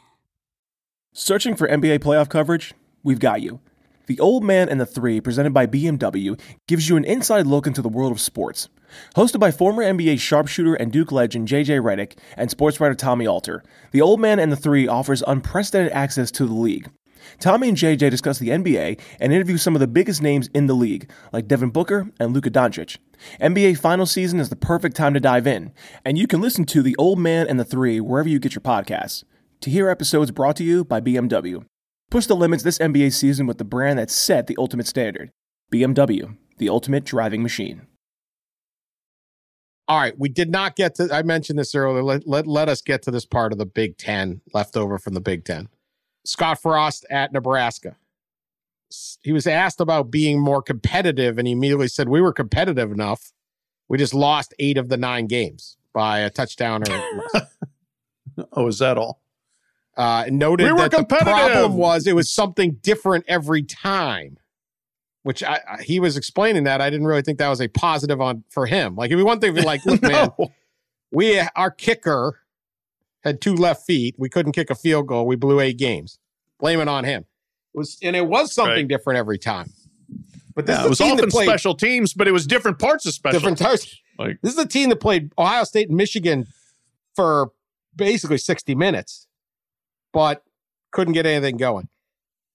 Searching 1.14 1.56
for 1.56 1.68
NBA 1.68 2.00
playoff 2.00 2.30
coverage? 2.30 2.74
We've 3.04 3.20
got 3.20 3.42
you. 3.42 3.60
The 4.08 4.20
Old 4.20 4.44
Man 4.44 4.68
and 4.68 4.80
the 4.80 4.86
Three, 4.86 5.22
presented 5.22 5.54
by 5.54 5.68
BMW, 5.68 6.40
gives 6.68 6.90
you 6.90 6.98
an 6.98 7.06
inside 7.06 7.48
look 7.48 7.68
into 7.68 7.82
the 7.82 7.90
world 7.90 8.12
of 8.12 8.20
sports. 8.20 8.68
Hosted 9.16 9.40
by 9.40 9.52
former 9.52 9.84
NBA 9.84 10.20
sharpshooter 10.20 10.74
and 10.76 10.92
Duke 10.92 11.12
legend 11.12 11.48
JJ 11.48 11.82
Redick 11.82 12.18
and 12.36 12.50
sports 12.50 12.80
writer 12.80 12.96
Tommy 12.96 13.28
Alter, 13.28 13.64
The 13.92 14.02
Old 14.02 14.20
Man 14.20 14.40
and 14.40 14.52
the 14.52 14.58
Three 14.58 14.88
offers 14.88 15.24
unprecedented 15.26 15.94
access 15.94 16.32
to 16.32 16.46
the 16.46 16.54
league. 16.54 16.90
Tommy 17.40 17.70
and 17.70 17.78
JJ 17.78 18.10
discuss 18.10 18.40
the 18.40 18.50
NBA 18.50 19.00
and 19.20 19.34
interview 19.34 19.58
some 19.58 19.76
of 19.76 19.80
the 19.80 19.88
biggest 19.88 20.22
names 20.22 20.50
in 20.54 20.68
the 20.68 20.74
league, 20.74 21.10
like 21.32 21.48
Devin 21.48 21.70
Booker 21.70 22.08
and 22.20 22.34
Luka 22.34 22.50
Doncic. 22.50 22.98
NBA 23.40 23.78
final 23.78 24.06
season 24.06 24.40
is 24.40 24.50
the 24.50 24.56
perfect 24.56 24.96
time 24.96 25.14
to 25.14 25.20
dive 25.20 25.48
in, 25.48 25.74
and 26.04 26.18
you 26.18 26.28
can 26.28 26.42
listen 26.42 26.66
to 26.66 26.82
The 26.82 26.96
Old 26.98 27.20
Man 27.20 27.48
and 27.48 27.60
the 27.60 27.66
Three 27.66 28.00
wherever 28.00 28.30
you 28.30 28.40
get 28.40 28.56
your 28.56 28.62
podcasts. 28.62 29.24
To 29.62 29.70
hear 29.70 29.90
episodes 29.90 30.32
brought 30.32 30.56
to 30.56 30.64
you 30.64 30.84
by 30.84 31.02
BMW. 31.02 31.64
Push 32.10 32.26
the 32.26 32.36
limits 32.36 32.64
this 32.64 32.80
NBA 32.80 33.14
season 33.14 33.48
with 33.48 33.58
the 33.58 33.64
brand 33.64 34.00
that 34.00 34.10
set 34.10 34.48
the 34.48 34.56
ultimate 34.58 34.88
standard 34.88 35.30
BMW, 35.72 36.36
the 36.58 36.70
ultimate 36.70 37.06
driving 37.06 37.44
machine. 37.44 37.88
All 39.88 40.00
right, 40.00 40.18
we 40.18 40.30
did 40.30 40.50
not 40.50 40.76
get 40.76 40.96
to. 40.96 41.10
I 41.14 41.22
mentioned 41.24 41.60
this 41.60 41.76
earlier. 41.76 42.04
Let, 42.04 42.28
let 42.28 42.48
let 42.48 42.70
us 42.70 42.82
get 42.82 43.02
to 43.04 43.12
this 43.12 43.26
part 43.26 43.52
of 43.52 43.58
the 43.58 43.66
Big 43.66 43.98
Ten 43.98 44.42
left 44.54 44.78
over 44.78 44.98
from 44.98 45.14
the 45.14 45.22
Big 45.22 45.44
Ten. 45.44 45.68
Scott 46.26 46.62
Frost 46.62 47.06
at 47.10 47.32
Nebraska. 47.34 47.96
He 49.22 49.32
was 49.32 49.48
asked 49.48 49.80
about 49.80 50.12
being 50.12 50.40
more 50.40 50.62
competitive, 50.62 51.38
and 51.38 51.48
he 51.48 51.54
immediately 51.54 51.88
said, 51.88 52.10
"We 52.10 52.22
were 52.22 52.34
competitive 52.34 52.92
enough 52.92 53.32
We 53.88 53.98
just 53.98 54.14
lost 54.14 54.54
eight 54.60 54.78
of 54.78 54.90
the 54.90 54.98
nine 54.98 55.28
games 55.28 55.78
by 55.94 56.20
a 56.20 56.30
touchdown 56.30 56.84
or 56.90 57.22
less. 57.34 57.46
Oh, 58.54 58.68
is 58.68 58.80
that 58.80 58.98
all? 58.98 59.22
uh, 59.98 60.26
noted 60.30 60.64
We 60.66 60.72
were 60.72 60.80
that 60.80 60.92
the 60.92 60.98
competitive. 60.98 61.34
problem 61.34 61.74
was 61.78 62.08
it 62.08 62.16
was 62.16 62.30
something 62.32 62.78
different 62.82 63.26
every 63.28 63.64
time. 63.64 64.38
Which 65.24 65.44
I, 65.44 65.60
I, 65.70 65.82
he 65.84 66.00
was 66.00 66.18
explaining 66.18 66.64
that 66.64 66.82
I 66.82 66.90
didn't 66.90 67.06
really 67.06 67.22
think 67.22 67.38
that 67.38 67.50
was 67.50 67.62
a 67.62 67.68
positive 67.68 68.20
on 68.20 68.44
for 68.50 68.66
him. 68.66 68.96
Like, 68.96 69.12
it'd 69.12 69.20
be 69.20 69.24
one 69.24 69.40
thing 69.40 69.52
if 69.52 69.56
you're 69.58 69.66
like, 69.66 69.86
look, 69.86 70.02
man, 70.02 70.30
we 71.12 71.40
our 71.56 71.70
kicker 71.70 72.40
had 73.24 73.42
two 73.42 73.56
left 73.56 73.86
feet. 73.86 74.16
We 74.18 74.30
couldn't 74.30 74.52
kick 74.54 74.70
a 74.70 74.76
field 74.76 75.08
goal. 75.08 75.26
We 75.28 75.36
blew 75.36 75.60
eight 75.60 75.78
games. 75.78 76.20
Blame 76.60 76.80
it 76.80 76.88
on 76.88 77.04
him. 77.04 77.26
It 77.74 77.78
was 77.78 77.98
and 78.02 78.16
it 78.16 78.28
was 78.28 78.54
something 78.54 78.74
Right. 78.76 78.88
different 78.88 79.18
every 79.20 79.38
time. 79.38 79.72
But 80.56 80.66
this 80.66 80.78
Yeah, 80.78 80.88
was 80.88 81.00
often 81.00 81.30
played 81.30 81.48
special 81.48 81.76
teams, 81.76 82.14
but 82.14 82.28
it 82.28 82.32
was 82.32 82.46
different 82.46 82.78
parts 82.80 83.06
of 83.06 83.14
special. 83.14 83.40
different 83.40 83.58
types. 83.58 83.96
Like 84.20 84.38
This 84.42 84.54
is 84.54 84.60
a 84.60 84.68
team 84.68 84.90
that 84.90 84.98
played 84.98 85.32
Ohio 85.38 85.64
State 85.64 85.88
and 85.88 85.98
Michigan 85.98 86.46
for 87.16 87.52
basically 87.96 88.38
60 88.38 88.76
minutes, 88.76 89.28
but 90.14 90.44
couldn't 90.92 91.14
get 91.14 91.26
anything 91.26 91.58
going. 91.58 91.88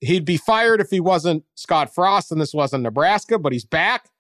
He'd 0.01 0.27
be 0.27 0.37
fired 0.37 0.81
if 0.83 0.91
he 0.91 1.01
wasn't 1.01 1.45
Scott 1.55 1.95
Frost 1.95 2.31
and 2.31 2.39
this 2.41 2.53
wasn't 2.53 2.83
Nebraska, 2.83 3.39
but 3.39 3.53
he's 3.53 3.65
back. 3.65 4.11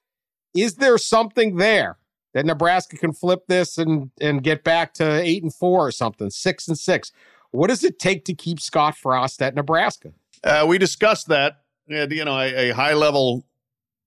Is 0.54 0.76
there 0.76 0.96
something 0.96 1.56
there 1.56 1.98
that 2.36 2.44
Nebraska 2.44 2.98
can 2.98 3.14
flip 3.14 3.46
this 3.48 3.78
and 3.78 4.10
and 4.20 4.42
get 4.42 4.62
back 4.62 4.92
to 4.94 5.20
eight 5.22 5.42
and 5.42 5.52
four 5.54 5.86
or 5.86 5.90
something, 5.90 6.28
six 6.28 6.68
and 6.68 6.78
six? 6.78 7.10
What 7.50 7.68
does 7.68 7.82
it 7.82 7.98
take 7.98 8.26
to 8.26 8.34
keep 8.34 8.60
Scott 8.60 8.94
Frost 8.94 9.40
at 9.40 9.54
Nebraska? 9.54 10.12
Uh, 10.44 10.66
we 10.68 10.76
discussed 10.76 11.28
that 11.28 11.62
at 11.90 12.12
you 12.12 12.24
know 12.26 12.38
a, 12.38 12.68
a 12.70 12.74
high 12.74 12.92
level 12.92 13.46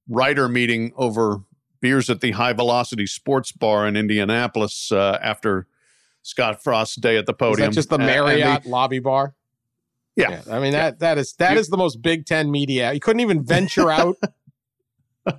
writer 0.07 0.47
meeting 0.47 0.93
over 0.95 1.39
beers 1.81 2.09
at 2.09 2.21
the 2.21 2.31
High 2.31 2.53
Velocity 2.53 3.07
Sports 3.07 3.51
Bar 3.51 3.87
in 3.87 3.95
Indianapolis 3.97 4.91
uh, 4.91 5.17
after 5.23 5.65
Scott 6.21 6.61
Frost's 6.63 6.97
day 6.97 7.17
at 7.17 7.25
the 7.25 7.31
Is 7.33 7.37
podium. 7.37 7.69
that 7.69 7.73
just 7.75 7.89
the 7.89 7.97
Marriott 7.97 8.65
lobby 8.67 8.99
bar? 8.99 9.33
Yeah. 10.15 10.41
I 10.51 10.59
mean 10.59 10.73
that 10.73 10.99
that 10.99 11.17
is 11.17 11.33
that 11.39 11.53
You- 11.53 11.59
is 11.59 11.69
the 11.69 11.77
most 11.77 12.01
Big 12.03 12.25
Ten 12.27 12.51
media. 12.51 12.93
You 12.93 12.99
couldn't 12.99 13.21
even 13.21 13.43
venture 13.43 13.89
out 13.99 14.17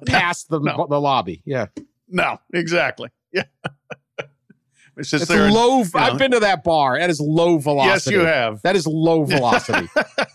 past 0.07 0.49
the 0.49 0.59
No. 0.61 0.87
the 0.89 1.01
lobby. 1.01 1.43
Yeah, 1.45 1.67
the- 1.77 1.87
no, 2.11 2.39
exactly. 2.53 3.09
Yeah. 3.33 3.45
it's 4.97 5.11
just 5.11 5.31
it's 5.31 5.31
low. 5.31 5.83
know. 5.83 5.89
I've 5.95 6.19
been 6.19 6.33
to 6.33 6.41
that 6.41 6.65
bar. 6.65 6.99
That 6.99 7.11
is 7.11 7.21
low 7.21 7.59
velocity. 7.59 8.15
yes, 8.15 8.21
you 8.21 8.27
have. 8.27 8.63
That 8.63 8.77
is 8.77 8.87
low 8.87 9.25
velocity. 9.25 9.89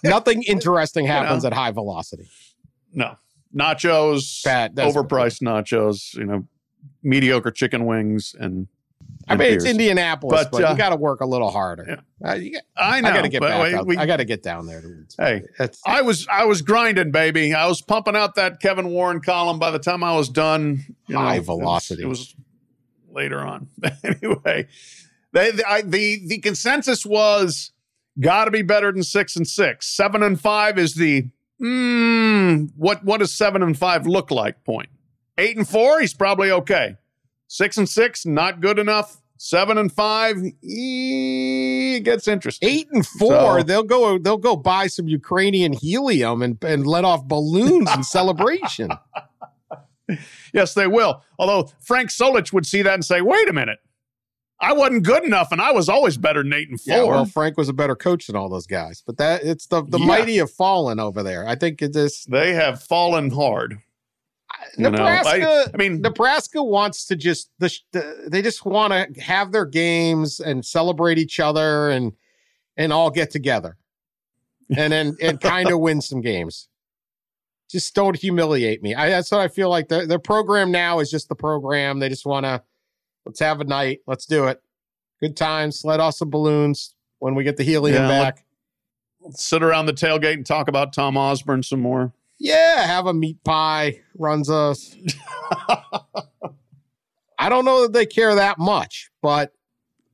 Nothing 0.04 0.44
interesting 0.44 1.06
happens 1.06 1.44
know. 1.44 1.48
at 1.48 1.54
high 1.54 1.72
velocity. 1.72 2.28
No 2.94 3.18
nachos, 3.56 4.44
Bad. 4.44 4.76
Overpriced 4.76 5.42
nachos. 5.42 6.14
You 6.16 6.26
know, 6.26 6.48
mediocre 7.02 7.52
chicken 7.52 7.86
wings, 7.86 8.36
and. 8.38 8.68
I 9.28 9.36
mean, 9.36 9.54
it's. 9.54 9.66
Indianapolis, 9.66 10.44
But, 10.44 10.52
but, 10.52 10.64
uh, 10.64 10.72
you 10.72 10.78
got 10.78 10.90
to 10.90 10.96
work 10.98 11.22
a 11.22 11.26
little 11.26 11.50
harder. 11.50 12.02
Uh, 12.24 12.34
you 12.34 12.52
got, 12.54 12.62
I 12.78 13.02
know. 13.02 13.10
I 13.10 13.14
got 13.14 13.22
to 13.24 13.30
get 13.30 13.40
but 13.42 13.72
back. 13.72 13.86
we- 13.86 13.98
I 13.98 14.06
got 14.06 14.18
to 14.18 14.26
get 14.26 14.44
down 14.44 14.68
there. 14.68 14.84
Hey, 15.18 15.44
It's, 15.60 15.82
I 15.86 16.02
was 16.02 16.28
I 16.32 16.46
was 16.46 16.62
grinding, 16.62 17.12
baby. 17.12 17.54
I 17.54 17.68
was 17.68 17.82
pumping 17.82 18.16
out 18.16 18.36
that 18.36 18.60
Kevin 18.60 18.90
Warren 18.90 19.22
column. 19.22 19.58
By 19.60 19.72
the 19.72 19.80
time 19.80 20.04
I 20.04 20.16
was 20.16 20.30
done, 20.30 20.84
you 21.08 21.16
know, 21.16 21.22
High 21.22 21.36
it 21.36 21.40
was- 21.40 21.46
velocity. 21.48 22.04
It 22.04 22.08
was, 22.08 22.36
later 23.10 23.40
on. 23.40 23.70
anyway, 24.04 24.68
they, 25.32 25.52
the, 25.52 25.64
I, 25.68 25.82
the 25.82 26.28
the 26.28 26.38
consensus 26.40 27.06
was 27.06 27.72
got 28.20 28.46
to 28.46 28.52
be 28.52 28.62
better 28.62 28.92
than 28.92 29.04
six 29.04 29.36
and 29.36 29.48
six. 29.48 29.88
Seven 29.88 30.22
and 30.22 30.40
five 30.40 30.78
is 30.78 30.96
the 30.96 31.30
mm, 31.62 32.70
what 32.76 33.04
what 33.04 33.20
does 33.20 33.34
seven 33.34 33.64
and 33.64 33.78
five 33.78 34.06
look 34.06 34.32
like? 34.32 34.64
Point 34.64 34.90
eight 35.38 35.58
and 35.58 35.68
four. 35.68 36.00
He's 36.02 36.14
probably 36.14 36.52
okay. 36.52 36.96
Six 37.48 37.78
and 37.78 37.88
six, 37.88 38.26
not 38.26 38.60
good 38.62 38.80
enough. 38.80 39.22
Seven 39.38 39.78
and 39.78 39.92
five, 39.92 40.38
it 40.62 42.04
gets 42.04 42.28
interesting. 42.28 42.70
eight 42.70 42.88
and 42.92 43.06
four. 43.06 43.60
So- 43.60 43.64
they'll 43.64 43.84
go. 43.84 44.18
They'll 44.18 44.38
go 44.38 44.56
buy 44.56 44.88
some 44.88 45.08
Ukrainian 45.08 45.74
helium 45.74 46.42
and 46.42 46.58
and 46.64 46.88
let 46.88 47.04
off 47.06 47.26
balloons 47.26 47.90
in 47.96 48.04
celebration. 48.04 48.90
Yes, 50.54 50.76
they 50.76 50.86
will. 50.86 51.24
Although 51.40 51.72
Frank 51.82 52.12
Solich 52.12 52.54
would 52.54 52.68
see 52.68 52.84
that 52.84 52.94
and 52.94 53.04
say, 53.04 53.22
wait 53.22 53.50
a 53.50 53.54
minute. 53.54 53.80
I 54.62 54.72
wasn't 54.74 55.04
good 55.04 55.24
enough, 55.24 55.52
and 55.52 55.60
I 55.60 55.72
was 55.72 55.90
always 55.90 56.16
better 56.16 56.44
than 56.44 56.54
eight 56.54 56.70
and 56.70 56.80
four. 56.80 56.96
Yeah, 56.96 57.04
well, 57.04 57.26
Frank 57.26 57.58
was 57.58 57.70
a 57.70 57.74
better 57.74 57.96
coach 57.96 58.28
than 58.28 58.36
all 58.36 58.48
those 58.48 58.68
guys, 58.68 59.02
but 59.06 59.18
that 59.18 59.44
it's 59.44 59.66
the 59.66 59.84
the 59.84 59.98
Yeah. 59.98 60.06
mighty 60.06 60.38
have 60.38 60.52
fallen 60.52 61.00
over 61.00 61.24
there. 61.24 61.48
I 61.48 61.56
think 61.56 61.82
it 61.82 61.96
is 61.96 62.24
they 62.30 62.54
have 62.54 62.84
fallen 62.84 63.32
hard. 63.32 63.80
You 64.78 64.84
know. 64.84 64.90
Nebraska. 64.92 65.30
I, 65.32 65.66
I 65.74 65.78
mean, 65.78 66.02
Nebraska 66.02 66.64
wants 66.64 67.06
to 67.08 67.16
just 67.16 67.52
the, 67.60 67.74
the 67.92 68.28
they 68.30 68.42
just 68.42 68.66
want 68.66 68.94
to 68.94 69.22
have 69.22 69.52
their 69.52 69.66
games 69.66 70.40
and 70.40 70.66
celebrate 70.66 71.18
each 71.18 71.40
other 71.40 71.90
and 71.90 72.14
and 72.78 72.92
all 72.92 73.10
get 73.10 73.32
together, 73.32 73.78
and 74.78 74.92
then 74.92 75.18
and 75.22 75.40
kind 75.40 75.70
of 75.72 75.80
win 75.80 76.02
some 76.02 76.22
games. 76.22 76.68
Just 77.70 77.96
don't 77.96 78.16
humiliate 78.16 78.84
me. 78.84 78.94
I, 78.94 79.10
that's 79.10 79.32
what 79.32 79.42
I 79.42 79.48
feel 79.48 79.70
like. 79.70 79.88
The 79.88 80.06
the 80.06 80.20
program 80.20 80.72
now 80.72 81.00
is 81.00 81.10
just 81.10 81.30
the 81.30 81.36
program. 81.36 82.00
They 82.00 82.10
just 82.10 82.26
want 82.26 82.46
to 82.46 82.62
let's 83.26 83.40
have 83.40 83.60
a 83.60 83.64
night. 83.64 84.02
Let's 84.08 84.26
do 84.26 84.46
it. 84.46 84.62
Good 85.20 85.36
times. 85.36 85.84
Let 85.84 86.00
off 86.00 86.16
some 86.16 86.30
balloons 86.30 86.94
when 87.20 87.34
we 87.36 87.44
get 87.44 87.58
the 87.58 87.64
helium 87.64 88.04
Yeah, 88.04 88.08
let- 88.10 88.36
back. 88.36 88.46
sit 89.32 89.64
around 89.64 89.88
the 89.88 89.94
tailgate 89.94 90.34
and 90.34 90.46
talk 90.46 90.68
about 90.68 90.94
Tom 90.94 91.18
Osborne 91.18 91.64
some 91.64 91.80
more. 91.80 92.14
Yeah, 92.40 92.86
have 92.86 93.08
a 93.08 93.14
meat 93.14 93.44
pie. 93.44 94.02
Runs 94.18 94.50
us. 94.50 94.96
I 97.38 97.50
don't 97.50 97.66
know 97.66 97.84
that 97.84 97.94
they 97.94 98.06
care 98.06 98.36
that 98.36 98.58
much, 98.58 99.10
but 99.22 99.54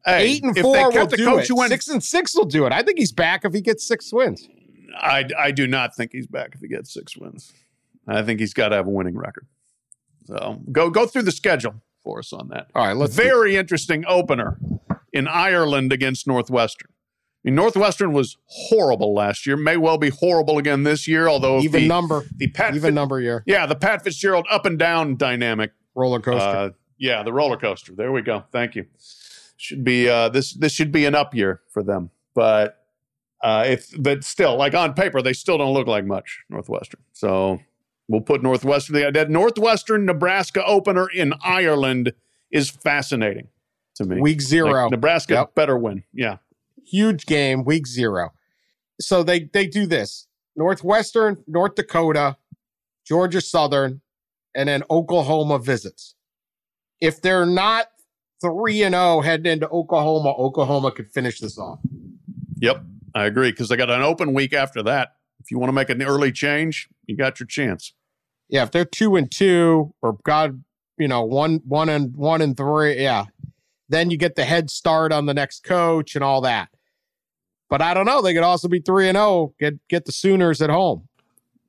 Hey, 0.06 0.26
eight 0.32 0.44
and 0.44 0.58
if 0.58 0.64
four 0.64 0.74
they 0.76 0.98
will 0.98 1.08
the 1.08 1.18
do 1.18 1.26
coach 1.26 1.50
it. 1.50 1.70
Six 1.70 1.88
and 1.88 2.04
six 2.04 2.36
will 2.36 2.46
do 2.46 2.66
it. 2.66 2.72
I 2.72 2.82
think 2.82 2.98
he's 2.98 3.12
back 3.12 3.46
if 3.46 3.54
he 3.54 3.62
gets 3.62 3.86
six 3.88 4.12
wins. 4.12 4.48
I, 5.00 5.26
I 5.38 5.52
do 5.52 5.68
not 5.68 5.96
think 5.96 6.12
he's 6.12 6.28
back 6.28 6.52
if 6.56 6.62
he 6.62 6.68
gets 6.68 6.94
six 6.94 7.16
wins. 7.16 7.54
I 8.08 8.24
think 8.24 8.40
he's 8.40 8.54
got 8.54 8.70
to 8.70 8.76
have 8.76 8.88
a 8.88 8.90
winning 8.90 9.16
record. 9.16 9.46
So 10.26 10.62
go 10.72 10.90
go 10.90 11.06
through 11.06 11.24
the 11.24 11.32
schedule 11.32 11.76
for 12.04 12.20
us 12.20 12.34
on 12.34 12.50
that. 12.50 12.68
All 12.74 12.86
right, 12.86 12.96
let's 12.96 13.16
Very 13.16 13.56
interesting 13.56 14.04
opener 14.08 14.58
in 15.14 15.28
Ireland 15.28 15.94
against 15.94 16.26
Northwestern. 16.26 16.90
I 17.44 17.48
mean, 17.50 17.56
Northwestern 17.56 18.14
was 18.14 18.38
horrible 18.46 19.16
last 19.16 19.48
year. 19.48 19.58
May 19.58 19.76
well 19.76 19.98
be 19.98 20.10
horrible 20.10 20.60
again 20.60 20.84
this 20.84 21.08
year. 21.08 21.28
Although 21.28 21.60
even 21.62 21.84
the, 21.84 21.88
number, 21.88 22.24
the 22.36 22.48
Pat 22.48 22.76
even 22.76 22.94
number 22.94 23.20
year 23.20 23.44
yeah, 23.48 23.66
the 23.66 23.76
Pat 23.76 24.04
Fitzgerald 24.04 24.46
up 24.52 24.66
and 24.66 24.78
down 24.78 25.16
dynamic 25.18 25.72
roller 25.96 26.20
coaster. 26.20 26.48
Uh, 26.48 26.70
yeah, 27.00 27.24
the 27.24 27.34
roller 27.34 27.58
coaster. 27.58 27.94
There 27.96 28.12
we 28.12 28.22
go. 28.22 28.44
Thank 28.52 28.76
you. 28.76 28.86
Should 29.58 29.84
be 29.84 30.08
uh, 30.08 30.30
this. 30.30 30.54
This 30.54 30.72
should 30.72 30.92
be 30.92 31.06
an 31.06 31.16
up 31.16 31.34
year 31.34 31.62
for 31.72 31.82
them. 31.82 32.12
But 32.36 32.78
uh, 33.44 33.66
if 33.68 33.92
but 33.98 34.24
still, 34.24 34.56
like 34.56 34.76
on 34.76 34.94
paper, 34.94 35.22
they 35.22 35.34
still 35.34 35.58
don't 35.58 35.74
look 35.74 35.88
like 35.88 36.06
much. 36.06 36.42
Northwestern. 36.50 37.02
So 37.14 37.60
we'll 38.08 38.22
put 38.22 38.44
Northwestern. 38.44 38.96
The 38.96 39.12
that 39.12 39.30
Northwestern 39.32 40.06
Nebraska 40.06 40.64
opener 40.66 41.08
in 41.10 41.34
Ireland 41.44 42.14
is 42.52 42.70
fascinating 42.70 43.48
to 43.96 44.06
me. 44.06 44.22
week 44.22 44.42
zero, 44.42 44.84
Like, 44.84 44.92
Nebraska 44.92 45.34
Yep. 45.34 45.56
better 45.56 45.78
win. 45.78 46.04
Yeah. 46.14 46.38
Huge 46.92 47.26
game. 47.26 47.64
Week 47.64 47.88
zero. 47.88 48.32
So 49.00 49.24
they 49.24 49.50
they 49.54 49.68
do 49.68 49.86
this: 49.86 50.28
Northwestern, 50.56 51.38
North 51.48 51.76
Dakota, 51.76 52.38
Georgia 53.06 53.42
Southern, 53.42 54.02
and 54.56 54.70
then 54.70 54.84
Oklahoma 54.90 55.60
visits. 55.60 56.16
If 57.00 57.22
they're 57.22 57.46
not 57.46 57.88
three 58.42 58.84
and 58.84 58.94
zero 58.94 59.22
heading 59.22 59.52
into 59.52 59.70
Oklahoma, 59.70 60.34
Oklahoma 60.38 60.92
could 60.92 61.10
finish 61.12 61.40
this 61.40 61.58
off. 61.58 61.80
Yep. 62.58 62.84
I 63.14 63.26
agree 63.26 63.52
because 63.52 63.70
they 63.70 63.78
got 63.78 63.90
an 63.90 64.02
open 64.02 64.34
week 64.34 64.54
after 64.54 64.82
that. 64.84 65.16
If 65.40 65.52
you 65.52 65.60
want 65.60 65.70
to 65.70 65.74
make 65.74 65.90
an 65.90 66.02
early 66.02 66.32
change, 66.32 66.88
you 67.08 67.18
got 67.18 67.40
your 67.40 67.48
chance. 67.48 67.94
Yeah, 68.48 68.64
if 68.64 68.72
they're 68.72 68.86
two 68.86 69.16
and 69.16 69.30
two, 69.32 69.94
or 70.02 70.18
God, 70.24 70.64
you 70.98 71.08
know, 71.08 71.24
one 71.24 71.62
one 71.66 71.90
and 71.90 72.16
one 72.16 72.42
and 72.42 72.56
three, 72.56 73.02
yeah, 73.02 73.26
then 73.90 74.12
you 74.12 74.18
get 74.18 74.36
the 74.36 74.46
head 74.46 74.70
start 74.70 75.12
on 75.12 75.26
the 75.26 75.34
next 75.34 75.64
coach 75.64 76.16
and 76.16 76.24
all 76.24 76.42
that. 76.42 76.70
But 77.72 77.82
I 77.82 77.94
don't 77.94 78.06
know. 78.06 78.22
They 78.22 78.34
could 78.34 78.44
also 78.44 78.68
be 78.68 78.82
three 78.82 79.08
and 79.08 79.16
zero. 79.16 79.56
Get 79.58 79.88
get 79.88 80.06
the 80.06 80.12
Sooners 80.12 80.62
at 80.62 80.70
home. 80.70 81.08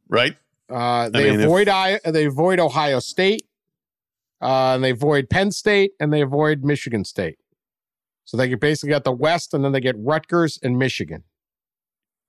Right. 0.08 0.36
Uh, 0.68 1.08
they 1.08 1.30
mean, 1.30 1.38
if- 1.38 1.46
avoid 1.46 1.68
I, 1.68 2.00
they 2.04 2.24
avoid 2.24 2.58
Ohio 2.58 2.98
State, 2.98 3.46
uh, 4.42 4.74
and 4.74 4.82
they 4.82 4.90
avoid 4.90 5.30
Penn 5.30 5.52
State, 5.52 5.92
and 6.00 6.12
they 6.12 6.20
avoid 6.20 6.64
Michigan 6.64 7.04
State. 7.04 7.38
So 8.24 8.36
they 8.36 8.52
basically 8.54 8.90
got 8.90 9.04
the 9.04 9.12
West, 9.12 9.54
and 9.54 9.64
then 9.64 9.70
they 9.70 9.80
get 9.80 9.94
Rutgers 9.96 10.58
and 10.60 10.76
Michigan. 10.76 11.22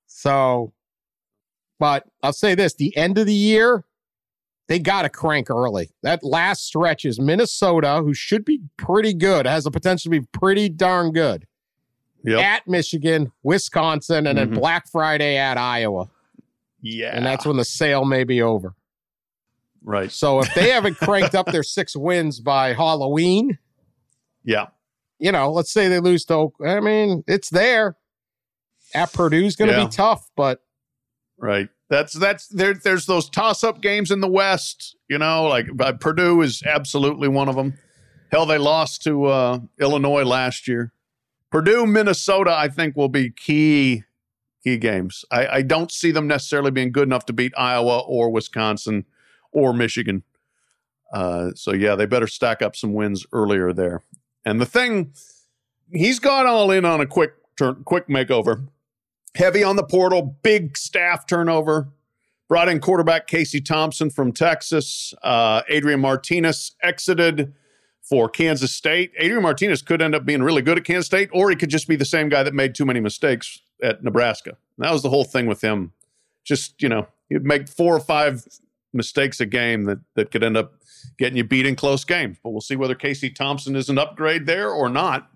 So, 0.05 0.74
but 1.80 2.05
I'll 2.21 2.32
say 2.32 2.53
this: 2.53 2.76
the 2.76 2.95
end 2.95 3.17
of 3.17 3.26
the 3.26 3.34
year, 3.34 3.86
they 4.67 4.78
got 4.78 5.01
to 5.01 5.09
crank 5.09 5.49
early. 5.49 5.89
That 6.03 6.24
last 6.24 6.63
stretch 6.63 7.05
is 7.05 7.19
Minnesota, 7.19 8.01
who 8.03 8.13
should 8.13 8.45
be 8.45 8.61
pretty 8.78 9.15
good, 9.15 9.47
has 9.47 9.63
the 9.63 9.71
potential 9.71 10.11
to 10.11 10.19
be 10.21 10.28
pretty 10.32 10.69
darn 10.69 11.11
good. 11.11 11.47
Yep. 12.26 12.39
At 12.39 12.67
Michigan, 12.67 13.32
Wisconsin, 13.43 14.28
and 14.28 14.38
then 14.38 14.51
Mhm. 14.51 14.55
Black 14.59 14.88
Friday 14.89 15.36
at 15.38 15.57
Iowa, 15.57 16.09
yeah. 16.82 17.15
and 17.15 17.26
that's 17.26 17.45
when 17.45 17.57
the 17.57 17.65
sale 17.65 18.05
may 18.05 18.24
be 18.24 18.41
over. 18.41 18.76
Right. 19.84 20.09
So 20.11 20.39
if 20.39 20.53
they 20.53 20.69
haven't 20.69 20.95
cranked 20.97 21.36
up 21.36 21.47
their 21.47 21.63
six 21.63 21.95
wins 21.95 22.39
by 22.39 22.74
Halloween, 22.74 23.57
Yeah. 24.45 24.67
you 25.19 25.32
know, 25.34 25.51
let's 25.51 25.71
say 25.74 25.89
they 25.89 25.99
lose 25.99 26.24
to, 26.26 26.53
I 26.65 26.80
mean, 26.80 27.24
it's 27.28 27.49
there. 27.49 27.97
At 28.95 29.11
Purdue's 29.11 29.55
going 29.57 29.71
to 29.71 29.78
Yeah. 29.78 29.86
be 29.86 29.91
tough, 29.91 30.30
but 30.38 30.61
Right. 31.38 31.67
That's 31.89 32.13
that's 32.13 32.47
there. 32.47 32.74
There's 32.74 33.05
those 33.05 33.30
toss-up 33.30 33.82
games 33.82 34.09
in 34.11 34.21
the 34.21 34.28
West. 34.30 34.95
You 35.09 35.17
know, 35.17 35.43
like 35.43 35.67
uh, 35.80 35.93
Purdue 35.93 36.41
is 36.41 36.63
absolutely 36.65 37.28
one 37.28 37.49
of 37.49 37.55
them. 37.55 37.78
Hell, 38.32 38.45
they 38.45 38.57
lost 38.57 39.03
to 39.03 39.26
uh, 39.26 39.59
Illinois 39.80 40.24
last 40.24 40.67
year. 40.67 40.93
Purdue, 41.54 41.86
Minnesota, 41.86 42.51
I 42.51 42.68
think 42.68 42.95
will 42.95 43.10
be 43.10 43.30
key 43.30 44.06
key 44.64 44.78
games. 44.78 45.24
I, 45.30 45.47
I 45.47 45.62
don't 45.62 45.91
see 45.91 46.10
them 46.10 46.26
necessarily 46.26 46.72
being 46.72 46.91
good 46.91 47.04
enough 47.04 47.28
to 47.28 47.34
beat 47.34 47.54
Iowa 47.56 47.99
or 47.99 48.32
Wisconsin 48.32 49.06
or 49.51 49.72
Michigan. 49.72 50.24
Uh, 51.14 51.51
so 51.54 51.72
yeah, 51.72 51.93
they 51.93 52.08
better 52.08 52.26
stack 52.26 52.64
up 52.64 52.76
some 52.76 52.95
wins 52.95 53.28
earlier 53.32 53.72
there. 53.72 54.01
And 54.43 54.60
the 54.60 54.66
thing, 54.66 55.14
he's 55.91 56.18
gone 56.18 56.47
all 56.47 56.72
in 56.72 56.86
on 56.86 57.01
a 57.01 57.06
quick 57.06 57.34
turn, 57.56 57.84
quick 57.84 58.08
makeover 58.08 58.70
heavy 59.36 59.64
on 59.64 59.76
the 59.76 59.84
portal, 59.84 60.39
big 60.41 60.76
staff 60.76 61.28
turnover. 61.28 61.89
Brought 62.49 62.68
in 62.68 62.80
quarterback 62.80 63.28
Casey 63.28 63.62
Thompson 63.62 64.10
from 64.10 64.32
Texas. 64.32 65.14
Uh, 65.22 65.62
Adrian 65.70 65.99
Martinez 65.99 66.72
exited 66.82 67.54
for 68.04 68.30
Kansas 68.30 68.74
State. 68.74 69.12
Adrian 69.18 69.41
Martinez 69.41 69.82
could 69.82 70.01
end 70.01 70.14
up 70.14 70.26
being 70.26 70.43
really 70.43 70.62
good 70.62 70.78
at 70.78 70.84
Kansas 70.84 71.06
State, 71.06 71.30
or 71.34 71.49
he 71.49 71.56
could 71.56 71.70
just 71.70 71.88
be 71.88 71.95
the 71.95 72.06
same 72.06 72.30
guy 72.30 72.43
that 72.43 72.54
made 72.54 72.76
too 72.76 72.86
many 72.86 72.99
mistakes 72.99 73.60
at 73.82 74.04
Nebraska. 74.04 74.58
And 74.78 74.86
that 74.86 74.91
was 74.91 75.01
the 75.01 75.10
whole 75.10 75.24
thing 75.24 75.47
with 75.47 75.62
him. 75.62 75.93
Just, 76.43 76.82
you 76.82 76.89
know, 76.89 77.08
he'd 77.30 77.45
make 77.45 77.70
four 77.70 77.95
or 77.95 78.01
five 78.01 78.45
mistakes 78.93 79.39
a 79.39 79.45
game 79.45 79.86
that, 79.86 79.99
that 80.16 80.32
could 80.32 80.43
end 80.43 80.58
up 80.58 80.74
getting 81.18 81.38
you 81.38 81.43
beat 81.43 81.66
in 81.66 81.76
close 81.76 82.04
games. 82.04 82.38
But 82.43 82.51
we'll 82.51 82.62
see 82.62 82.76
whether 82.76 82.95
Casey 82.95 83.30
Thompson 83.30 83.76
is 83.76 83.89
an 83.89 83.97
upgrade 83.97 84.45
there 84.45 84.70
or 84.70 84.89
not. 84.89 85.30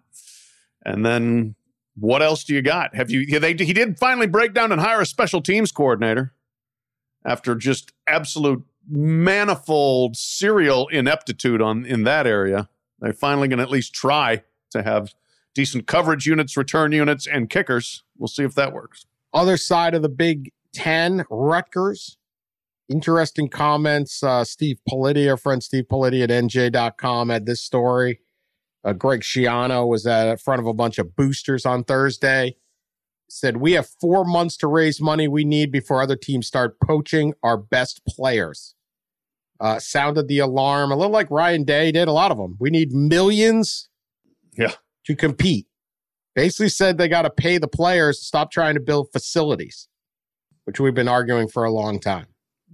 And 0.86 1.06
then 1.06 1.56
what 1.96 2.22
else 2.22 2.44
do 2.44 2.54
you 2.54 2.62
got? 2.62 2.96
Have 2.96 3.10
you? 3.10 3.40
They 3.40 3.54
he 3.54 3.74
did 3.74 3.98
finally 3.98 4.28
break 4.28 4.54
down 4.54 4.72
and 4.72 4.80
hire 4.80 5.02
a 5.02 5.06
special 5.06 5.42
teams 5.42 5.72
coordinator 5.72 6.34
after 7.26 7.56
just 7.56 7.92
absolute 8.08 8.64
manifold 8.88 10.16
serial 10.16 10.88
ineptitude 10.88 11.62
on 11.62 11.86
in 11.86 12.04
that 12.04 12.26
area. 12.26 12.70
They're 13.00 13.14
finally 13.14 13.48
to 13.50 13.60
at 13.60 13.70
least 13.70 13.94
try 13.94 14.44
to 14.72 14.84
have 14.84 15.14
decent 15.54 15.88
coverage 15.88 16.26
units, 16.26 16.56
return 16.58 16.92
units, 16.92 17.28
and 17.28 17.50
kickers. 17.50 18.04
We'll 18.18 18.28
see 18.28 18.44
if 18.44 18.56
that 18.56 18.74
works. 18.74 19.06
other 19.34 19.58
side 19.58 19.94
of 19.94 20.02
the 20.02 20.10
Big 20.10 20.52
Ten, 20.74 21.26
Rutgers. 21.30 22.18
Interesting 22.90 23.50
comments. 23.50 24.24
Uh, 24.24 24.44
Steve 24.44 24.80
Politi, 24.90 25.30
our 25.30 25.36
friend 25.38 25.62
Steve 25.62 25.86
Politi 25.92 26.24
at 26.24 26.30
NJ.com 26.30 27.30
had 27.30 27.46
this 27.46 27.62
story. 27.62 28.20
Uh, 28.84 28.94
Greg 28.94 29.22
Schiano 29.22 29.86
was 29.88 30.08
at 30.08 30.40
front 30.40 30.62
of 30.62 30.68
a 30.68 30.74
bunch 30.74 30.98
of 30.98 31.16
boosters 31.16 31.66
on 31.66 31.84
Thursday. 31.84 32.56
Said, 33.30 33.58
We 33.58 33.74
have 33.74 33.90
four 34.00 34.24
months 34.24 34.56
to 34.58 34.68
raise 34.68 35.02
money 35.02 35.28
we 35.28 35.44
need 35.44 35.72
before 35.72 36.02
other 36.02 36.16
teams 36.16 36.48
start 36.48 36.80
poaching 36.80 37.34
our 37.44 37.58
best 37.58 38.06
players. 38.06 38.76
Uh, 39.60 39.80
sounded 39.80 40.28
the 40.28 40.40
alarm, 40.40 40.92
a 40.92 40.96
little 40.96 41.12
like 41.12 41.32
Ryan 41.32 41.64
Day 41.64 41.92
did, 41.92 42.08
a 42.08 42.12
lot 42.12 42.32
of 42.32 42.38
them. 42.38 42.56
We 42.60 42.70
need 42.70 42.92
millions 42.92 43.90
Yeah. 44.58 44.74
to 45.06 45.16
compete. 45.16 45.68
Basically 46.36 46.70
said 46.70 46.98
they 46.98 47.08
got 47.08 47.24
to 47.24 47.32
pay 47.32 47.58
the 47.58 47.68
players, 47.68 48.20
to 48.20 48.26
stop 48.26 48.52
trying 48.52 48.76
to 48.76 48.80
build 48.80 49.08
facilities, 49.12 49.88
which 50.66 50.80
we've 50.80 50.94
been 50.94 51.08
arguing 51.08 51.48
for 51.48 51.64
a 51.64 51.72
long 51.72 52.00
time. 52.00 52.28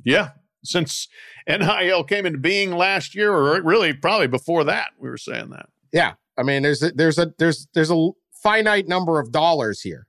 Yeah, 0.04 0.32
since 0.66 1.08
NIL 1.48 2.04
came 2.04 2.26
into 2.26 2.40
being 2.40 2.72
last 2.72 3.16
year, 3.16 3.32
or 3.32 3.62
really 3.62 3.94
probably 3.94 4.28
before 4.28 4.66
that, 4.66 4.90
we 5.00 5.08
were 5.10 5.18
saying 5.18 5.52
that. 5.52 5.68
Yeah, 5.94 6.14
I 6.38 6.44
mean, 6.44 6.64
there's 6.64 6.84
a, 6.84 6.92
there's 6.92 7.18
a 7.18 7.34
there's 7.38 7.68
there's 7.74 7.92
a 7.92 8.10
finite 8.42 8.88
number 8.90 9.20
of 9.22 9.32
dollars 9.32 9.80
here, 9.82 10.08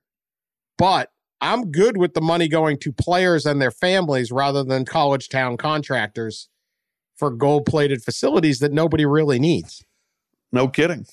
but 0.78 1.10
I'm 1.40 1.70
good 1.70 1.96
with 1.96 2.14
the 2.14 2.20
money 2.20 2.48
going 2.48 2.78
to 2.80 2.92
players 2.92 3.46
and 3.46 3.60
their 3.62 3.70
families 3.70 4.32
rather 4.32 4.64
than 4.64 4.84
college 4.84 5.28
town 5.28 5.56
contractors 5.58 6.48
for 7.16 7.30
gold 7.30 7.66
plated 7.66 8.02
facilities 8.02 8.58
that 8.58 8.72
nobody 8.72 9.04
really 9.06 9.38
needs. 9.38 9.84
No 10.52 10.68
kidding. 10.68 11.06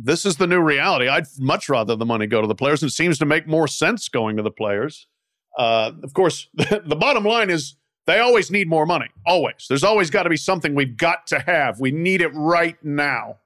This 0.00 0.24
is 0.24 0.36
the 0.36 0.46
new 0.46 0.60
reality. 0.60 1.08
I'd 1.08 1.24
much 1.38 1.68
rather 1.68 1.96
the 1.96 2.06
money 2.06 2.26
go 2.26 2.40
to 2.40 2.46
the 2.46 2.54
players. 2.54 2.82
and 2.82 2.90
It 2.90 2.94
seems 2.94 3.18
to 3.18 3.26
make 3.26 3.46
more 3.48 3.66
sense 3.66 4.08
going 4.08 4.36
to 4.36 4.42
the 4.42 4.50
players. 4.50 5.06
Uh, 5.58 5.92
of 6.04 6.14
course, 6.14 6.48
the 6.54 6.96
bottom 6.98 7.24
line 7.24 7.50
is 7.50 7.74
they 8.06 8.20
always 8.20 8.50
need 8.50 8.68
more 8.68 8.86
money. 8.86 9.06
Always. 9.26 9.66
There's 9.68 9.82
always 9.84 10.08
got 10.10 10.22
to 10.22 10.30
be 10.30 10.36
something 10.36 10.74
we've 10.74 10.96
got 10.96 11.26
to 11.28 11.40
have. 11.40 11.80
We 11.80 11.90
need 11.90 12.20
it 12.20 12.28
right 12.28 12.76
now. 12.84 13.38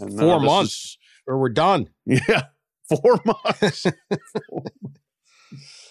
And, 0.00 0.18
Four 0.18 0.40
this 0.40 0.46
months. 0.46 0.98
Or 1.26 1.38
we're 1.38 1.48
done. 1.50 1.88
yeah. 2.04 2.42
Four 2.88 3.20
months. 3.24 3.86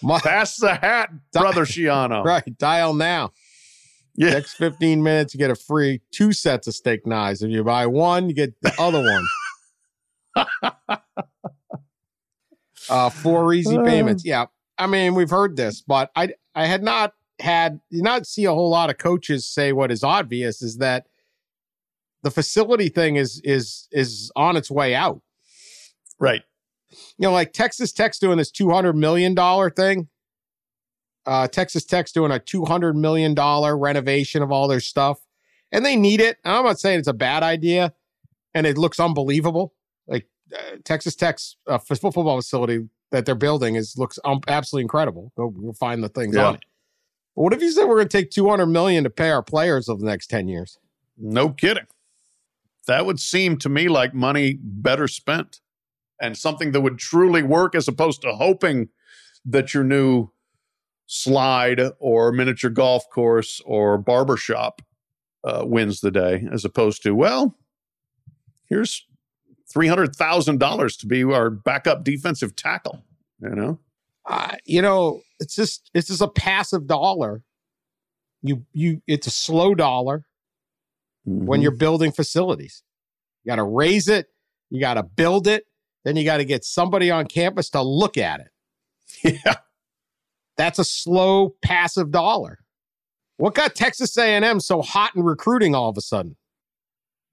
Mo- 0.02 0.18
Pass 0.22 0.56
the 0.56 0.74
hat, 0.74 1.10
brother 1.32 1.64
Schiano. 1.64 2.22
Right, 2.24 2.56
dial 2.58 2.94
now. 2.94 3.32
Yeah. 4.16 4.30
Next 4.30 4.54
15 4.54 5.02
minutes, 5.02 5.34
you 5.34 5.38
get 5.38 5.50
a 5.50 5.56
free 5.56 6.00
two 6.12 6.32
sets 6.32 6.66
of 6.66 6.74
steak 6.74 7.06
knives. 7.06 7.42
If 7.42 7.50
you 7.50 7.64
buy 7.64 7.86
one, 7.86 8.28
you 8.28 8.34
get 8.34 8.54
the 8.62 8.72
other 8.78 9.02
one. 9.02 9.26
uh, 12.88 13.10
four 13.10 13.52
easy 13.52 13.76
payments. 13.78 14.24
Yeah. 14.24 14.46
I 14.78 14.86
mean, 14.86 15.14
we've 15.14 15.30
heard 15.30 15.56
this, 15.56 15.80
but 15.80 16.10
I 16.16 16.34
I 16.54 16.66
had 16.66 16.82
not 16.82 17.14
had 17.40 17.80
you 17.90 18.02
not 18.02 18.26
see 18.26 18.44
a 18.44 18.52
whole 18.52 18.70
lot 18.70 18.90
of 18.90 18.98
coaches 18.98 19.46
say 19.46 19.72
what 19.72 19.90
is 19.90 20.04
obvious 20.04 20.62
is 20.62 20.78
that 20.78 21.06
the 22.22 22.30
facility 22.30 22.88
thing 22.88 23.16
is 23.16 23.40
is 23.44 23.88
is 23.92 24.30
on 24.36 24.56
its 24.56 24.70
way 24.70 24.94
out. 24.94 25.20
Right. 26.18 26.42
You 26.90 27.26
know, 27.26 27.32
like 27.32 27.52
Texas 27.52 27.92
Tech's 27.92 28.18
doing 28.18 28.38
this 28.38 28.50
two 28.50 28.70
hundred 28.70 28.94
million 28.94 29.34
dollar 29.34 29.70
thing. 29.70 30.08
Uh, 31.26 31.48
Texas 31.48 31.84
Tech's 31.84 32.12
doing 32.12 32.30
a 32.30 32.38
two 32.38 32.64
hundred 32.64 32.96
million 32.96 33.34
dollar 33.34 33.76
renovation 33.76 34.42
of 34.42 34.52
all 34.52 34.68
their 34.68 34.80
stuff, 34.80 35.18
and 35.72 35.84
they 35.84 35.96
need 35.96 36.20
it. 36.20 36.38
And 36.44 36.54
I'm 36.54 36.64
not 36.64 36.78
saying 36.78 36.98
it's 36.98 37.08
a 37.08 37.12
bad 37.14 37.42
idea, 37.42 37.94
and 38.54 38.66
it 38.66 38.76
looks 38.78 39.00
unbelievable. 39.00 39.72
Like 40.06 40.26
uh, 40.54 40.76
Texas 40.84 41.14
Tech's 41.16 41.56
uh, 41.66 41.78
football 41.78 42.36
facility 42.36 42.88
that 43.10 43.24
they're 43.26 43.34
building 43.34 43.76
is 43.76 43.96
looks 43.96 44.18
um, 44.24 44.40
absolutely 44.48 44.82
incredible. 44.82 45.32
Go, 45.36 45.48
go 45.50 45.72
find 45.72 46.02
the 46.02 46.08
things 46.08 46.34
Yeah. 46.34 46.48
on 46.48 46.54
it. 46.56 46.64
But 47.36 47.42
what 47.42 47.52
if 47.52 47.62
you 47.62 47.70
said 47.70 47.84
we're 47.86 47.96
going 47.96 48.08
to 48.08 48.18
take 48.18 48.30
two 48.30 48.48
hundred 48.48 48.66
million 48.66 49.04
to 49.04 49.10
pay 49.10 49.30
our 49.30 49.42
players 49.42 49.88
over 49.88 50.00
the 50.00 50.06
next 50.06 50.26
ten 50.28 50.48
years? 50.48 50.78
No 51.16 51.48
kidding. 51.48 51.86
That 52.86 53.06
would 53.06 53.18
seem 53.18 53.56
to 53.58 53.68
me 53.70 53.88
like 53.88 54.12
money 54.12 54.58
better 54.60 55.08
spent 55.08 55.60
and 56.20 56.36
something 56.36 56.72
that 56.72 56.82
would 56.82 56.98
truly 56.98 57.42
work 57.42 57.74
as 57.74 57.88
opposed 57.88 58.20
to 58.22 58.32
hoping 58.34 58.88
that 59.46 59.72
your 59.72 59.84
new 59.84 60.28
slide 61.06 61.80
or 61.98 62.32
miniature 62.32 62.70
golf 62.70 63.08
course 63.10 63.60
or 63.64 63.98
barbershop 63.98 64.82
uh, 65.44 65.62
wins 65.66 66.00
the 66.00 66.10
day, 66.10 66.46
as 66.52 66.64
opposed 66.64 67.02
to, 67.02 67.14
well, 67.14 67.56
here's 68.68 69.06
$300,000 69.74 70.98
to 71.00 71.06
be 71.06 71.22
our 71.24 71.50
backup 71.50 72.04
defensive 72.04 72.56
tackle, 72.56 73.04
you 73.40 73.50
know? 73.50 73.78
uh, 74.26 74.56
you 74.64 74.80
know, 74.80 75.20
it's 75.40 75.54
just 75.54 75.90
it's 75.92 76.08
just 76.08 76.22
a 76.22 76.28
passive 76.28 76.86
dollar. 76.86 77.42
You 78.42 78.64
you 78.72 79.02
it's 79.06 79.26
a 79.26 79.30
slow 79.30 79.74
dollar 79.74 80.24
when 81.24 81.60
Mhm. 81.60 81.62
you're 81.64 81.76
building 81.76 82.10
facilities. 82.12 82.82
You 83.42 83.50
got 83.50 83.56
to 83.56 83.64
raise 83.64 84.08
it, 84.08 84.28
you 84.70 84.80
got 84.80 84.94
to 84.94 85.02
build 85.02 85.46
it, 85.46 85.64
then 86.04 86.16
you 86.16 86.24
got 86.24 86.38
to 86.38 86.44
get 86.46 86.64
somebody 86.64 87.10
on 87.10 87.26
campus 87.26 87.68
to 87.70 87.82
look 87.82 88.16
at 88.16 88.40
it. 88.40 89.40
yeah. 89.44 89.56
That's 90.56 90.78
a 90.78 90.84
slow 90.84 91.56
passive 91.62 92.10
dollar. 92.10 92.58
What 93.36 93.54
got 93.54 93.74
Texas 93.74 94.16
A&M 94.16 94.60
so 94.60 94.82
hot 94.82 95.16
in 95.16 95.22
recruiting 95.22 95.74
all 95.74 95.88
of 95.88 95.96
a 95.96 96.00
sudden? 96.00 96.36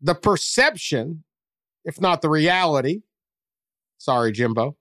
The 0.01 0.15
perception, 0.15 1.24
if 1.86 2.01
not 2.01 2.22
the 2.22 2.30
reality, 2.30 3.01
sorry 3.99 4.32
Jimbo, 4.32 4.78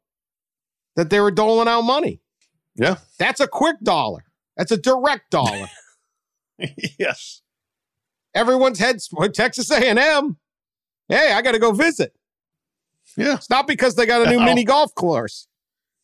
that 0.97 1.11
they 1.11 1.21
were 1.21 1.31
doling 1.31 1.69
out 1.69 1.83
money. 1.83 2.21
Yeah. 2.75 2.97
That's 3.19 3.41
a 3.41 3.47
quick 3.47 3.77
dollar. 3.83 4.25
That's 4.57 4.73
a 4.73 4.79
direct 4.79 5.31
dollar. 5.31 5.67
yes. 6.99 7.43
Everyone's 8.35 8.79
heads 8.79 9.11
Texas 9.35 9.71
A&M. 9.71 10.39
Hey, 11.09 11.33
I 11.33 11.43
got 11.43 11.53
to 11.53 11.59
go 11.59 11.73
visit. 11.73 12.15
Yeah. 13.17 13.35
It's 13.35 13.51
not 13.51 13.67
because 13.67 13.97
they 13.97 14.07
got 14.07 14.27
a 14.27 14.31
new 14.31 14.41
mini 14.45 14.65
golf 14.65 14.95
course 14.95 15.49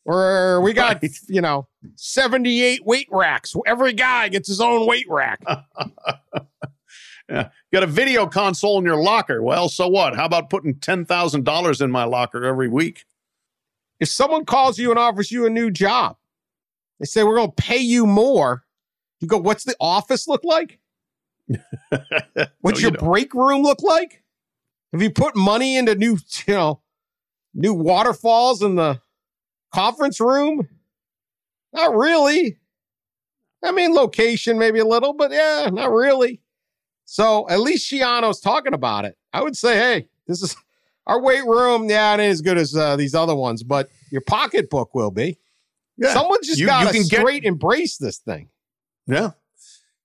or 0.07 0.59
we 0.63 0.73
got, 0.73 1.01
Right. 1.03 1.11
you 1.27 1.41
know, 1.41 1.67
78 1.95 2.83
weight 2.85 3.07
racks. 3.11 3.55
Every 3.67 3.93
guy 3.93 4.29
gets 4.29 4.47
his 4.47 4.59
own 4.59 4.87
weight 4.87 5.05
rack. 5.07 5.39
Yeah. 7.29 7.49
Got 7.73 7.83
a 7.83 7.87
video 7.87 8.25
console 8.25 8.79
in 8.79 8.85
your 8.85 8.95
locker. 8.95 9.43
Well, 9.43 9.67
so 9.67 9.89
what? 9.89 10.15
How 10.15 10.23
about 10.23 10.49
putting 10.49 10.75
$10,000 10.75 11.81
in 11.81 11.91
my 11.91 12.05
locker 12.05 12.45
every 12.45 12.69
week? 12.69 13.03
if 13.99 14.07
someone 14.07 14.45
calls 14.45 14.79
you 14.79 14.91
and 14.91 14.97
offers 14.97 15.29
you 15.29 15.45
a 15.45 15.49
new 15.49 15.69
job, 15.69 16.15
they 17.01 17.05
say, 17.05 17.23
we're 17.25 17.35
going 17.35 17.49
to 17.49 17.55
pay 17.61 17.79
you 17.79 18.05
more. 18.07 18.63
You 19.19 19.27
go, 19.27 19.37
what's 19.39 19.65
the 19.65 19.75
office 19.81 20.25
look 20.25 20.45
like? 20.45 20.79
What's 22.61 22.81
No, 22.81 22.87
your 22.87 22.91
you 22.91 22.97
break 22.97 23.33
room 23.33 23.61
look 23.61 23.81
like? 23.83 24.23
Have 24.93 25.01
you 25.01 25.09
put 25.09 25.35
money 25.35 25.75
into 25.75 25.95
new, 25.95 26.17
you 26.47 26.53
know, 26.53 26.81
new 27.53 27.73
waterfalls 27.73 28.61
in 28.61 28.75
the 28.75 29.01
conference 29.73 30.19
room? 30.19 30.67
Not 31.73 31.95
really. 31.95 32.57
I 33.63 33.71
mean, 33.71 33.93
location 33.93 34.57
maybe 34.59 34.79
a 34.79 34.85
little, 34.85 35.13
but 35.13 35.31
yeah, 35.31 35.69
not 35.71 35.91
really. 35.91 36.41
So 37.05 37.47
at 37.49 37.59
least 37.59 37.91
Schiano's 37.91 38.39
talking 38.39 38.73
about 38.73 39.05
it. 39.05 39.17
I 39.33 39.41
would 39.41 39.55
say, 39.57 39.75
hey, 39.75 40.07
this 40.27 40.41
is 40.41 40.55
our 41.07 41.21
weight 41.21 41.45
room. 41.45 41.89
Yeah, 41.89 42.13
it 42.13 42.19
ain't 42.19 42.31
as 42.31 42.41
good 42.41 42.57
as 42.57 42.75
uh, 42.75 42.95
these 42.95 43.15
other 43.15 43.35
ones, 43.35 43.63
but 43.63 43.89
your 44.11 44.21
pocketbook 44.21 44.93
will 44.93 45.11
be. 45.11 45.37
Yeah. 45.97 46.13
Someone 46.13 46.39
just 46.43 46.63
got 46.65 46.81
you 46.81 46.87
to 46.87 46.93
can 46.93 47.07
get- 47.07 47.19
straight 47.19 47.43
embrace 47.43 47.97
this 47.97 48.17
thing. 48.19 48.49
Yeah. 49.07 49.31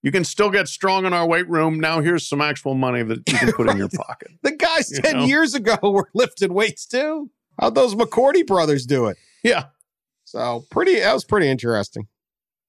You 0.04 0.10
can 0.10 0.24
still 0.24 0.50
get 0.50 0.66
strong 0.66 1.04
in 1.04 1.12
our 1.12 1.26
weight 1.26 1.48
room. 1.48 1.78
Now 1.78 2.00
here's 2.00 2.26
some 2.26 2.40
actual 2.40 2.74
money 2.74 3.02
that 3.04 3.18
you 3.28 3.38
can 3.38 3.52
put 3.52 3.68
in 3.68 3.76
your 3.76 3.88
pocket. 3.94 4.32
The 4.42 4.52
guys 4.52 4.90
You 4.90 5.00
10 5.00 5.16
know? 5.16 5.24
years 5.26 5.54
ago 5.54 5.76
were 5.82 6.08
lifting 6.14 6.52
weights 6.54 6.86
too. 6.86 7.30
How'd 7.60 7.74
those 7.76 7.94
McCourty 7.94 8.44
brothers 8.46 8.84
do 8.86 9.06
it? 9.06 9.16
Yeah. 9.50 9.64
So 10.24 10.64
pretty 10.70 11.00
that 11.00 11.12
was 11.12 11.24
pretty 11.24 11.48
interesting. 11.48 12.06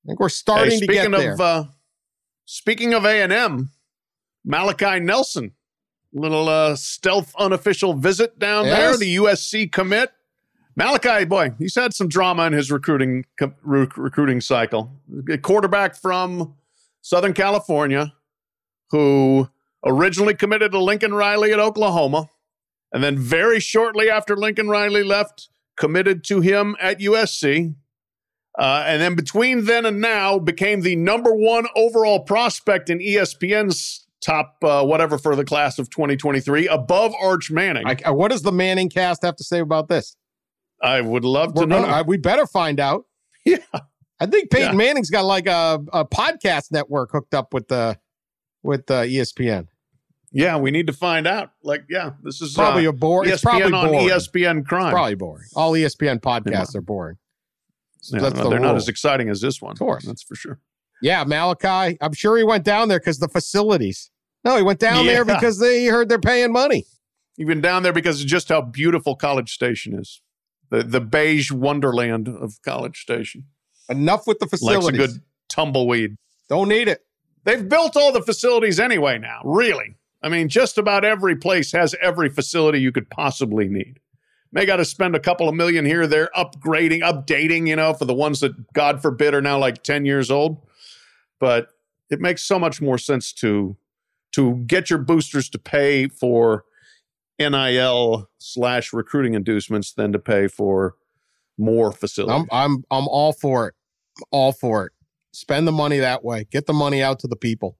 I 0.04 0.08
think 0.08 0.20
we're 0.20 0.30
starting 0.30 0.72
Hey, 0.74 0.80
to 0.80 0.88
get 0.88 0.96
speaking 1.06 1.12
there. 1.12 1.34
of 1.34 1.40
uh, 1.42 1.64
speaking 2.46 2.94
of 2.94 3.06
A 3.06 3.22
and 3.22 3.32
M, 3.32 3.70
Malachi 4.44 5.00
Nelson, 5.00 5.54
little 6.12 6.50
uh, 6.50 6.76
stealth 6.76 7.34
unofficial 7.40 7.94
visit 7.94 8.38
down 8.40 8.66
there. 8.66 8.98
The 8.98 9.16
USC 9.18 9.72
commit. 9.72 10.12
Malachi, 10.76 11.24
boy, 11.26 11.54
he's 11.60 11.76
had 11.76 11.94
some 11.94 12.08
drama 12.08 12.46
in 12.48 12.54
his 12.54 12.72
recruiting 12.72 13.26
co- 13.38 13.54
rec- 13.62 13.96
recruiting 13.96 14.42
cycle. 14.42 14.92
A 15.30 15.38
quarterback 15.38 15.96
from 15.96 16.56
Southern 17.02 17.34
California 17.34 18.12
who 18.90 19.48
originally 19.86 20.34
committed 20.34 20.72
to 20.72 20.80
Lincoln 20.80 21.14
Riley 21.14 21.54
at 21.54 21.60
Oklahoma, 21.60 22.30
and 22.92 23.04
then 23.04 23.18
very 23.18 23.60
shortly 23.60 24.10
after 24.10 24.36
Lincoln 24.36 24.68
Riley 24.68 25.04
left, 25.04 25.50
committed 25.78 26.24
to 26.26 26.42
him 26.42 26.76
at 26.80 27.00
USC. 27.00 27.76
Uh, 28.58 28.84
and 28.86 29.02
then 29.02 29.16
between 29.16 29.66
then 29.66 29.86
and 29.86 30.00
now, 30.00 30.38
became 30.40 30.82
the 30.82 30.96
number 30.96 31.34
one 31.34 31.66
overall 31.76 32.20
prospect 32.20 32.90
in 32.90 33.00
ESPN's 33.00 34.06
top 34.22 34.56
uh, 34.64 34.84
whatever 34.86 35.18
for 35.18 35.36
the 35.36 35.44
class 35.44 35.80
of 35.80 35.90
2023, 35.90 36.68
above 36.68 37.14
Arch 37.22 37.50
Manning. 37.52 37.86
I, 37.88 37.92
I, 37.92 37.98
I- 38.06 38.12
what 38.12 38.32
does 38.32 38.44
the 38.44 38.52
Manning 38.52 38.90
cast 38.90 39.24
have 39.24 39.36
to 39.38 39.44
say 39.44 39.60
about 39.60 39.90
this? 39.90 40.16
I 40.82 41.02
would 41.02 41.26
love 41.26 41.54
We're 41.56 41.64
to 41.64 41.68
know. 41.68 41.82
gonna, 41.82 41.94
uh, 41.94 42.04
we 42.06 42.18
better 42.18 42.46
find 42.48 42.80
out. 42.80 43.06
Yeah. 43.46 43.58
I 44.22 44.26
think 44.28 44.52
Peyton 44.52 44.70
Yeah. 44.72 44.76
Manning's 44.78 45.10
got 45.10 45.26
like 45.26 45.48
a, 45.48 45.80
a 45.92 46.06
podcast 46.06 46.72
network 46.72 47.12
hooked 47.12 47.34
up 47.34 47.54
with 47.54 47.68
the 47.68 47.98
with 48.62 48.90
uh, 48.90 49.02
ESPN. 49.02 49.68
Yeah, 50.34 50.58
we 50.58 50.72
need 50.72 50.88
to 50.88 50.94
find 50.94 51.28
out. 51.28 51.52
Like, 51.64 51.86
yeah, 51.90 52.12
this 52.24 52.42
is 52.42 52.56
Probably 52.56 52.88
uh, 52.88 52.90
a 52.90 52.94
boring. 52.94 53.30
ESPN 53.30 53.34
It's 53.34 53.42
probably 53.44 53.64
on 53.74 53.88
boring. 53.88 54.10
ESPN 54.10 54.66
crime. 54.66 54.92
Probably 54.92 55.16
boring. 55.16 55.46
All 55.56 55.74
ESPN 55.74 56.20
podcasts 56.20 56.76
are 56.76 56.82
boring. 56.82 57.18
So 58.02 58.18
Yeah, 58.18 58.24
that's 58.24 58.36
no, 58.36 58.44
the 58.44 58.50
they're 58.50 58.60
not 58.60 58.76
as 58.76 58.90
exciting 58.90 59.30
as 59.30 59.42
this 59.42 59.62
one. 59.62 59.74
Of 59.74 59.80
course. 59.80 60.06
that's 60.06 60.24
for 60.24 60.36
sure. 60.36 60.60
Yeah, 61.02 61.24
Malachi. 61.24 61.98
I'm 62.02 62.14
sure 62.14 62.36
he 62.38 62.44
went 62.44 62.64
down 62.64 62.88
there 62.88 63.00
because 63.00 63.20
the 63.20 63.28
facilities. 63.28 64.10
No, 64.44 64.58
he 64.58 64.64
went 64.64 64.80
down 64.80 65.06
there 65.06 65.24
because 65.26 65.60
they 65.60 65.86
heard 65.86 66.10
they're 66.10 66.20
paying 66.20 66.52
money. 66.52 66.86
Even 67.38 67.62
down 67.62 67.84
there 67.84 67.94
because 67.94 68.22
of 68.22 68.28
just 68.28 68.50
how 68.50 68.62
beautiful 68.62 69.16
College 69.16 69.54
Station 69.54 69.98
is. 69.98 70.22
The 70.72 70.82
the 70.84 71.02
beige 71.02 71.52
wonderland 71.52 72.28
of 72.28 72.60
College 72.64 73.00
Station. 73.00 73.46
Enough 73.90 74.26
with 74.26 74.40
the 74.40 74.48
facilities. 74.48 74.84
Likes 74.86 74.96
a 74.96 74.98
good 74.98 75.24
tumbleweed. 75.50 76.16
Don't 76.50 76.70
need 76.70 76.88
it. 76.88 77.06
They've 77.44 77.68
built 77.68 77.96
all 77.96 78.12
the 78.12 78.22
facilities 78.22 78.80
anyway 78.80 79.20
now, 79.20 79.42
really. 79.44 79.98
I 80.24 80.30
mean, 80.30 80.48
just 80.48 80.78
about 80.78 81.04
every 81.04 81.36
place 81.36 81.74
has 81.74 81.94
every 82.02 82.30
facility 82.30 82.80
you 82.80 82.94
could 82.94 83.10
possibly 83.10 83.68
need. 83.68 84.00
They 84.54 84.66
got 84.66 84.78
to 84.78 84.86
spend 84.86 85.16
a 85.16 85.20
couple 85.20 85.50
of 85.50 85.56
million 85.56 85.84
here, 85.84 86.08
there, 86.08 86.30
upgrading, 86.36 87.02
updating, 87.02 87.68
you 87.68 87.76
know, 87.76 87.94
for 87.94 88.06
the 88.06 88.14
ones 88.14 88.40
that, 88.40 88.72
God 88.74 89.02
forbid, 89.02 89.34
are 89.34 89.42
now 89.42 89.58
like 89.58 89.84
10 89.84 90.06
years 90.06 90.32
old. 90.32 90.66
But 91.40 91.68
it 92.10 92.22
makes 92.22 92.44
so 92.44 92.58
much 92.58 92.82
more 92.82 92.98
sense 92.98 93.34
to 93.34 93.76
to 94.34 94.56
get 94.66 94.90
your 94.90 95.00
boosters 95.00 95.48
to 95.50 95.60
pay 95.60 96.08
for 96.08 96.66
NIL 97.40 98.30
slash 98.40 98.92
recruiting 98.92 99.36
inducements 99.36 99.94
than 99.94 100.12
to 100.12 100.20
pay 100.20 100.48
for 100.48 100.96
more 101.58 101.92
facilities. 101.92 102.48
I'm 102.52 102.76
I'm 102.76 102.84
I'm 102.90 103.08
all 103.08 103.34
for 103.34 103.68
it. 103.68 103.76
All 104.32 104.52
for 104.52 104.86
it. 104.86 104.92
Spend 105.34 105.68
the 105.68 105.72
money 105.72 106.00
that 106.00 106.24
way. 106.24 106.48
Get 106.52 106.66
the 106.66 106.74
money 106.74 107.02
out 107.02 107.20
to 107.20 107.28
the 107.28 107.36
people. 107.36 107.78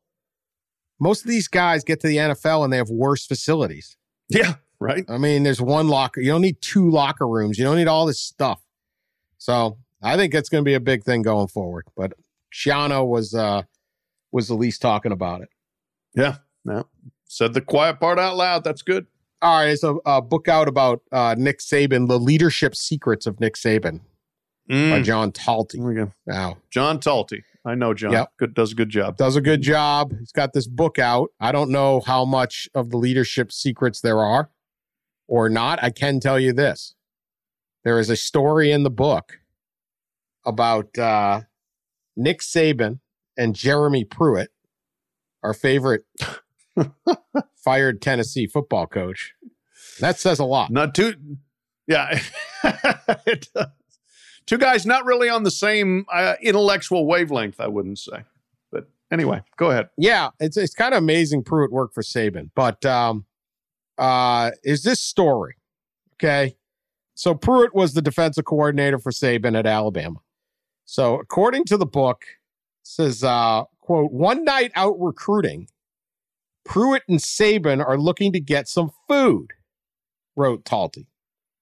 Most 1.00 1.24
of 1.24 1.30
these 1.30 1.48
guys 1.48 1.84
get 1.84 2.00
to 2.02 2.08
the 2.08 2.18
NFL 2.18 2.64
and 2.64 2.72
they 2.72 2.78
have 2.78 2.90
worse 2.90 3.26
facilities. 3.26 3.98
yeah, 4.30 4.56
right. 4.80 5.04
I 5.10 5.18
mean, 5.18 5.44
there's 5.44 5.62
one 5.62 5.88
locker. 5.88 6.22
You 6.22 6.28
don't 6.32 6.42
need 6.42 6.62
two 6.62 6.90
locker 6.90 7.28
rooms. 7.28 7.58
You 7.58 7.66
don't 7.66 7.78
need 7.78 7.88
all 7.88 8.06
this 8.06 8.20
stuff. 8.20 8.62
So 9.38 9.78
I 10.02 10.16
think 10.18 10.34
it's 10.34 10.50
going 10.50 10.64
to 10.64 10.66
be 10.68 10.74
a 10.76 10.80
big 10.80 11.04
thing 11.04 11.22
going 11.22 11.48
forward. 11.48 11.86
But 11.96 12.14
Schiano 12.54 13.06
was 13.06 13.34
uh 13.34 13.64
was 14.32 14.48
the 14.48 14.56
least 14.56 14.82
talking 14.82 15.12
about 15.12 15.42
it. 15.42 15.50
Yeah, 16.16 16.38
no. 16.66 16.88
Said 17.26 17.54
the 17.54 17.62
quiet 17.62 18.00
part 18.00 18.20
out 18.20 18.36
loud. 18.38 18.64
That's 18.64 18.82
good. 18.82 19.08
All 19.42 19.60
right, 19.66 19.78
so 19.78 20.02
a 20.06 20.22
book 20.22 20.48
out 20.48 20.68
about 20.70 21.02
uh, 21.12 21.36
Nick 21.38 21.60
Saban, 21.60 22.08
the 22.08 22.18
leadership 22.20 22.76
secrets 22.76 23.26
of 23.26 23.40
Nick 23.42 23.56
Saban 23.56 24.00
by 24.70 24.74
Mm, 24.76 25.04
John 25.04 25.32
Talty. 25.34 25.74
here 25.76 25.84
we 25.86 25.96
go. 25.96 26.14
Now 26.26 26.58
John 26.70 27.00
Talty. 27.00 27.42
I 27.66 27.76
know 27.76 27.94
John. 27.94 28.12
Yep. 28.12 28.32
Good 28.38 28.54
does 28.54 28.72
a 28.74 28.76
good 28.76 28.90
job. 28.90 29.18
does 29.18 29.36
a 29.36 29.42
good 29.42 29.62
job. 29.62 30.14
He's 30.20 30.32
got 30.32 30.54
this 30.54 30.68
book 30.68 31.00
out. 31.00 31.30
I 31.40 31.52
don't 31.52 31.70
know 31.70 32.02
how 32.02 32.26
much 32.26 32.68
of 32.76 32.90
the 32.90 32.98
leadership 32.98 33.52
secrets 33.52 34.02
there 34.02 34.20
are 34.20 34.50
or 35.28 35.50
not. 35.50 35.82
I 35.82 35.90
can 35.90 36.20
tell 36.20 36.40
you 36.40 36.52
this. 36.52 36.96
There 37.84 38.00
is 38.00 38.10
a 38.10 38.16
story 38.16 38.72
in 38.72 38.84
the 38.84 38.90
book 38.90 39.40
about 40.46 40.98
uh, 40.98 41.42
Nick 42.16 42.42
Saban 42.42 43.00
and 43.38 43.56
Jeremy 43.56 44.04
Pruitt, 44.04 44.52
our 45.42 45.54
favorite 45.54 46.04
fired 47.56 48.02
Tennessee 48.02 48.48
football 48.48 48.88
coach. 48.88 49.34
That 50.00 50.20
says 50.20 50.40
a 50.40 50.46
lot. 50.46 50.72
Not 50.72 50.96
too 50.96 51.16
Yeah. 51.88 52.20
It. 53.26 53.48
Two 54.46 54.58
guys 54.58 54.86
not 54.86 55.06
really 55.06 55.30
on 55.30 55.44
the 55.44 55.52
same 55.52 56.06
uh, 56.12 56.36
intellectual 56.42 57.06
wavelength, 57.06 57.60
I 57.60 57.68
wouldn't 57.68 58.00
say. 58.00 58.24
But 58.72 58.90
anyway, 59.12 59.42
go 59.58 59.72
ahead. 59.72 59.90
Yeah, 59.98 60.30
it's 60.40 60.58
it's 60.58 60.74
kind 60.74 60.94
of 60.94 60.98
amazing 60.98 61.44
Pruitt 61.44 61.72
worked 61.72 61.94
for 61.94 62.04
Saban, 62.04 62.50
but 62.56 62.86
um, 62.86 63.26
uh, 63.98 64.52
is 64.64 64.84
this 64.84 65.00
story 65.00 65.56
okay? 66.24 66.56
So 67.16 67.36
Pruitt 67.36 67.76
was 67.76 67.94
the 67.94 68.02
defensive 68.02 68.46
coordinator 68.46 69.00
for 69.00 69.12
Saban 69.12 69.58
at 69.58 69.66
Alabama. 69.66 70.20
So 70.86 71.20
according 71.20 71.66
to 71.66 71.78
the 71.78 71.86
book, 71.86 72.24
says 72.84 73.24
uh, 73.24 73.64
quote 73.82 74.12
one 74.12 74.44
night 74.44 74.72
out 74.76 75.00
recruiting, 75.00 75.68
Pruitt 76.66 77.04
and 77.08 77.20
Saban 77.20 77.86
are 77.86 77.98
looking 77.98 78.32
to 78.34 78.40
get 78.40 78.68
some 78.68 78.92
food. 79.08 79.54
Wrote 80.36 80.66
Talty. 80.66 81.06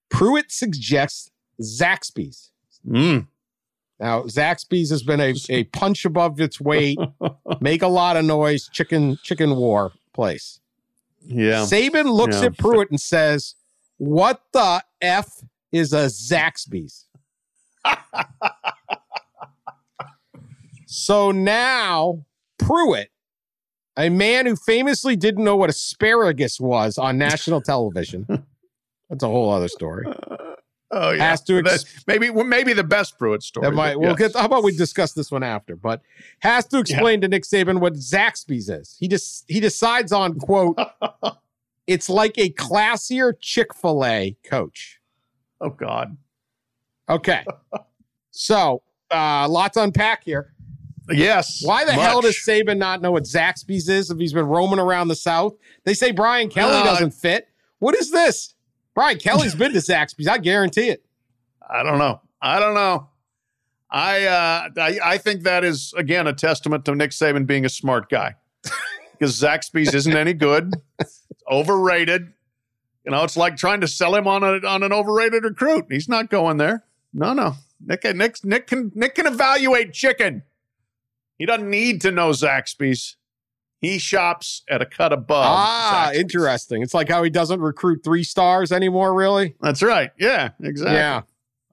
Pruitt 0.08 0.50
suggests 0.50 1.30
Zaxby's. 1.60 2.51
Mm. 2.88 3.26
Now, 4.00 4.22
Zaxby's 4.24 4.90
has 4.90 5.02
been 5.02 5.20
a, 5.20 5.34
a 5.48 5.64
punch 5.72 6.04
above 6.04 6.40
its 6.40 6.60
weight, 6.60 6.98
make 7.60 7.82
a 7.82 7.88
lot 7.88 8.16
of 8.16 8.24
noise, 8.24 8.68
chicken 8.72 9.16
chicken 9.22 9.56
war 9.56 9.92
place. 10.12 10.58
Yeah. 11.24 11.60
Saban 11.62 12.12
looks 12.12 12.40
Yeah. 12.40 12.46
at 12.46 12.58
Pruitt 12.58 12.90
and 12.90 13.00
says, 13.00 13.54
"What 13.98 14.42
the 14.52 14.82
f 15.00 15.44
is 15.70 15.92
a 15.92 16.06
Zaxby's?" 16.06 17.06
so 20.86 21.30
now 21.30 22.24
Pruitt, 22.58 23.10
a 23.96 24.08
man 24.08 24.46
who 24.46 24.56
famously 24.56 25.16
didn't 25.16 25.44
know 25.44 25.56
what 25.56 25.70
asparagus 25.70 26.60
was 26.60 26.98
on 26.98 27.18
national 27.18 27.60
television, 27.60 28.26
that's 29.10 29.22
a 29.22 29.28
whole 29.28 29.50
other 29.50 29.68
story. 29.68 30.06
Oh 30.92 31.10
yeah. 31.10 31.30
Has 31.30 31.42
to 31.44 31.58
ex- 31.58 32.04
maybe 32.06 32.28
well, 32.28 32.44
maybe 32.44 32.74
the 32.74 32.84
best 32.84 33.18
Pruitt 33.18 33.42
story. 33.42 33.66
That 33.66 33.74
might 33.74 33.98
we'll 33.98 34.10
yes. 34.10 34.32
get. 34.32 34.36
How 34.36 34.44
about 34.44 34.62
we 34.62 34.76
discuss 34.76 35.14
this 35.14 35.32
one 35.32 35.42
after? 35.42 35.74
But 35.74 36.02
has 36.40 36.66
to 36.66 36.78
explain 36.78 37.22
to 37.22 37.28
Nick 37.28 37.44
Saban 37.44 37.80
what 37.80 37.94
Zaxby's 37.94 38.68
is. 38.68 38.96
He 39.00 39.08
just 39.08 39.44
he 39.48 39.58
decides 39.58 40.12
on 40.12 40.38
quote. 40.38 40.78
it's 41.86 42.10
like 42.10 42.36
a 42.36 42.50
classier 42.50 43.32
Chick 43.40 43.74
Fil 43.74 44.04
A 44.04 44.36
coach. 44.44 45.00
Oh 45.60 45.70
God. 45.70 46.16
Okay, 47.08 47.44
so 48.30 48.82
uh, 49.10 49.48
lots 49.48 49.74
to 49.74 49.82
unpack 49.82 50.24
here. 50.24 50.52
Yes. 51.10 51.62
Why 51.64 51.84
the 51.84 51.92
hell 51.92 52.20
does 52.20 52.36
Saban 52.36 52.78
not 52.78 53.02
know 53.02 53.10
what 53.10 53.24
Zaxby's 53.24 53.88
is 53.88 54.10
if 54.10 54.18
he's 54.18 54.32
been 54.32 54.46
roaming 54.46 54.78
around 54.78 55.08
the 55.08 55.16
South? 55.16 55.54
They 55.84 55.94
say 55.94 56.12
Brian 56.12 56.48
Kelly 56.48 56.76
Uh, 56.76 56.84
doesn't 56.84 57.10
fit. 57.12 57.48
What 57.80 57.96
is 57.96 58.10
this? 58.12 58.51
Brian 58.94 59.18
Kelly's 59.18 59.54
been 59.54 59.72
to 59.72 59.78
Zaxby's. 59.78 60.28
I 60.28 60.38
guarantee 60.38 60.88
it. 60.88 61.04
I 61.68 61.82
don't 61.82 61.98
know. 61.98 62.20
I 62.40 62.60
don't 62.60 62.74
know. 62.74 63.08
I 63.90 64.24
uh 64.24 64.68
I, 64.76 64.98
I 65.04 65.18
think 65.18 65.42
that 65.42 65.64
is 65.64 65.92
again 65.96 66.26
a 66.26 66.32
testament 66.32 66.84
to 66.86 66.94
Nick 66.94 67.10
Saban 67.10 67.46
being 67.46 67.64
a 67.64 67.68
smart 67.68 68.08
guy. 68.08 68.36
because 69.12 69.40
Zaxby's 69.40 69.94
isn't 69.94 70.16
any 70.16 70.34
good. 70.34 70.74
It's 70.98 71.22
overrated. 71.50 72.32
You 73.04 73.12
know, 73.12 73.24
it's 73.24 73.36
like 73.36 73.56
trying 73.56 73.80
to 73.80 73.88
sell 73.88 74.14
him 74.14 74.26
on 74.26 74.42
a 74.42 74.66
on 74.66 74.82
an 74.82 74.92
overrated 74.92 75.44
recruit. 75.44 75.86
He's 75.90 76.08
not 76.08 76.30
going 76.30 76.56
there. 76.56 76.84
No, 77.12 77.32
no. 77.32 77.54
Nick, 77.84 78.04
Nick, 78.04 78.44
Nick 78.44 78.66
can 78.66 78.92
Nick 78.94 79.14
can 79.14 79.26
evaluate 79.26 79.92
chicken. 79.92 80.42
He 81.38 81.46
doesn't 81.46 81.68
need 81.68 82.00
to 82.02 82.10
know 82.10 82.30
Zaxby's. 82.30 83.16
He 83.82 83.98
shops 83.98 84.62
at 84.70 84.80
a 84.80 84.86
cut 84.86 85.12
above. 85.12 85.44
ah, 85.44 86.12
interesting. 86.14 86.82
It's 86.82 86.94
like 86.94 87.08
how 87.10 87.22
he 87.22 87.28
doesn't 87.30 87.60
recruit 87.60 88.02
three 88.02 88.24
stars 88.24 88.72
anymore, 88.72 89.12
really. 89.12 89.56
That's 89.60 89.82
right. 89.82 90.10
Yeah, 90.18 90.50
exactly. 90.62 90.94
Yeah, 90.96 91.22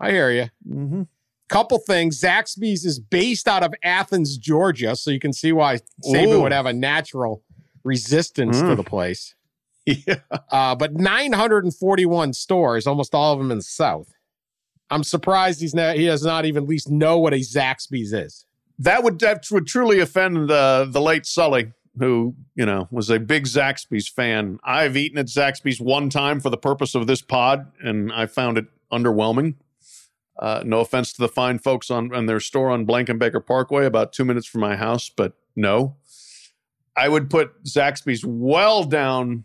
I 0.02 0.12
hear 0.12 0.30
you. 0.32 0.50
Mhm. 0.70 1.08
Couple 1.48 1.78
things. 1.78 2.20
Zaxby's 2.20 2.84
is 2.84 3.00
based 3.00 3.48
out 3.48 3.64
of 3.64 3.74
Athens, 3.84 4.38
Georgia, 4.38 4.96
so 4.96 5.10
you 5.12 5.20
can 5.20 5.32
see 5.34 5.52
why 5.54 5.78
Saban 6.06 6.42
would 6.42 6.52
have 6.52 6.66
a 6.66 6.74
natural 6.74 7.44
resistance 7.84 8.60
to 8.60 8.66
Mm. 8.66 8.76
the 8.78 8.84
place. 8.84 9.36
Yeah. 9.86 10.18
Uh, 10.52 10.76
but 10.76 10.94
941 10.94 12.34
stores, 12.34 12.86
almost 12.86 13.16
all 13.16 13.34
of 13.34 13.40
them 13.40 13.50
in 13.52 13.58
the 13.58 13.64
South. 13.64 14.14
I'm 14.92 15.04
surprised 15.04 15.62
he's 15.62 15.74
not, 15.74 15.96
he 15.96 16.06
does 16.06 16.24
not 16.24 16.46
even 16.46 16.64
at 16.64 16.70
least 16.70 16.90
know 16.92 17.18
what 17.18 17.34
a 17.34 17.38
Zaxby's 17.38 18.14
is. 18.14 18.46
That 18.78 19.04
would 19.04 19.20
that 19.20 19.46
would 19.52 19.68
truly 19.68 20.00
offend 20.00 20.48
the 20.50 20.88
the 20.90 21.02
late 21.02 21.26
Sully, 21.26 21.74
who 21.98 22.36
you 22.56 22.66
know 22.66 22.88
was 22.92 23.10
a 23.10 23.20
big 23.20 23.46
Zaxby's 23.46 24.08
fan. 24.08 24.60
I've 24.64 24.96
eaten 24.96 25.18
at 25.18 25.28
Zaxby's 25.28 25.82
one 25.82 26.10
time 26.10 26.40
for 26.40 26.50
the 26.50 26.58
purpose 26.58 26.96
of 26.96 27.08
this 27.08 27.22
pod, 27.22 27.72
and 27.82 28.12
I 28.12 28.26
found 28.26 28.58
it 28.58 28.66
underwhelming. 28.92 29.56
Uh, 30.38 30.64
no 30.66 30.80
offense 30.80 31.12
to 31.14 31.20
the 31.20 31.28
fine 31.28 31.60
folks 31.60 31.92
on, 31.92 32.26
their 32.26 32.40
store 32.40 32.70
on 32.70 32.86
Blankenbaker 32.86 33.46
Parkway, 33.46 33.86
about 33.86 34.14
two 34.14 34.24
minutes 34.24 34.48
from 34.48 34.62
my 34.62 34.78
house, 34.78 35.10
but 35.10 35.34
no, 35.54 35.98
I 36.96 37.10
would 37.10 37.30
put 37.30 37.66
Zaxby's 37.66 38.26
well 38.26 38.86
down 38.86 39.44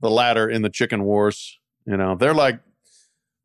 the 0.00 0.10
ladder 0.10 0.48
in 0.48 0.62
the 0.62 0.70
chicken 0.70 1.04
wars. 1.04 1.58
You 1.86 1.96
know, 1.96 2.14
they're 2.14 2.34
like 2.34 2.60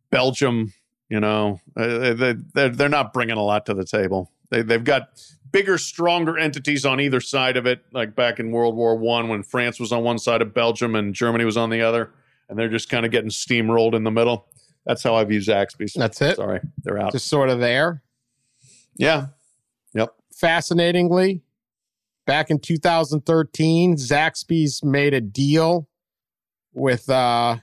Belgium. 0.09 0.73
You 1.09 1.19
know, 1.19 1.59
uh, 1.77 2.13
they, 2.13 2.35
they're 2.53 2.69
they're 2.69 2.89
not 2.89 3.13
bringing 3.13 3.37
a 3.37 3.43
lot 3.43 3.65
to 3.67 3.73
the 3.73 3.85
table. 3.85 4.31
They 4.49 4.61
they've 4.61 4.83
got 4.83 5.09
bigger, 5.55 5.77
stronger 5.77 6.37
entities 6.37 6.85
on 6.85 6.99
either 6.99 7.21
side 7.21 7.55
of 7.55 7.65
it, 7.65 7.85
like 7.93 8.13
back 8.13 8.41
in 8.41 8.51
World 8.51 8.75
War 8.75 8.97
One 8.97 9.29
when 9.29 9.41
France 9.41 9.79
was 9.79 9.93
on 9.93 10.03
one 10.03 10.19
side 10.19 10.41
of 10.41 10.53
Belgium 10.53 10.95
and 10.95 11.13
Germany 11.13 11.45
was 11.45 11.55
on 11.55 11.69
the 11.69 11.81
other, 11.81 12.11
and 12.49 12.59
they're 12.59 12.67
just 12.67 12.89
kind 12.89 13.05
of 13.05 13.11
getting 13.11 13.29
steamrolled 13.29 13.93
in 13.93 14.03
the 14.03 14.11
middle. 14.11 14.47
That's 14.85 15.01
how 15.01 15.15
I 15.15 15.23
view 15.23 15.39
Zaxby's. 15.39 15.93
That's 15.93 16.21
it. 16.21 16.35
Sorry, 16.35 16.59
they're 16.83 16.99
out. 16.99 17.13
Just 17.13 17.27
sort 17.27 17.49
of 17.49 17.61
there. 17.61 18.03
yeah, 18.97 19.27
yep. 19.93 20.13
Fascinatingly, 20.35 21.41
back 22.25 22.51
in 22.51 22.59
2013, 22.59 23.95
Zaxby's 23.95 24.83
made 24.83 25.13
a 25.13 25.21
deal 25.21 25.87
with 26.73 27.09
uh, 27.09 27.59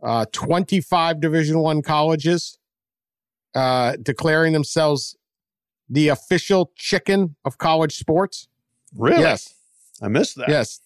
uh, 0.00 0.26
25 0.30 1.20
Division 1.20 1.58
One 1.58 1.82
colleges, 1.82 2.56
uh, 3.56 3.96
declaring 4.00 4.52
themselves 4.52 5.16
the 5.90 6.08
official 6.08 6.72
chicken 6.76 7.36
of 7.44 7.58
college 7.58 7.96
sports. 7.98 8.48
Really? 8.96 9.20
Yes. 9.22 9.54
I 10.00 10.08
missed 10.08 10.36
that. 10.36 10.48
Yes. 10.48 10.80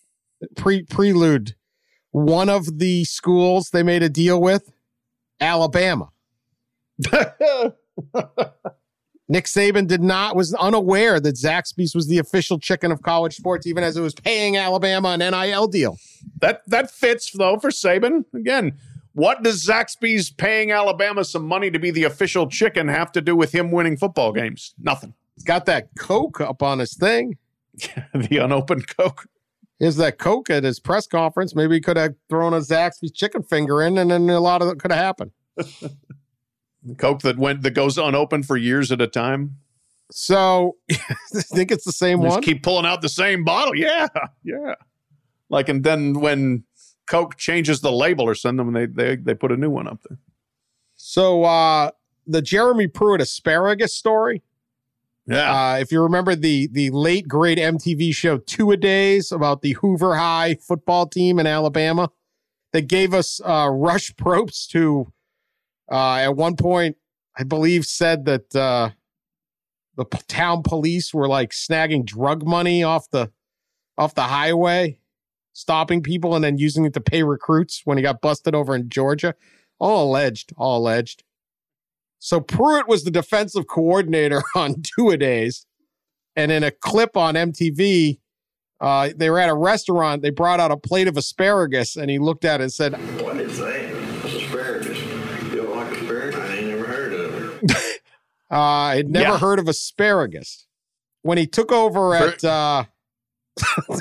Pre 0.56 0.82
prelude. 0.82 1.54
One 2.10 2.48
of 2.48 2.78
the 2.78 3.04
schools 3.04 3.70
they 3.70 3.82
made 3.82 4.02
a 4.02 4.08
deal 4.08 4.40
with, 4.40 4.72
Alabama. 5.40 6.08
Nick 9.26 9.46
Saban 9.46 9.86
did 9.86 10.02
not 10.02 10.36
was 10.36 10.52
unaware 10.54 11.18
that 11.18 11.34
Zaxby's 11.34 11.94
was 11.94 12.06
the 12.08 12.18
official 12.18 12.58
chicken 12.58 12.92
of 12.92 13.02
college 13.02 13.34
sports, 13.34 13.66
even 13.66 13.82
as 13.82 13.96
it 13.96 14.00
was 14.02 14.14
paying 14.14 14.56
Alabama 14.56 15.08
an 15.08 15.20
NIL 15.20 15.66
deal. 15.66 15.96
that 16.40 16.62
that 16.68 16.90
fits 16.90 17.30
though 17.32 17.58
for 17.58 17.70
Saban. 17.70 18.24
Again, 18.34 18.78
what 19.14 19.42
does 19.42 19.64
Zaxby's 19.64 20.30
paying 20.30 20.72
Alabama 20.72 21.24
some 21.24 21.46
money 21.46 21.70
to 21.70 21.78
be 21.78 21.90
the 21.90 22.04
official 22.04 22.48
chicken 22.48 22.88
have 22.88 23.12
to 23.12 23.20
do 23.20 23.34
with 23.34 23.52
him 23.52 23.70
winning 23.70 23.96
football 23.96 24.32
games? 24.32 24.74
Nothing. 24.78 25.14
He's 25.36 25.44
got 25.44 25.66
that 25.66 25.88
Coke 25.98 26.40
up 26.40 26.62
on 26.62 26.80
his 26.80 26.94
thing. 26.94 27.38
the 28.14 28.38
unopened 28.38 28.88
Coke. 28.96 29.26
Is 29.80 29.96
that 29.96 30.18
Coke 30.18 30.50
at 30.50 30.64
his 30.64 30.78
press 30.78 31.06
conference? 31.06 31.54
Maybe 31.54 31.74
he 31.76 31.80
could 31.80 31.96
have 31.96 32.14
thrown 32.28 32.54
a 32.54 32.58
Zaxby's 32.58 33.12
chicken 33.12 33.42
finger 33.42 33.82
in, 33.82 33.98
and 33.98 34.10
then 34.10 34.30
a 34.30 34.40
lot 34.40 34.62
of 34.62 34.68
it 34.68 34.78
could 34.78 34.92
have 34.92 35.00
happened. 35.00 35.32
Coke 36.98 37.22
that 37.22 37.38
went 37.38 37.62
that 37.62 37.72
goes 37.72 37.98
unopened 37.98 38.46
for 38.46 38.56
years 38.56 38.92
at 38.92 39.00
a 39.00 39.06
time. 39.06 39.56
So, 40.10 40.76
I 40.90 41.40
think 41.40 41.72
it's 41.72 41.84
the 41.84 41.92
same 41.92 42.22
Just 42.22 42.34
one. 42.34 42.42
keep 42.42 42.62
pulling 42.62 42.86
out 42.86 43.00
the 43.02 43.08
same 43.08 43.42
bottle. 43.42 43.74
Yeah, 43.74 44.08
yeah. 44.44 44.74
Like 45.48 45.68
and 45.68 45.82
then 45.82 46.14
when 46.14 46.64
Coke 47.06 47.36
changes 47.36 47.80
the 47.80 47.92
label 47.92 48.24
or 48.24 48.34
something, 48.34 48.72
they 48.72 48.86
they 48.86 49.16
they 49.16 49.34
put 49.34 49.52
a 49.52 49.56
new 49.56 49.70
one 49.70 49.86
up 49.86 50.00
there. 50.08 50.18
So, 50.96 51.44
uh, 51.44 51.90
the 52.26 52.40
Jeremy 52.40 52.86
Pruitt 52.88 53.20
asparagus 53.20 53.94
story. 53.94 54.42
Yeah, 55.26 55.72
Uh, 55.72 55.78
if 55.78 55.90
you 55.90 56.02
remember 56.02 56.34
the 56.34 56.68
the 56.70 56.90
late 56.90 57.26
great 57.28 57.58
MTV 57.58 58.14
show 58.14 58.38
Two 58.38 58.70
A 58.72 58.76
Days 58.76 59.32
about 59.32 59.62
the 59.62 59.72
Hoover 59.72 60.16
High 60.16 60.54
football 60.56 61.06
team 61.06 61.38
in 61.38 61.46
Alabama, 61.46 62.10
they 62.72 62.82
gave 62.82 63.14
us 63.14 63.40
uh, 63.44 63.68
Rush 63.72 64.12
Probst, 64.14 64.72
who 64.72 65.12
uh, 65.90 66.16
at 66.16 66.36
one 66.36 66.56
point 66.56 66.96
I 67.36 67.42
believe 67.44 67.84
said 67.86 68.26
that 68.26 68.54
uh, 68.54 68.90
the 69.96 70.04
p- 70.04 70.18
town 70.28 70.62
police 70.62 71.12
were 71.14 71.28
like 71.28 71.50
snagging 71.50 72.04
drug 72.04 72.46
money 72.46 72.82
off 72.82 73.08
the 73.10 73.30
off 73.96 74.14
the 74.14 74.22
highway, 74.24 74.98
stopping 75.54 76.02
people 76.02 76.34
and 76.34 76.44
then 76.44 76.58
using 76.58 76.84
it 76.84 76.92
to 76.92 77.00
pay 77.00 77.22
recruits 77.22 77.80
when 77.86 77.96
he 77.96 78.02
got 78.02 78.20
busted 78.20 78.54
over 78.54 78.74
in 78.74 78.90
Georgia. 78.90 79.34
All 79.78 80.10
alleged, 80.10 80.52
all 80.58 80.78
alleged. 80.80 81.22
So 82.18 82.40
Pruitt 82.40 82.86
was 82.88 83.04
the 83.04 83.10
defensive 83.10 83.66
coordinator 83.66 84.42
on 84.54 84.82
two 84.82 85.08
a 85.10 85.16
days. 85.16 85.64
And 86.36 86.50
in 86.52 86.62
a 86.64 86.70
clip 86.70 87.16
on 87.16 87.34
MTV, 87.34 88.18
uh, 88.80 89.10
they 89.16 89.30
were 89.30 89.38
at 89.38 89.48
a 89.48 89.54
restaurant. 89.54 90.20
They 90.22 90.30
brought 90.30 90.58
out 90.60 90.72
a 90.72 90.76
plate 90.76 91.06
of 91.06 91.16
asparagus, 91.16 91.94
and 91.96 92.10
he 92.10 92.18
looked 92.18 92.44
at 92.44 92.60
it 92.60 92.64
and 92.64 92.72
said, 92.72 92.94
What 93.22 93.36
is 93.40 93.56
that? 93.58 93.94
Asparagus. 94.24 94.98
You 95.52 95.56
don't 95.62 95.76
like 95.76 95.92
asparagus? 95.92 96.40
I 96.40 96.54
ain't 96.56 96.66
never 96.66 96.84
heard 96.86 97.12
of 97.12 97.62
it. 97.62 97.70
uh, 98.50 98.56
"I'd 98.56 99.08
never 99.10 99.30
Yeah. 99.30 99.38
heard 99.38 99.58
of 99.60 99.68
asparagus." 99.68 100.66
When 101.22 101.38
he 101.38 101.46
took 101.46 101.70
over 101.70 102.14
at, 102.14 102.42
uh, 102.44 102.84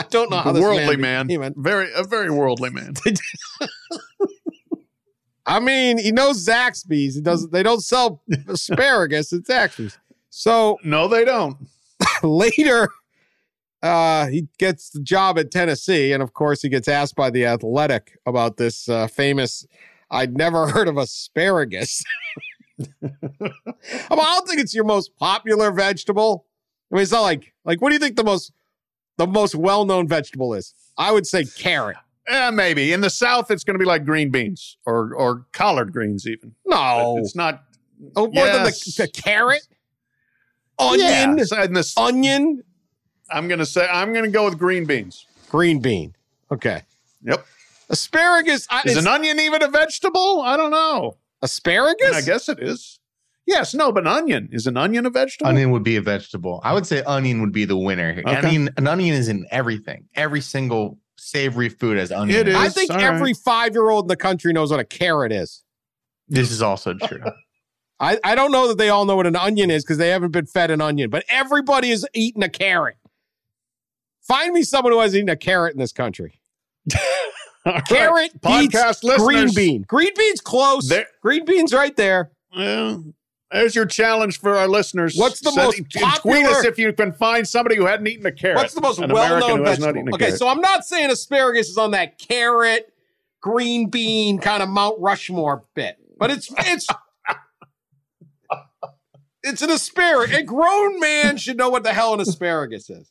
I 0.00 0.06
don't 0.08 0.30
know 0.30 0.38
how 0.38 0.52
this 0.52 0.62
worldly 0.62 0.96
man, 0.96 1.26
man, 1.26 1.54
very 1.56 1.90
a 1.94 2.04
very 2.04 2.30
worldly 2.30 2.70
man. 2.70 2.94
I 5.46 5.60
mean, 5.60 5.98
he 5.98 6.12
knows 6.12 6.46
Zaxby's. 6.46 7.16
He 7.16 7.20
doesn't. 7.20 7.52
They 7.52 7.62
don't 7.62 7.80
sell 7.80 8.22
asparagus 8.48 9.32
at 9.32 9.40
Zaxby's. 9.42 9.98
So 10.30 10.78
no, 10.84 11.06
they 11.08 11.24
don't. 11.24 11.56
later 12.22 12.88
uh 13.82 14.26
he 14.26 14.46
gets 14.58 14.90
the 14.90 15.00
job 15.00 15.38
at 15.38 15.50
tennessee 15.50 16.12
and 16.12 16.22
of 16.22 16.34
course 16.34 16.60
he 16.60 16.68
gets 16.68 16.86
asked 16.86 17.16
by 17.16 17.30
the 17.30 17.46
athletic 17.46 18.18
about 18.26 18.58
this 18.58 18.88
uh, 18.88 19.06
famous 19.06 19.66
i'd 20.10 20.36
never 20.36 20.66
heard 20.68 20.86
of 20.88 20.98
asparagus 20.98 22.04
I, 22.80 22.86
mean, 23.40 23.52
I 24.10 24.16
don't 24.16 24.48
think 24.48 24.60
it's 24.60 24.74
your 24.74 24.84
most 24.84 25.16
popular 25.16 25.70
vegetable 25.72 26.46
i 26.90 26.94
mean 26.94 27.02
it's 27.02 27.12
not 27.12 27.22
like 27.22 27.54
like 27.64 27.80
what 27.80 27.88
do 27.88 27.94
you 27.94 28.00
think 28.00 28.16
the 28.16 28.24
most 28.24 28.52
the 29.20 29.26
most 29.26 29.54
well-known 29.54 30.08
vegetable 30.08 30.54
is 30.54 30.72
i 30.96 31.12
would 31.12 31.26
say 31.26 31.44
carrot 31.44 31.96
Eh, 32.28 32.50
maybe 32.50 32.92
in 32.92 33.00
the 33.00 33.10
South, 33.10 33.50
it's 33.50 33.64
going 33.64 33.74
to 33.74 33.78
be 33.78 33.84
like 33.84 34.04
green 34.04 34.30
beans 34.30 34.76
or 34.86 35.12
or 35.14 35.46
collard 35.52 35.92
greens, 35.92 36.26
even. 36.28 36.54
no 36.64 37.16
It's 37.18 37.34
not 37.34 37.64
oh 38.14 38.28
more 38.30 38.46
than 38.46 38.62
the, 38.62 38.68
Yes. 38.68 38.94
the 38.96 39.08
carrot 39.08 39.66
onion 40.78 41.00
Yeah, 41.00 41.34
the, 41.34 41.92
onion 41.96 42.62
I'm 43.30 43.48
going 43.48 43.58
to 43.58 43.66
say 43.66 43.84
I'm 43.88 44.12
going 44.12 44.24
to 44.26 44.30
go 44.30 44.44
with 44.44 44.58
green 44.58 44.84
beans. 44.84 45.26
green 45.48 45.80
bean 45.80 46.14
okay 46.52 46.82
Yep. 47.24 47.44
asparagus 47.88 48.68
I, 48.70 48.82
Is 48.86 48.96
an 48.96 49.08
onion 49.08 49.40
even 49.40 49.62
a 49.64 49.68
vegetable? 49.68 50.42
I 50.42 50.56
don't 50.56 50.70
know. 50.70 51.16
asparagus 51.42 52.14
I 52.14 52.20
guess 52.20 52.48
it 52.48 52.60
is. 52.62 52.99
Yes, 53.50 53.74
no, 53.74 53.90
but 53.90 54.04
an 54.04 54.06
onion 54.06 54.48
is 54.52 54.68
an 54.68 54.76
onion 54.76 55.06
a 55.06 55.10
vegetable? 55.10 55.48
Onion 55.48 55.72
would 55.72 55.82
be 55.82 55.96
a 55.96 56.00
vegetable. 56.00 56.60
I 56.62 56.72
would 56.72 56.86
say 56.86 57.02
onion 57.02 57.40
would 57.40 57.50
be 57.50 57.64
the 57.64 57.76
winner. 57.76 58.14
here. 58.14 58.22
Okay. 58.24 58.46
Onion, 58.46 58.70
an 58.76 58.86
onion 58.86 59.16
is 59.16 59.26
in 59.28 59.44
everything. 59.50 60.06
Every 60.14 60.40
single 60.40 60.98
savory 61.18 61.68
food 61.68 61.98
has 61.98 62.12
onion. 62.12 62.38
It 62.38 62.48
in 62.48 62.54
I 62.54 62.68
think 62.68 62.92
all 62.92 63.00
every 63.00 63.30
right. 63.30 63.36
five 63.36 63.72
year 63.74 63.90
old 63.90 64.04
in 64.04 64.08
the 64.08 64.14
country 64.16 64.52
knows 64.52 64.70
what 64.70 64.78
a 64.78 64.84
carrot 64.84 65.32
is. 65.32 65.64
This 66.28 66.52
is 66.52 66.62
also 66.62 66.94
true. 66.94 67.24
I, 68.00 68.18
I 68.22 68.36
don't 68.36 68.52
know 68.52 68.68
that 68.68 68.78
they 68.78 68.88
all 68.88 69.04
know 69.04 69.16
what 69.16 69.26
an 69.26 69.34
onion 69.34 69.68
is 69.68 69.82
because 69.82 69.98
they 69.98 70.10
haven't 70.10 70.30
been 70.30 70.46
fed 70.46 70.70
an 70.70 70.80
onion, 70.80 71.10
but 71.10 71.24
everybody 71.28 71.90
is 71.90 72.06
eating 72.14 72.44
a 72.44 72.48
carrot. 72.48 72.98
Find 74.22 74.54
me 74.54 74.62
someone 74.62 74.92
who 74.92 75.00
has 75.00 75.14
eaten 75.16 75.28
a 75.28 75.36
carrot 75.36 75.74
in 75.74 75.80
this 75.80 75.92
country. 75.92 76.40
All 77.66 77.72
right. 77.72 77.84
Carrot, 77.84 78.40
beets, 78.40 78.74
podcast 78.76 79.00
green 79.00 79.18
listeners. 79.18 79.54
bean. 79.54 79.82
Green 79.82 80.12
bean's 80.16 80.40
close. 80.40 80.88
There- 80.88 81.08
green 81.20 81.44
bean's 81.44 81.74
right 81.74 81.96
there. 81.96 82.30
Well, 82.56 83.04
There's 83.52 83.74
your 83.74 83.86
challenge 83.86 84.38
for 84.38 84.56
our 84.56 84.68
listeners. 84.68 85.16
What's 85.16 85.40
the 85.40 85.50
Send- 85.50 85.88
most 85.90 86.20
Tweet 86.20 86.46
us 86.46 86.64
if 86.64 86.78
you 86.78 86.92
can 86.92 87.12
find 87.12 87.46
somebody 87.48 87.76
who 87.76 87.86
hadn't 87.86 88.06
eaten 88.06 88.24
a 88.26 88.32
carrot. 88.32 88.58
What's 88.58 88.74
the 88.74 88.80
most 88.80 89.00
well-known 89.00 89.64
vegetable? 89.64 90.14
Okay, 90.14 90.30
so 90.30 90.46
I'm 90.46 90.60
not 90.60 90.84
saying 90.84 91.10
asparagus 91.10 91.68
is 91.68 91.76
on 91.76 91.90
that 91.90 92.18
carrot, 92.18 92.92
green 93.40 93.90
bean 93.90 94.38
kind 94.38 94.62
of 94.62 94.68
Mount 94.68 95.00
Rushmore 95.00 95.64
bit, 95.74 95.98
but 96.16 96.30
it's 96.30 96.52
it's 96.58 96.86
it's 99.42 99.62
an 99.62 99.70
asparagus. 99.70 100.36
A 100.36 100.42
grown 100.44 101.00
man 101.00 101.36
should 101.36 101.56
know 101.56 101.70
what 101.70 101.82
the 101.82 101.92
hell 101.92 102.14
an 102.14 102.20
asparagus 102.20 102.88
is. 102.88 103.10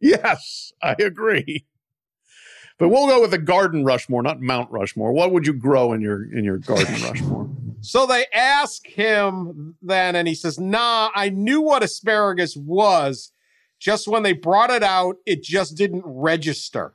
Yes, 0.00 0.72
I 0.82 0.96
agree. 0.98 1.66
But 2.78 2.88
we'll 2.90 3.08
go 3.08 3.20
with 3.20 3.32
the 3.32 3.38
garden 3.38 3.84
Rushmore, 3.84 4.22
not 4.22 4.40
Mount 4.40 4.70
Rushmore. 4.70 5.12
What 5.12 5.32
would 5.32 5.46
you 5.46 5.52
grow 5.52 5.92
in 5.92 6.00
your 6.00 6.32
in 6.32 6.44
your 6.44 6.58
garden 6.58 6.94
Rushmore? 7.02 7.50
So 7.80 8.06
they 8.06 8.26
ask 8.34 8.86
him 8.86 9.76
then, 9.82 10.14
and 10.16 10.28
he 10.28 10.34
says, 10.34 10.58
"Nah, 10.58 11.10
I 11.14 11.28
knew 11.30 11.60
what 11.60 11.82
asparagus 11.82 12.56
was. 12.56 13.32
Just 13.80 14.08
when 14.08 14.22
they 14.22 14.32
brought 14.32 14.70
it 14.70 14.82
out, 14.82 15.16
it 15.26 15.42
just 15.42 15.76
didn't 15.76 16.02
register." 16.04 16.94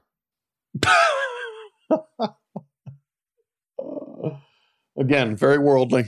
Again, 4.97 5.35
very 5.35 5.57
worldly. 5.57 6.05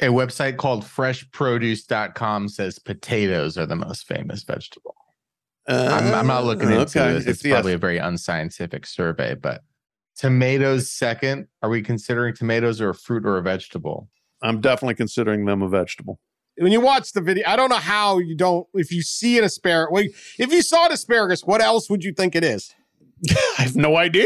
A 0.00 0.06
website 0.06 0.58
called 0.58 0.84
freshproduce.com 0.84 2.48
says 2.48 2.78
potatoes 2.78 3.58
are 3.58 3.66
the 3.66 3.74
most 3.74 4.06
famous 4.06 4.44
vegetable. 4.44 4.94
I'm, 5.68 6.14
I'm 6.14 6.26
not 6.26 6.42
uh, 6.42 6.46
looking 6.46 6.70
into 6.70 6.80
Okay, 6.82 7.12
this. 7.14 7.26
It's 7.26 7.44
yes. 7.44 7.52
probably 7.54 7.74
a 7.74 7.78
very 7.78 7.98
unscientific 7.98 8.86
survey, 8.86 9.34
but 9.34 9.62
tomatoes 10.16 10.90
second. 10.90 11.46
Are 11.62 11.68
we 11.70 11.82
considering 11.82 12.34
tomatoes 12.34 12.80
or 12.80 12.90
a 12.90 12.94
fruit 12.94 13.24
or 13.26 13.36
a 13.36 13.42
vegetable? 13.42 14.08
I'm 14.42 14.60
definitely 14.60 14.94
considering 14.94 15.44
them 15.44 15.62
a 15.62 15.68
vegetable. 15.68 16.20
when 16.58 16.72
you 16.72 16.80
watch 16.80 17.12
the 17.12 17.20
video, 17.20 17.44
I 17.46 17.56
don't 17.56 17.68
know 17.70 17.76
how 17.76 18.18
you 18.18 18.36
don't. 18.36 18.66
If 18.74 18.90
you 18.92 19.02
see 19.02 19.36
an 19.38 19.44
asparagus, 19.44 19.88
well, 19.92 20.04
if 20.38 20.52
you 20.52 20.62
saw 20.62 20.86
an 20.86 20.92
asparagus, 20.92 21.42
what 21.44 21.60
else 21.60 21.90
would 21.90 22.02
you 22.04 22.12
think 22.12 22.34
it 22.34 22.44
is? 22.44 22.74
I 23.58 23.62
have 23.62 23.76
no 23.76 23.96
idea. 23.96 24.24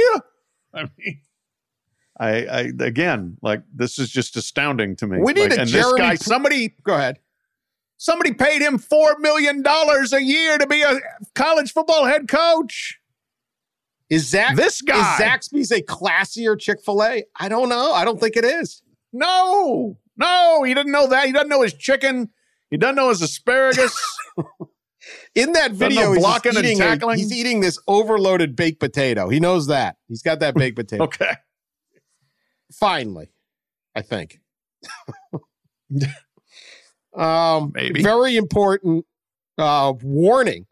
I 0.74 0.82
mean, 0.98 1.20
I, 2.20 2.28
I 2.46 2.60
again, 2.80 3.38
like 3.42 3.62
this 3.74 3.98
is 3.98 4.10
just 4.10 4.36
astounding 4.36 4.96
to 4.96 5.06
me. 5.06 5.18
We 5.22 5.32
need 5.32 5.50
Like, 5.50 5.58
a 5.58 5.60
and 5.62 5.70
Jeremy 5.70 5.92
this 5.92 6.00
guy. 6.00 6.14
Somebody, 6.16 6.74
Go 6.84 6.94
ahead. 6.94 7.18
Somebody 8.02 8.34
paid 8.34 8.60
him 8.60 8.78
four 8.78 9.16
million 9.20 9.62
dollars 9.62 10.12
a 10.12 10.20
year 10.20 10.58
to 10.58 10.66
be 10.66 10.82
a 10.82 10.98
college 11.34 11.72
football 11.72 12.04
head 12.04 12.26
coach. 12.26 12.98
Is 14.10 14.28
Zach 14.28 14.56
This 14.56 14.82
guy. 14.82 14.98
Is 14.98 15.20
Zaxby's 15.20 15.70
a 15.70 15.80
classier 15.80 16.58
Chick 16.58 16.82
Fil 16.84 17.02
A? 17.02 17.24
I 17.38 17.48
don't 17.48 17.68
know. 17.68 17.92
I 17.92 18.04
don't 18.04 18.18
think 18.20 18.36
it 18.36 18.44
is. 18.44 18.82
No, 19.12 19.96
no, 20.16 20.62
he 20.64 20.74
didn't 20.74 20.92
know 20.92 21.06
that. 21.08 21.26
He 21.26 21.32
doesn't 21.32 21.48
know 21.48 21.62
his 21.62 21.74
chicken. 21.74 22.30
He 22.70 22.76
doesn't 22.76 22.96
know 22.96 23.10
his 23.10 23.22
asparagus. 23.22 23.96
In 25.34 25.52
that 25.52 25.72
video, 25.72 26.12
he's, 26.12 26.20
blocking 26.20 26.56
and 26.56 26.64
eating 26.64 26.80
a- 26.80 26.84
tackling? 26.84 27.18
he's 27.18 27.32
eating 27.32 27.60
this 27.60 27.78
overloaded 27.88 28.54
baked 28.54 28.80
potato. 28.80 29.28
He 29.28 29.40
knows 29.40 29.66
that. 29.68 29.96
He's 30.08 30.22
got 30.22 30.40
that 30.40 30.54
baked 30.54 30.76
potato. 30.76 31.04
okay. 31.04 31.34
Finally, 32.72 33.30
I 33.94 34.02
think. 34.02 34.40
um, 37.14 37.72
Maybe. 37.74 38.02
very 38.02 38.36
important 38.36 39.04
uh, 39.58 39.92
warning 40.02 40.66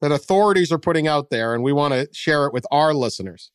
that 0.00 0.12
authorities 0.12 0.72
are 0.72 0.78
putting 0.78 1.06
out 1.06 1.30
there, 1.30 1.54
and 1.54 1.62
we 1.62 1.72
want 1.72 1.94
to 1.94 2.08
share 2.12 2.46
it 2.46 2.52
with 2.52 2.66
our 2.70 2.92
listeners. 2.94 3.50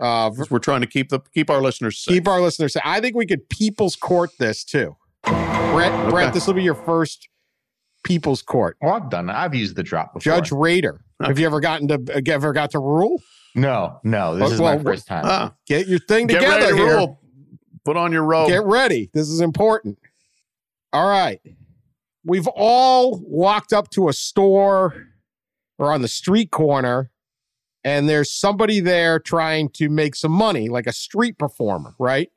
Uh, 0.00 0.30
We're 0.50 0.58
trying 0.58 0.80
to 0.80 0.86
keep 0.86 1.10
the 1.10 1.20
keep 1.34 1.50
our 1.50 1.60
listeners 1.60 1.98
safe. 1.98 2.14
keep 2.14 2.28
our 2.28 2.40
listeners. 2.40 2.76
I 2.84 3.00
think 3.00 3.14
we 3.14 3.26
could 3.26 3.48
people's 3.48 3.94
court 3.94 4.30
this 4.38 4.64
too. 4.64 4.96
Brett, 5.24 6.10
Brett, 6.10 6.32
this 6.34 6.46
will 6.46 6.54
be 6.54 6.62
your 6.62 6.74
first 6.74 7.28
people's 8.02 8.42
court. 8.42 8.76
Oh, 8.82 8.88
I've 8.88 9.10
done 9.10 9.28
it. 9.28 9.34
I've 9.34 9.54
used 9.54 9.76
the 9.76 9.82
drop 9.82 10.14
before. 10.14 10.20
Judge 10.34 10.50
Rader. 10.50 11.04
Have 11.22 11.38
you 11.38 11.46
ever 11.46 11.60
gotten 11.60 11.86
to 11.88 11.94
uh, 12.16 12.20
ever 12.26 12.52
got 12.52 12.70
to 12.72 12.78
rule? 12.80 13.20
No, 13.54 14.00
no, 14.02 14.34
this 14.36 14.50
Oh, 14.50 14.54
is 14.54 14.60
well, 14.60 14.76
my 14.78 14.82
first 14.82 15.06
time. 15.06 15.22
Ah, 15.26 15.52
Get 15.66 15.86
your 15.86 15.98
thing 16.00 16.26
get 16.26 16.40
together 16.40 16.56
ready 16.64 16.70
to 16.72 16.76
here. 16.84 16.96
rule. 16.96 17.20
Put 17.84 17.96
on 17.96 18.10
your 18.12 18.24
robe. 18.24 18.48
Get 18.48 18.64
ready. 18.64 19.10
This 19.12 19.28
is 19.28 19.40
important. 19.40 19.98
All 20.92 21.08
right. 21.08 21.40
We've 22.24 22.46
all 22.48 23.20
walked 23.24 23.72
up 23.72 23.90
to 23.90 24.08
a 24.08 24.12
store 24.12 25.08
or 25.78 25.92
on 25.92 26.02
the 26.02 26.08
street 26.08 26.50
corner, 26.50 27.10
and 27.82 28.08
there's 28.08 28.30
somebody 28.30 28.78
there 28.80 29.18
trying 29.18 29.68
to 29.70 29.88
make 29.88 30.14
some 30.14 30.30
money, 30.32 30.68
like 30.68 30.86
a 30.86 30.92
street 30.92 31.38
performer, 31.38 31.94
right? 31.98 32.30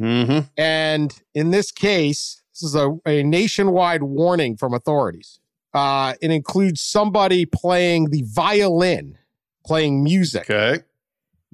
mm-hmm. 0.00 0.46
And 0.56 1.12
in 1.34 1.50
this 1.50 1.70
case, 1.70 2.42
this 2.54 2.62
is 2.62 2.74
a, 2.74 2.96
a 3.06 3.22
nationwide 3.22 4.02
warning 4.02 4.56
from 4.56 4.74
authorities. 4.74 5.40
Uh, 5.74 6.14
it 6.22 6.30
includes 6.30 6.80
somebody 6.80 7.44
playing 7.44 8.10
the 8.10 8.22
violin, 8.26 9.18
playing 9.66 10.02
music. 10.02 10.48
Okay. 10.50 10.82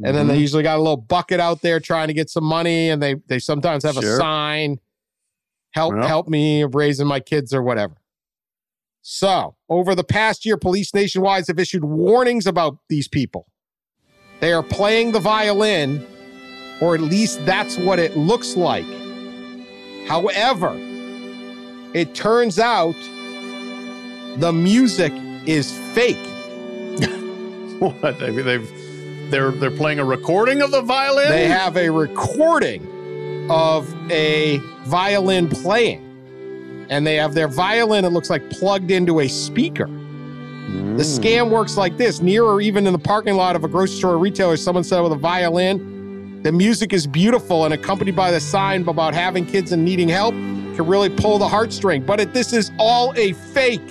And 0.03 0.17
then 0.17 0.27
they 0.29 0.37
Mhm. 0.37 0.41
usually 0.41 0.62
got 0.62 0.77
a 0.77 0.83
little 0.83 0.97
bucket 0.97 1.41
out 1.41 1.62
there 1.62 1.79
trying 1.81 2.09
to 2.09 2.15
get 2.15 2.29
some 2.31 2.45
money, 2.45 2.91
and 2.91 3.03
they 3.03 3.15
they 3.29 3.39
sometimes 3.39 3.85
have 3.85 3.97
a 3.97 4.17
sign, 4.17 4.81
help 5.75 5.95
Yeah. 5.95 6.07
help 6.07 6.29
me 6.29 6.64
raising 6.64 7.07
my 7.07 7.20
kids 7.20 7.53
or 7.53 7.62
whatever. 7.62 7.97
So 9.03 9.57
over 9.68 9.95
the 9.95 10.05
past 10.05 10.47
year, 10.47 10.57
police 10.57 10.95
nationwide 10.95 11.47
have 11.49 11.59
issued 11.59 11.85
warnings 11.85 12.47
about 12.47 12.79
these 12.89 13.09
people. 13.09 13.47
They 14.41 14.53
are 14.53 14.62
playing 14.62 15.12
the 15.12 15.20
violin, 15.20 16.07
or 16.81 16.95
at 16.95 17.01
least 17.01 17.45
that's 17.45 17.77
what 17.77 17.99
it 17.99 18.16
looks 18.16 18.57
like. 18.57 18.87
However, 20.07 20.75
it 21.95 22.14
turns 22.14 22.59
out 22.59 22.95
the 24.39 24.53
music 24.53 25.12
is 25.47 25.72
fake. 25.95 26.16
what? 27.81 28.18
They, 28.18 28.31
they've 28.31 28.70
they're 29.31 29.51
they're 29.53 29.70
playing 29.70 29.99
a 29.99 30.05
recording 30.05 30.62
of 30.62 30.70
the 30.70 30.83
violin. 30.83 31.29
They 31.31 31.47
have 31.49 31.77
a 31.77 31.91
recording 31.91 32.87
of 33.51 33.93
a 34.11 34.59
violin 34.85 35.49
playing. 35.49 36.01
And 36.91 37.07
they 37.07 37.17
have 37.17 37.35
their 37.35 37.49
violin, 37.49 38.05
it 38.05 38.11
looks 38.11 38.31
like 38.31 38.49
plugged 38.51 38.91
into 38.91 39.21
a 39.21 39.29
speaker. 39.29 39.87
Mm. 39.87 40.97
The 40.97 41.03
scam 41.03 41.51
works 41.51 41.77
like 41.77 41.97
this 41.97 42.21
near 42.21 42.45
or 42.45 42.61
even 42.61 42.87
in 42.87 42.93
the 42.93 42.99
parking 42.99 43.35
lot 43.35 43.57
of 43.57 43.65
a 43.65 43.69
grocery 43.69 43.97
store 43.97 44.13
or 44.13 44.19
retailer, 44.19 44.57
someone 44.57 44.85
said 44.85 45.01
with 45.01 45.13
a 45.13 45.17
violin. 45.17 46.43
The 46.43 46.53
music 46.53 46.93
is 46.93 47.07
beautiful 47.07 47.65
and 47.65 47.73
accompanied 47.73 48.17
by 48.17 48.31
the 48.31 48.41
sign 48.41 48.87
about 48.87 49.15
having 49.15 49.47
kids 49.47 49.73
and 49.73 49.85
needing 49.85 50.09
help 50.09 50.35
can 50.35 50.87
really 50.87 51.09
pull 51.09 51.39
the 51.39 51.47
heartstring. 51.47 52.05
But 52.05 52.21
it, 52.21 52.35
this 52.35 52.53
is 52.53 52.71
all 52.79 53.15
a 53.17 53.33
fake. 53.33 53.87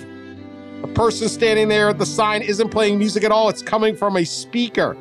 The 0.82 0.88
person 0.94 1.28
standing 1.28 1.68
there 1.68 1.88
at 1.88 1.98
the 1.98 2.06
sign 2.06 2.42
isn't 2.42 2.68
playing 2.68 2.98
music 2.98 3.24
at 3.24 3.32
all, 3.32 3.48
it's 3.48 3.62
coming 3.62 3.96
from 3.96 4.16
a 4.16 4.24
speaker. 4.24 4.96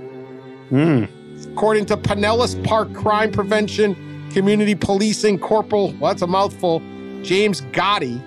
Mm. 0.71 1.09
According 1.51 1.85
to 1.87 1.97
Pinellas 1.97 2.61
Park 2.63 2.93
Crime 2.93 3.31
Prevention 3.31 4.12
Community 4.33 4.75
Policing 4.75 5.39
Corporal, 5.39 5.93
well, 5.93 6.11
that's 6.11 6.21
a 6.21 6.27
mouthful, 6.27 6.81
James 7.21 7.61
Gotti. 7.71 8.21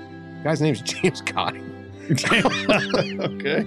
Guy's 0.44 0.61
name's 0.61 0.80
James 0.92 1.20
Gotti. 1.22 1.62
okay. 3.36 3.66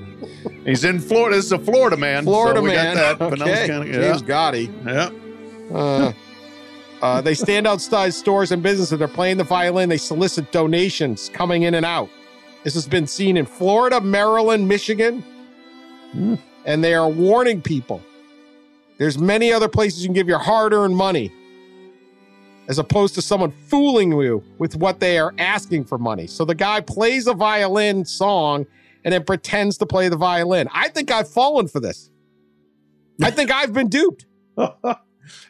He's 0.66 0.84
in 0.86 1.00
Florida. 1.00 1.36
This 1.36 1.46
is 1.46 1.52
a 1.52 1.60
Florida 1.60 1.98
man. 1.98 2.24
Florida 2.24 2.60
so 2.60 2.64
we 2.64 2.70
man. 2.70 2.96
Got 2.96 3.20
that. 3.20 3.42
Okay. 3.42 3.68
County. 3.68 3.92
James 3.92 4.22
Yeah. 4.22 4.28
Gotti. 4.28 4.86
yeah. 5.72 5.78
Uh, 5.78 6.14
uh, 7.02 7.22
they 7.22 7.34
stand 7.34 7.68
outside 7.68 8.14
stores 8.14 8.52
and 8.52 8.64
businesses. 8.64 8.98
They're 8.98 9.08
playing 9.08 9.38
the 9.38 9.44
violin. 9.44 9.90
They 9.90 9.98
solicit 9.98 10.52
donations 10.52 11.30
coming 11.34 11.64
in 11.64 11.74
and 11.76 11.86
out. 11.86 12.10
This 12.64 12.74
has 12.74 12.88
been 12.88 13.08
seen 13.08 13.38
in 13.38 13.46
Florida, 13.46 14.02
Maryland, 14.02 14.68
Michigan, 14.68 15.24
Hmm. 16.12 16.36
and 16.66 16.84
they 16.84 16.94
are 16.94 17.08
warning 17.10 17.62
people. 17.62 18.02
There's 18.98 19.18
many 19.18 19.54
other 19.54 19.70
places 19.70 20.02
you 20.02 20.08
can 20.08 20.14
give 20.14 20.28
your 20.28 20.40
hard-earned 20.40 20.96
money, 20.96 21.32
as 22.70 22.80
opposed 22.80 23.16
to 23.16 23.22
someone 23.22 23.52
fooling 23.52 24.12
you 24.14 24.42
with 24.60 24.76
what 24.78 25.00
they 25.02 25.18
are 25.18 25.34
asking 25.38 25.84
for 25.84 25.98
money. 25.98 26.28
So 26.28 26.46
the 26.46 26.56
guy 26.56 26.80
plays 26.80 27.28
a 27.28 27.34
violin 27.34 28.06
song 28.06 28.66
and 29.04 29.12
then 29.14 29.24
pretends 29.24 29.78
to 29.80 29.86
play 29.86 30.08
the 30.08 30.16
violin. 30.18 30.70
I 30.72 30.88
think 30.90 31.12
I've 31.12 31.28
fallen 31.30 31.68
for 31.68 31.80
this. 31.80 32.12
I 33.22 33.32
think 33.32 33.52
I've 33.52 33.74
been 33.74 33.90
duped. 33.90 34.26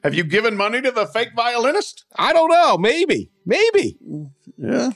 Have 0.03 0.13
you 0.13 0.23
given 0.23 0.55
money 0.57 0.81
to 0.81 0.91
the 0.91 1.05
fake 1.07 1.29
violinist? 1.35 2.05
I 2.15 2.33
don't 2.33 2.49
know. 2.49 2.77
Maybe. 2.77 3.31
Maybe. 3.45 3.97
Yeah. 4.57 4.91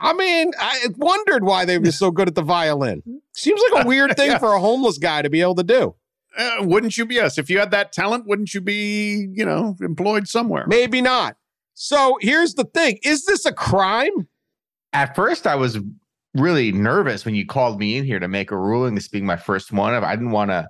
I 0.00 0.12
mean, 0.12 0.52
I 0.60 0.86
wondered 0.96 1.42
why 1.44 1.64
they 1.64 1.78
were 1.78 1.90
so 1.90 2.10
good 2.12 2.28
at 2.28 2.34
the 2.36 2.42
violin. 2.42 3.02
Seems 3.32 3.60
like 3.72 3.84
a 3.84 3.88
weird 3.88 4.16
thing 4.16 4.30
Yeah. 4.32 4.38
for 4.38 4.52
a 4.54 4.60
homeless 4.60 4.98
guy 4.98 5.22
to 5.22 5.30
be 5.30 5.40
able 5.40 5.56
to 5.56 5.64
do. 5.64 5.94
Uh, 6.36 6.56
wouldn't 6.60 6.96
you 6.96 7.04
be? 7.04 7.16
Yes. 7.16 7.36
If 7.36 7.50
you 7.50 7.58
had 7.58 7.72
that 7.72 7.92
talent, 7.92 8.26
wouldn't 8.26 8.54
you 8.54 8.60
be, 8.60 9.26
you 9.32 9.44
know, 9.44 9.76
employed 9.80 10.28
somewhere? 10.28 10.66
Maybe 10.68 11.00
not. 11.02 11.36
So 11.80 12.18
here's 12.20 12.54
the 12.54 12.64
thing 12.64 12.98
Is 13.04 13.24
this 13.24 13.46
a 13.46 13.52
crime? 13.52 14.26
At 14.92 15.14
first, 15.14 15.46
I 15.46 15.54
was 15.54 15.78
really 16.34 16.72
nervous 16.72 17.24
when 17.24 17.36
you 17.36 17.46
called 17.46 17.78
me 17.78 17.96
in 17.96 18.04
here 18.04 18.18
to 18.18 18.26
make 18.26 18.50
a 18.50 18.56
ruling. 18.56 18.96
This 18.96 19.06
being 19.06 19.24
my 19.24 19.36
first 19.36 19.72
one, 19.72 19.94
I 19.94 20.16
didn't 20.16 20.32
want 20.32 20.50
to. 20.50 20.68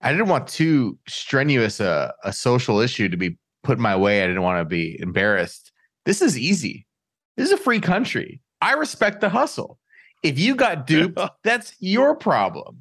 I 0.00 0.10
didn't 0.10 0.28
want 0.28 0.48
too 0.48 0.98
strenuous 1.06 1.80
a, 1.80 2.14
a 2.24 2.32
social 2.32 2.80
issue 2.80 3.10
to 3.10 3.16
be 3.16 3.36
put 3.62 3.78
my 3.78 3.94
way. 3.94 4.24
I 4.24 4.26
didn't 4.26 4.42
want 4.42 4.58
to 4.58 4.64
be 4.64 4.98
embarrassed. 5.00 5.70
This 6.06 6.22
is 6.22 6.38
easy. 6.38 6.86
This 7.36 7.48
is 7.48 7.52
a 7.52 7.62
free 7.62 7.78
country. 7.78 8.40
I 8.62 8.72
respect 8.72 9.20
the 9.20 9.28
hustle. 9.28 9.78
If 10.22 10.38
you 10.38 10.54
got 10.54 10.86
duped, 10.86 11.20
that's 11.44 11.74
your 11.78 12.16
problem. 12.16 12.80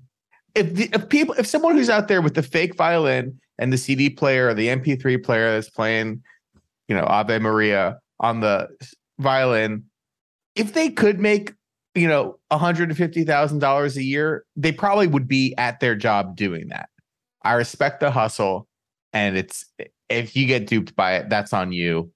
If 0.55 0.73
the, 0.73 0.89
if 0.93 1.09
people 1.09 1.35
if 1.37 1.47
someone 1.47 1.75
who's 1.75 1.89
out 1.89 2.07
there 2.07 2.21
with 2.21 2.35
the 2.35 2.43
fake 2.43 2.77
violin 2.77 3.41
and 3.59 3.73
the 3.73 3.77
CD 3.77 4.09
player 4.09 4.47
or 4.47 4.53
the 4.53 4.67
MP3 4.67 5.21
player 5.21 5.51
that's 5.51 5.69
playing, 5.69 6.23
you 6.91 6.97
know, 6.97 7.05
Ave 7.05 7.39
Maria 7.39 8.01
on 8.19 8.41
the 8.41 8.67
violin, 9.17 9.85
if 10.55 10.73
they 10.73 10.89
could 10.89 11.21
make 11.21 11.53
you 11.95 12.05
know 12.05 12.37
$150,000 12.51 13.95
a 13.95 14.03
year, 14.03 14.45
they 14.57 14.73
probably 14.73 15.07
would 15.07 15.25
be 15.25 15.55
at 15.57 15.79
their 15.79 15.95
job 15.95 16.35
doing 16.35 16.67
that. 16.67 16.89
I 17.43 17.53
respect 17.53 18.01
the 18.01 18.11
hustle 18.11 18.67
and 19.13 19.37
it's 19.37 19.63
if 20.09 20.35
you 20.35 20.45
get 20.45 20.67
duped 20.67 20.93
by 20.97 21.15
it, 21.15 21.29
that's 21.29 21.53
on 21.53 21.71
you. 21.71 22.11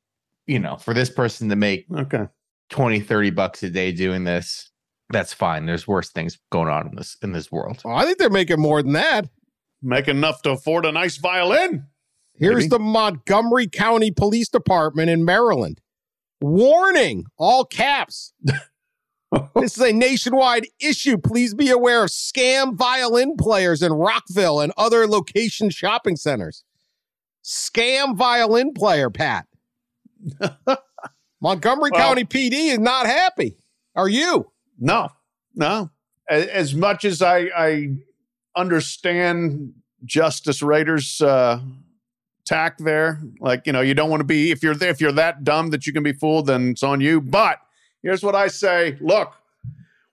You 0.45 0.59
know, 0.59 0.75
for 0.75 0.93
this 0.93 1.09
person 1.09 1.47
to 1.47 1.55
make 1.55 1.85
Okay. 1.95 2.27
20, 2.69 2.99
30 2.99 3.29
bucks 3.29 3.63
a 3.63 3.69
day 3.69 3.93
doing 3.93 4.25
this, 4.25 4.69
that's 5.09 5.31
fine. 5.31 5.67
There's 5.67 5.87
worse 5.87 6.09
things 6.09 6.37
going 6.51 6.67
on 6.67 6.89
in 6.89 6.95
this 6.95 7.15
in 7.23 7.31
this 7.31 7.49
world. 7.49 7.81
Well, 7.85 7.95
I 7.95 8.03
think 8.03 8.17
they're 8.17 8.29
making 8.29 8.59
more 8.59 8.83
than 8.83 8.91
that. 8.91 9.29
Make 9.81 10.09
enough 10.09 10.41
to 10.41 10.51
afford 10.51 10.85
a 10.85 10.91
nice 10.91 11.15
violin. 11.15 11.87
Here's 12.37 12.65
Maybe. 12.65 12.67
the 12.69 12.79
Montgomery 12.79 13.67
County 13.67 14.11
Police 14.11 14.49
Department 14.49 15.09
in 15.09 15.23
Maryland. 15.23 15.79
Warning, 16.41 17.25
all 17.37 17.65
caps. 17.65 18.33
this 19.55 19.77
is 19.77 19.81
a 19.81 19.93
nationwide 19.93 20.67
issue. 20.79 21.17
Please 21.17 21.53
be 21.53 21.69
aware 21.69 22.03
of 22.03 22.09
scam 22.09 22.75
violin 22.75 23.37
players 23.37 23.81
in 23.81 23.93
Rockville 23.93 24.59
and 24.59 24.73
other 24.77 25.07
location 25.07 25.69
shopping 25.69 26.17
centers. 26.17 26.63
Scam 27.43 28.15
violin 28.17 28.73
player, 28.73 29.09
Pat. 29.09 29.45
Montgomery 31.41 31.91
Well- 31.93 32.01
County 32.01 32.25
PD 32.25 32.73
is 32.73 32.79
not 32.79 33.05
happy. 33.05 33.57
Are 33.95 34.09
you? 34.09 34.51
No, 34.77 35.09
no. 35.53 35.89
As 36.29 36.73
much 36.73 37.05
as 37.05 37.21
I, 37.21 37.49
I 37.55 37.89
understand 38.55 39.73
Justice 40.03 40.61
Rader's 40.61 41.21
uh, 41.21 41.61
tack 42.45 42.77
there, 42.77 43.21
like 43.39 43.65
you 43.65 43.73
know, 43.73 43.81
you 43.81 43.93
don't 43.93 44.09
want 44.09 44.21
to 44.21 44.25
be 44.25 44.51
if 44.51 44.63
you're 44.63 44.81
if 44.83 45.01
you're 45.01 45.11
that 45.13 45.43
dumb 45.43 45.71
that 45.71 45.85
you 45.85 45.93
can 45.93 46.03
be 46.03 46.13
fooled, 46.13 46.47
then 46.47 46.69
it's 46.69 46.83
on 46.83 47.01
you. 47.01 47.19
But 47.21 47.59
here's 48.01 48.23
what 48.23 48.35
I 48.35 48.47
say: 48.47 48.97
Look, 49.01 49.33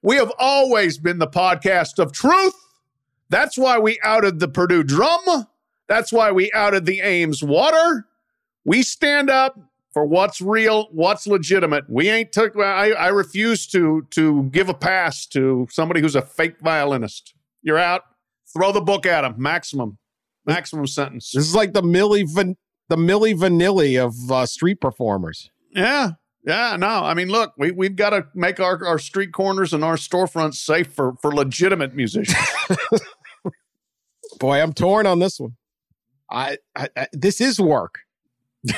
we 0.02 0.16
have 0.16 0.32
always 0.38 0.98
been 0.98 1.18
the 1.18 1.28
podcast 1.28 1.98
of 1.98 2.12
truth. 2.12 2.54
That's 3.28 3.56
why 3.56 3.78
we 3.78 3.98
outed 4.02 4.40
the 4.40 4.48
Purdue 4.48 4.82
Drum. 4.82 5.46
That's 5.88 6.12
why 6.12 6.32
we 6.32 6.50
outed 6.52 6.86
the 6.86 7.00
Ames 7.00 7.42
Water. 7.42 8.06
We 8.64 8.82
stand 8.82 9.30
up 9.30 9.58
for 9.92 10.04
what's 10.06 10.40
real, 10.40 10.88
what's 10.92 11.26
legitimate. 11.26 11.84
We 11.88 12.08
ain't 12.08 12.32
took. 12.32 12.56
I, 12.56 12.92
I 12.92 13.08
refuse 13.08 13.66
to 13.68 14.06
to 14.10 14.44
give 14.44 14.68
a 14.68 14.74
pass 14.74 15.26
to 15.26 15.66
somebody 15.70 16.00
who's 16.00 16.16
a 16.16 16.22
fake 16.22 16.58
violinist. 16.60 17.34
You're 17.62 17.78
out. 17.78 18.02
Throw 18.52 18.72
the 18.72 18.80
book 18.80 19.06
at 19.06 19.24
him. 19.24 19.34
Maximum, 19.38 19.98
maximum 20.46 20.86
sentence. 20.86 21.30
This 21.34 21.46
is 21.46 21.54
like 21.54 21.72
the 21.72 21.82
Milli 21.82 22.24
Van- 22.28 22.56
the 22.88 22.96
Milli 22.96 23.34
Vanilli 23.34 24.02
of 24.02 24.14
uh, 24.30 24.46
street 24.46 24.80
performers. 24.80 25.50
Yeah, 25.70 26.12
yeah. 26.44 26.76
No, 26.76 26.86
I 26.88 27.14
mean, 27.14 27.28
look, 27.28 27.52
we 27.56 27.70
we've 27.70 27.96
got 27.96 28.10
to 28.10 28.26
make 28.34 28.60
our 28.60 28.84
our 28.86 28.98
street 28.98 29.32
corners 29.32 29.72
and 29.72 29.82
our 29.84 29.96
storefronts 29.96 30.54
safe 30.56 30.92
for 30.92 31.14
for 31.22 31.34
legitimate 31.34 31.94
musicians. 31.94 32.36
Boy, 34.38 34.60
I'm 34.60 34.72
torn 34.72 35.06
on 35.06 35.18
this 35.18 35.38
one. 35.38 35.56
I, 36.30 36.58
I, 36.74 36.88
I 36.96 37.06
this 37.12 37.40
is 37.40 37.60
work. 37.60 38.00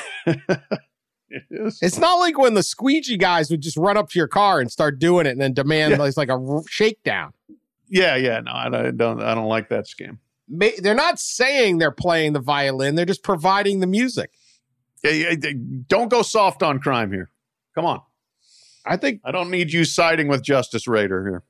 It 1.31 1.43
is. 1.51 1.81
It's 1.83 1.99
not 1.99 2.17
like 2.21 2.39
when 2.39 2.55
the 2.55 2.63
squeegee 2.63 3.17
guys 3.17 3.51
would 3.51 3.61
just 3.61 3.77
run 3.77 3.97
up 3.97 4.09
to 4.11 4.19
your 4.21 4.29
car 4.29 4.61
and 4.61 4.71
start 4.71 5.01
doing 5.01 5.27
it 5.27 5.31
and 5.31 5.41
then 5.41 5.53
demand 5.53 5.91
Yeah. 5.91 5.97
like, 5.99 6.09
it's 6.09 6.17
like 6.17 6.29
a 6.29 6.35
r- 6.35 6.63
shakedown. 6.69 7.33
Yeah, 7.89 8.15
yeah. 8.15 8.39
No, 8.39 8.53
I 8.53 8.69
don't. 8.93 9.21
I 9.21 9.35
don't 9.35 9.49
like 9.49 9.69
that 9.71 9.87
scam. 9.87 10.19
They're 10.49 10.95
not 10.95 11.19
saying 11.19 11.79
they're 11.79 11.91
playing 11.91 12.33
the 12.35 12.41
violin; 12.41 12.95
they're 12.95 13.05
just 13.07 13.23
providing 13.23 13.81
the 13.81 13.87
music. 13.87 14.31
Yeah, 15.03 15.11
yeah, 15.11 15.53
don't 15.89 16.09
go 16.09 16.23
soft 16.23 16.63
on 16.63 16.79
crime 16.79 17.13
here. 17.13 17.31
Come 17.75 17.85
on. 17.85 18.01
I 18.87 18.97
think 18.97 19.21
I 19.25 19.33
don't 19.33 19.51
need 19.51 19.73
you 19.73 19.85
siding 19.85 20.29
with 20.29 20.43
Justice 20.43 20.87
Rader 20.87 21.25
here. 21.25 21.43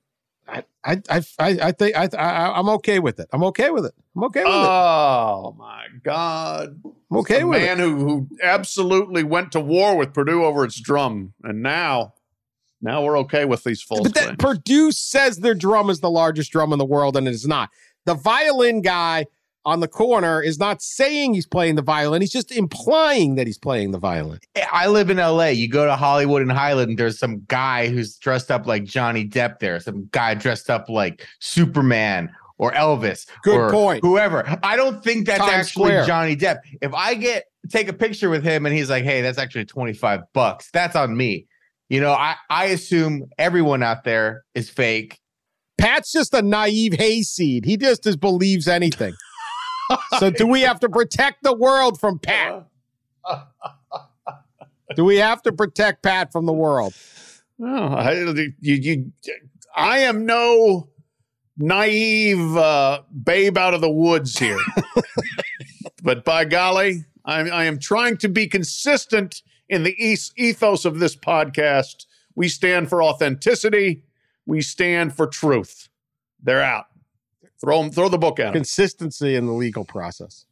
I, 0.46 0.62
I, 0.84 1.22
I, 1.38 1.58
I 1.62 1.72
think 1.72 1.96
I, 1.96 2.08
I, 2.16 2.58
I'm 2.58 2.68
okay 2.68 2.98
with 2.98 3.18
it. 3.18 3.28
I'm 3.32 3.42
okay 3.44 3.70
with 3.70 3.86
it. 3.86 3.94
I'm 4.14 4.24
okay 4.24 4.44
with 4.44 4.52
it. 4.52 4.52
Oh 4.52 5.56
my 5.58 5.86
God! 6.02 6.80
I'm 7.10 7.16
okay 7.18 7.40
the 7.40 7.46
with 7.46 7.62
man 7.62 7.80
it. 7.80 7.82
who 7.82 7.96
who 7.96 8.28
absolutely 8.42 9.24
went 9.24 9.52
to 9.52 9.60
war 9.60 9.96
with 9.96 10.12
Purdue 10.12 10.44
over 10.44 10.64
its 10.64 10.78
drum, 10.78 11.32
and 11.42 11.62
now, 11.62 12.14
now 12.82 13.02
we're 13.02 13.18
okay 13.20 13.46
with 13.46 13.64
these 13.64 13.82
false 13.82 14.02
But 14.02 14.14
that 14.14 14.24
claims. 14.24 14.36
Purdue 14.38 14.92
says 14.92 15.38
their 15.38 15.54
drum 15.54 15.88
is 15.90 16.00
the 16.00 16.10
largest 16.10 16.52
drum 16.52 16.72
in 16.72 16.78
the 16.78 16.84
world, 16.84 17.16
and 17.16 17.26
it 17.26 17.34
is 17.34 17.46
not. 17.46 17.70
The 18.06 18.14
violin 18.14 18.82
guy 18.82 19.26
on 19.64 19.80
the 19.80 19.88
corner 19.88 20.42
is 20.42 20.58
not 20.58 20.82
saying 20.82 21.34
he's 21.34 21.46
playing 21.46 21.76
the 21.76 21.82
violin; 21.82 22.20
he's 22.20 22.32
just 22.32 22.52
implying 22.52 23.36
that 23.36 23.46
he's 23.46 23.58
playing 23.58 23.92
the 23.92 23.98
violin. 23.98 24.40
I 24.72 24.88
live 24.88 25.10
in 25.10 25.16
LA. 25.16 25.46
You 25.46 25.68
go 25.68 25.86
to 25.86 25.96
Hollywood 25.96 26.42
and 26.42 26.52
Highland, 26.52 26.98
there's 26.98 27.18
some 27.18 27.42
guy 27.48 27.88
who's 27.88 28.16
dressed 28.16 28.50
up 28.50 28.66
like 28.66 28.84
Johnny 28.84 29.26
Depp 29.26 29.58
there, 29.58 29.80
some 29.80 30.08
guy 30.12 30.34
dressed 30.34 30.70
up 30.70 30.88
like 30.88 31.26
Superman 31.40 32.30
or 32.58 32.72
Elvis. 32.72 33.26
Good 33.42 33.56
or 33.56 33.70
point. 33.70 34.04
Whoever. 34.04 34.44
I 34.62 34.76
don't 34.76 35.02
think 35.02 35.26
that's 35.26 35.40
Times 35.40 35.52
actually 35.52 35.90
Square. 35.90 36.06
Johnny 36.06 36.36
Depp. 36.36 36.58
If 36.80 36.92
I 36.94 37.14
get 37.14 37.44
take 37.70 37.88
a 37.88 37.92
picture 37.92 38.30
with 38.30 38.44
him 38.44 38.66
and 38.66 38.74
he's 38.74 38.90
like, 38.90 39.04
hey, 39.04 39.22
that's 39.22 39.38
actually 39.38 39.64
25 39.64 40.20
bucks, 40.32 40.70
that's 40.72 40.96
on 40.96 41.16
me. 41.16 41.46
You 41.88 42.00
know, 42.00 42.12
I, 42.12 42.36
I 42.50 42.66
assume 42.66 43.28
everyone 43.38 43.82
out 43.82 44.04
there 44.04 44.44
is 44.54 44.70
fake. 44.70 45.18
Pat's 45.78 46.12
just 46.12 46.34
a 46.34 46.42
naive 46.42 46.94
hayseed. 46.94 47.64
He 47.64 47.76
just 47.76 48.04
just 48.04 48.20
believes 48.20 48.68
anything. 48.68 49.14
so 50.18 50.30
do 50.30 50.46
we 50.46 50.62
have 50.62 50.80
to 50.80 50.88
protect 50.88 51.42
the 51.42 51.54
world 51.54 52.00
from 52.00 52.18
Pat? 52.18 52.66
Do 54.96 55.04
we 55.04 55.16
have 55.16 55.42
to 55.42 55.52
protect 55.52 56.02
Pat 56.02 56.32
from 56.32 56.46
the 56.46 56.52
world? 56.52 56.94
Oh, 57.60 57.94
I, 57.94 58.12
you, 58.22 58.52
you, 58.60 59.12
I 59.74 59.98
am 59.98 60.26
no 60.26 60.88
naive 61.56 62.56
uh, 62.56 63.02
babe 63.22 63.56
out 63.56 63.74
of 63.74 63.80
the 63.80 63.90
woods 63.90 64.38
here. 64.38 64.58
but 66.02 66.24
by 66.24 66.44
golly, 66.44 67.04
I, 67.24 67.48
I 67.48 67.64
am 67.64 67.78
trying 67.78 68.16
to 68.18 68.28
be 68.28 68.46
consistent 68.46 69.42
in 69.68 69.82
the 69.82 69.96
ethos 70.36 70.84
of 70.84 70.98
this 70.98 71.16
podcast. 71.16 72.06
We 72.34 72.48
stand 72.48 72.88
for 72.88 73.02
authenticity. 73.02 74.02
We 74.46 74.62
stand 74.62 75.16
for 75.16 75.26
truth. 75.26 75.88
They're 76.42 76.62
out. 76.62 76.86
Throw 77.60 77.82
them, 77.82 77.90
throw 77.90 78.08
the 78.08 78.18
book 78.18 78.38
at 78.38 78.44
them. 78.46 78.54
Consistency 78.54 79.34
in 79.34 79.46
the 79.46 79.52
legal 79.52 79.84
process. 79.84 80.44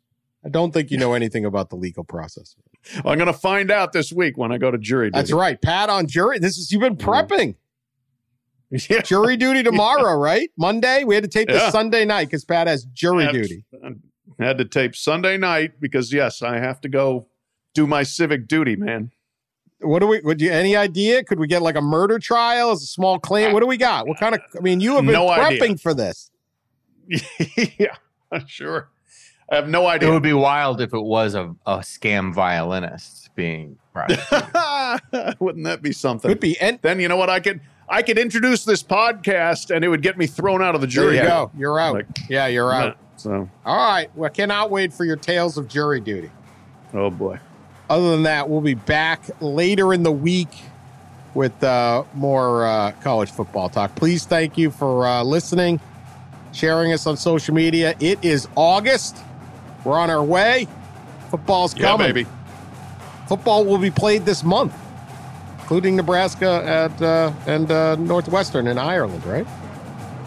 I 0.44 0.48
don't 0.48 0.72
think 0.72 0.90
you 0.90 0.98
know 0.98 1.12
anything 1.12 1.44
about 1.44 1.70
the 1.70 1.76
legal 1.76 2.04
process. 2.04 2.56
I'm 2.96 3.18
going 3.18 3.26
to 3.26 3.32
find 3.32 3.70
out 3.70 3.92
this 3.92 4.12
week 4.12 4.36
when 4.36 4.50
I 4.50 4.58
go 4.58 4.70
to 4.70 4.78
jury 4.78 5.08
duty. 5.08 5.18
That's 5.18 5.32
right. 5.32 5.60
Pat 5.60 5.88
on 5.88 6.06
jury. 6.06 6.38
This 6.38 6.58
is 6.58 6.72
you've 6.72 6.80
been 6.80 6.96
mm-hmm. 6.96 7.08
prepping. 7.08 7.54
Yeah. 8.88 9.02
Jury 9.02 9.36
duty 9.36 9.62
tomorrow, 9.70 10.16
right? 10.16 10.50
Monday. 10.56 11.04
We 11.04 11.14
had 11.14 11.24
to 11.24 11.28
tape 11.28 11.48
this 11.48 11.70
Sunday 11.72 12.06
night 12.06 12.28
because 12.28 12.46
Pat 12.46 12.68
has 12.68 12.84
jury 12.84 13.24
Had- 13.24 13.34
duty. 13.34 13.66
Had 14.38 14.56
to 14.56 14.64
tape 14.64 14.96
Sunday 14.96 15.36
night 15.36 15.78
because 15.78 16.10
yes, 16.10 16.40
I 16.40 16.56
have 16.56 16.80
to 16.80 16.88
go 16.88 17.28
do 17.74 17.86
my 17.86 18.02
civic 18.02 18.48
duty, 18.48 18.76
man. 18.76 19.10
What 19.82 19.98
do 20.00 20.06
we? 20.06 20.20
Would 20.20 20.40
you 20.40 20.50
any 20.52 20.76
idea? 20.76 21.22
Could 21.24 21.38
we 21.38 21.46
get 21.46 21.62
like 21.62 21.76
a 21.76 21.80
murder 21.82 22.18
trial 22.18 22.70
as 22.70 22.82
a 22.82 22.86
small 22.86 23.18
claim? 23.18 23.52
What 23.52 23.60
do 23.60 23.66
we 23.66 23.76
got? 23.76 24.06
What 24.06 24.18
kind 24.18 24.34
of? 24.34 24.40
I 24.56 24.60
mean, 24.60 24.80
you 24.80 24.94
have 24.96 25.04
been 25.04 25.12
No 25.14 25.26
prepping 25.28 25.62
idea. 25.62 25.76
for 25.78 25.94
this. 25.94 26.30
yeah, 27.78 27.96
sure. 28.46 28.88
I 29.50 29.56
have 29.56 29.68
no 29.68 29.86
idea. 29.86 30.08
It 30.08 30.12
would 30.12 30.22
be 30.22 30.32
wild 30.32 30.80
if 30.80 30.94
it 30.94 31.02
was 31.02 31.34
a, 31.34 31.54
a 31.66 31.78
scam 31.78 32.32
violinist 32.32 33.30
being 33.34 33.76
prosecuted. 33.92 35.36
Wouldn't 35.40 35.64
that 35.64 35.80
be 35.82 35.92
something? 35.92 36.30
Could 36.30 36.40
be. 36.40 36.58
And 36.58 36.78
Then 36.82 37.00
you 37.00 37.08
know 37.08 37.16
what? 37.16 37.28
I 37.28 37.40
could 37.40 37.60
I 37.88 38.00
could 38.02 38.18
introduce 38.18 38.64
this 38.64 38.82
podcast 38.82 39.74
and 39.74 39.84
it 39.84 39.88
would 39.88 40.00
get 40.02 40.16
me 40.16 40.26
thrown 40.26 40.62
out 40.62 40.74
of 40.74 40.80
the 40.80 40.86
there 40.86 40.92
jury. 41.04 41.14
you 41.16 41.20
room. 41.22 41.28
go. 41.28 41.50
You're 41.58 41.78
out. 41.78 41.94
Like- 41.94 42.06
yeah, 42.30 42.46
you're 42.46 42.72
out. 42.72 42.96
So, 43.16 43.48
All 43.66 43.76
right. 43.76 44.08
Well, 44.16 44.26
I 44.26 44.30
cannot 44.30 44.70
wait 44.70 44.92
for 44.92 45.04
your 45.04 45.16
tales 45.16 45.58
of 45.58 45.68
jury 45.68 46.00
duty. 46.00 46.30
oh 46.94 47.10
boy. 47.10 47.38
Other 47.92 48.10
than 48.12 48.22
that, 48.22 48.48
we'll 48.48 48.62
be 48.62 48.72
back 48.72 49.20
later 49.42 49.92
in 49.92 50.02
the 50.02 50.10
week 50.10 50.48
with 51.34 51.62
uh, 51.62 52.04
more 52.14 52.64
uh, 52.64 52.92
college 53.02 53.30
football 53.30 53.68
talk. 53.68 53.94
Please 53.96 54.24
thank 54.24 54.56
you 54.56 54.70
for 54.70 55.06
uh, 55.06 55.22
listening, 55.22 55.78
sharing 56.54 56.94
us 56.94 57.06
on 57.06 57.18
social 57.18 57.54
media. 57.54 57.94
It 58.00 58.24
is 58.24 58.48
August. 58.56 59.18
We're 59.84 59.98
on 59.98 60.08
our 60.08 60.24
way. 60.24 60.68
Football's 61.30 61.76
Yeah, 61.76 61.88
coming. 61.88 62.06
baby. 62.14 62.26
Football 63.28 63.66
will 63.66 63.76
be 63.76 63.90
played 63.90 64.24
this 64.24 64.42
month, 64.42 64.72
including 65.60 65.94
Nebraska 65.96 66.62
at 66.64 67.02
uh, 67.02 67.30
and 67.46 67.70
uh, 67.70 67.96
Northwestern 67.96 68.68
in 68.68 68.78
Ireland, 68.78 69.22
right? 69.26 69.46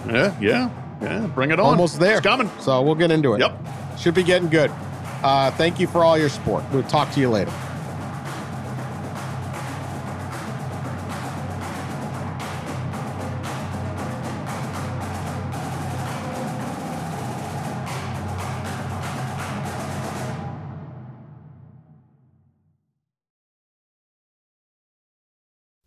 Yeah, 0.07 0.36
yeah, 0.39 0.70
yeah. 1.01 1.26
Bring 1.34 1.49
it 1.49 1.59
on. 1.59 1.66
Almost 1.66 1.99
there. 1.99 2.18
It's 2.18 2.28
coming. 2.28 2.51
So 2.59 2.84
we'll 2.84 2.93
get 2.93 3.09
into 3.09 3.34
it. 3.34 3.39
Yep. 3.39 3.57
Should 3.97 4.13
be 4.13 4.22
getting 4.22 4.49
good. 4.49 4.70
Uh, 5.26 5.49
thank 5.49 5.80
you 5.80 5.88
for 5.88 6.03
all 6.03 6.19
your 6.19 6.30
support. 6.30 6.63
We'll 6.71 6.84
talk 6.84 7.11
to 7.13 7.19
you 7.19 7.32
later. 7.32 7.49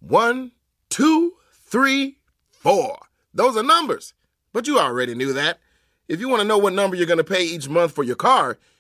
One, 0.01 0.51
two, 0.91 1.35
three, 1.53 2.19
four. 2.51 2.99
Those 3.33 3.57
are 3.57 3.63
numbers, 3.63 4.15
but 4.53 4.67
you 4.67 4.81
already 4.81 5.15
knew 5.15 5.33
that. 5.35 5.61
If 6.09 6.19
you 6.19 6.29
want 6.29 6.43
to 6.43 6.49
know 6.49 6.59
what 6.59 6.73
number 6.73 6.97
you're 6.97 7.07
going 7.07 7.19
to 7.19 7.25
pay 7.25 7.45
each 7.45 7.69
month 7.69 7.93
for 7.93 8.03
your 8.03 8.17
car, 8.17 8.59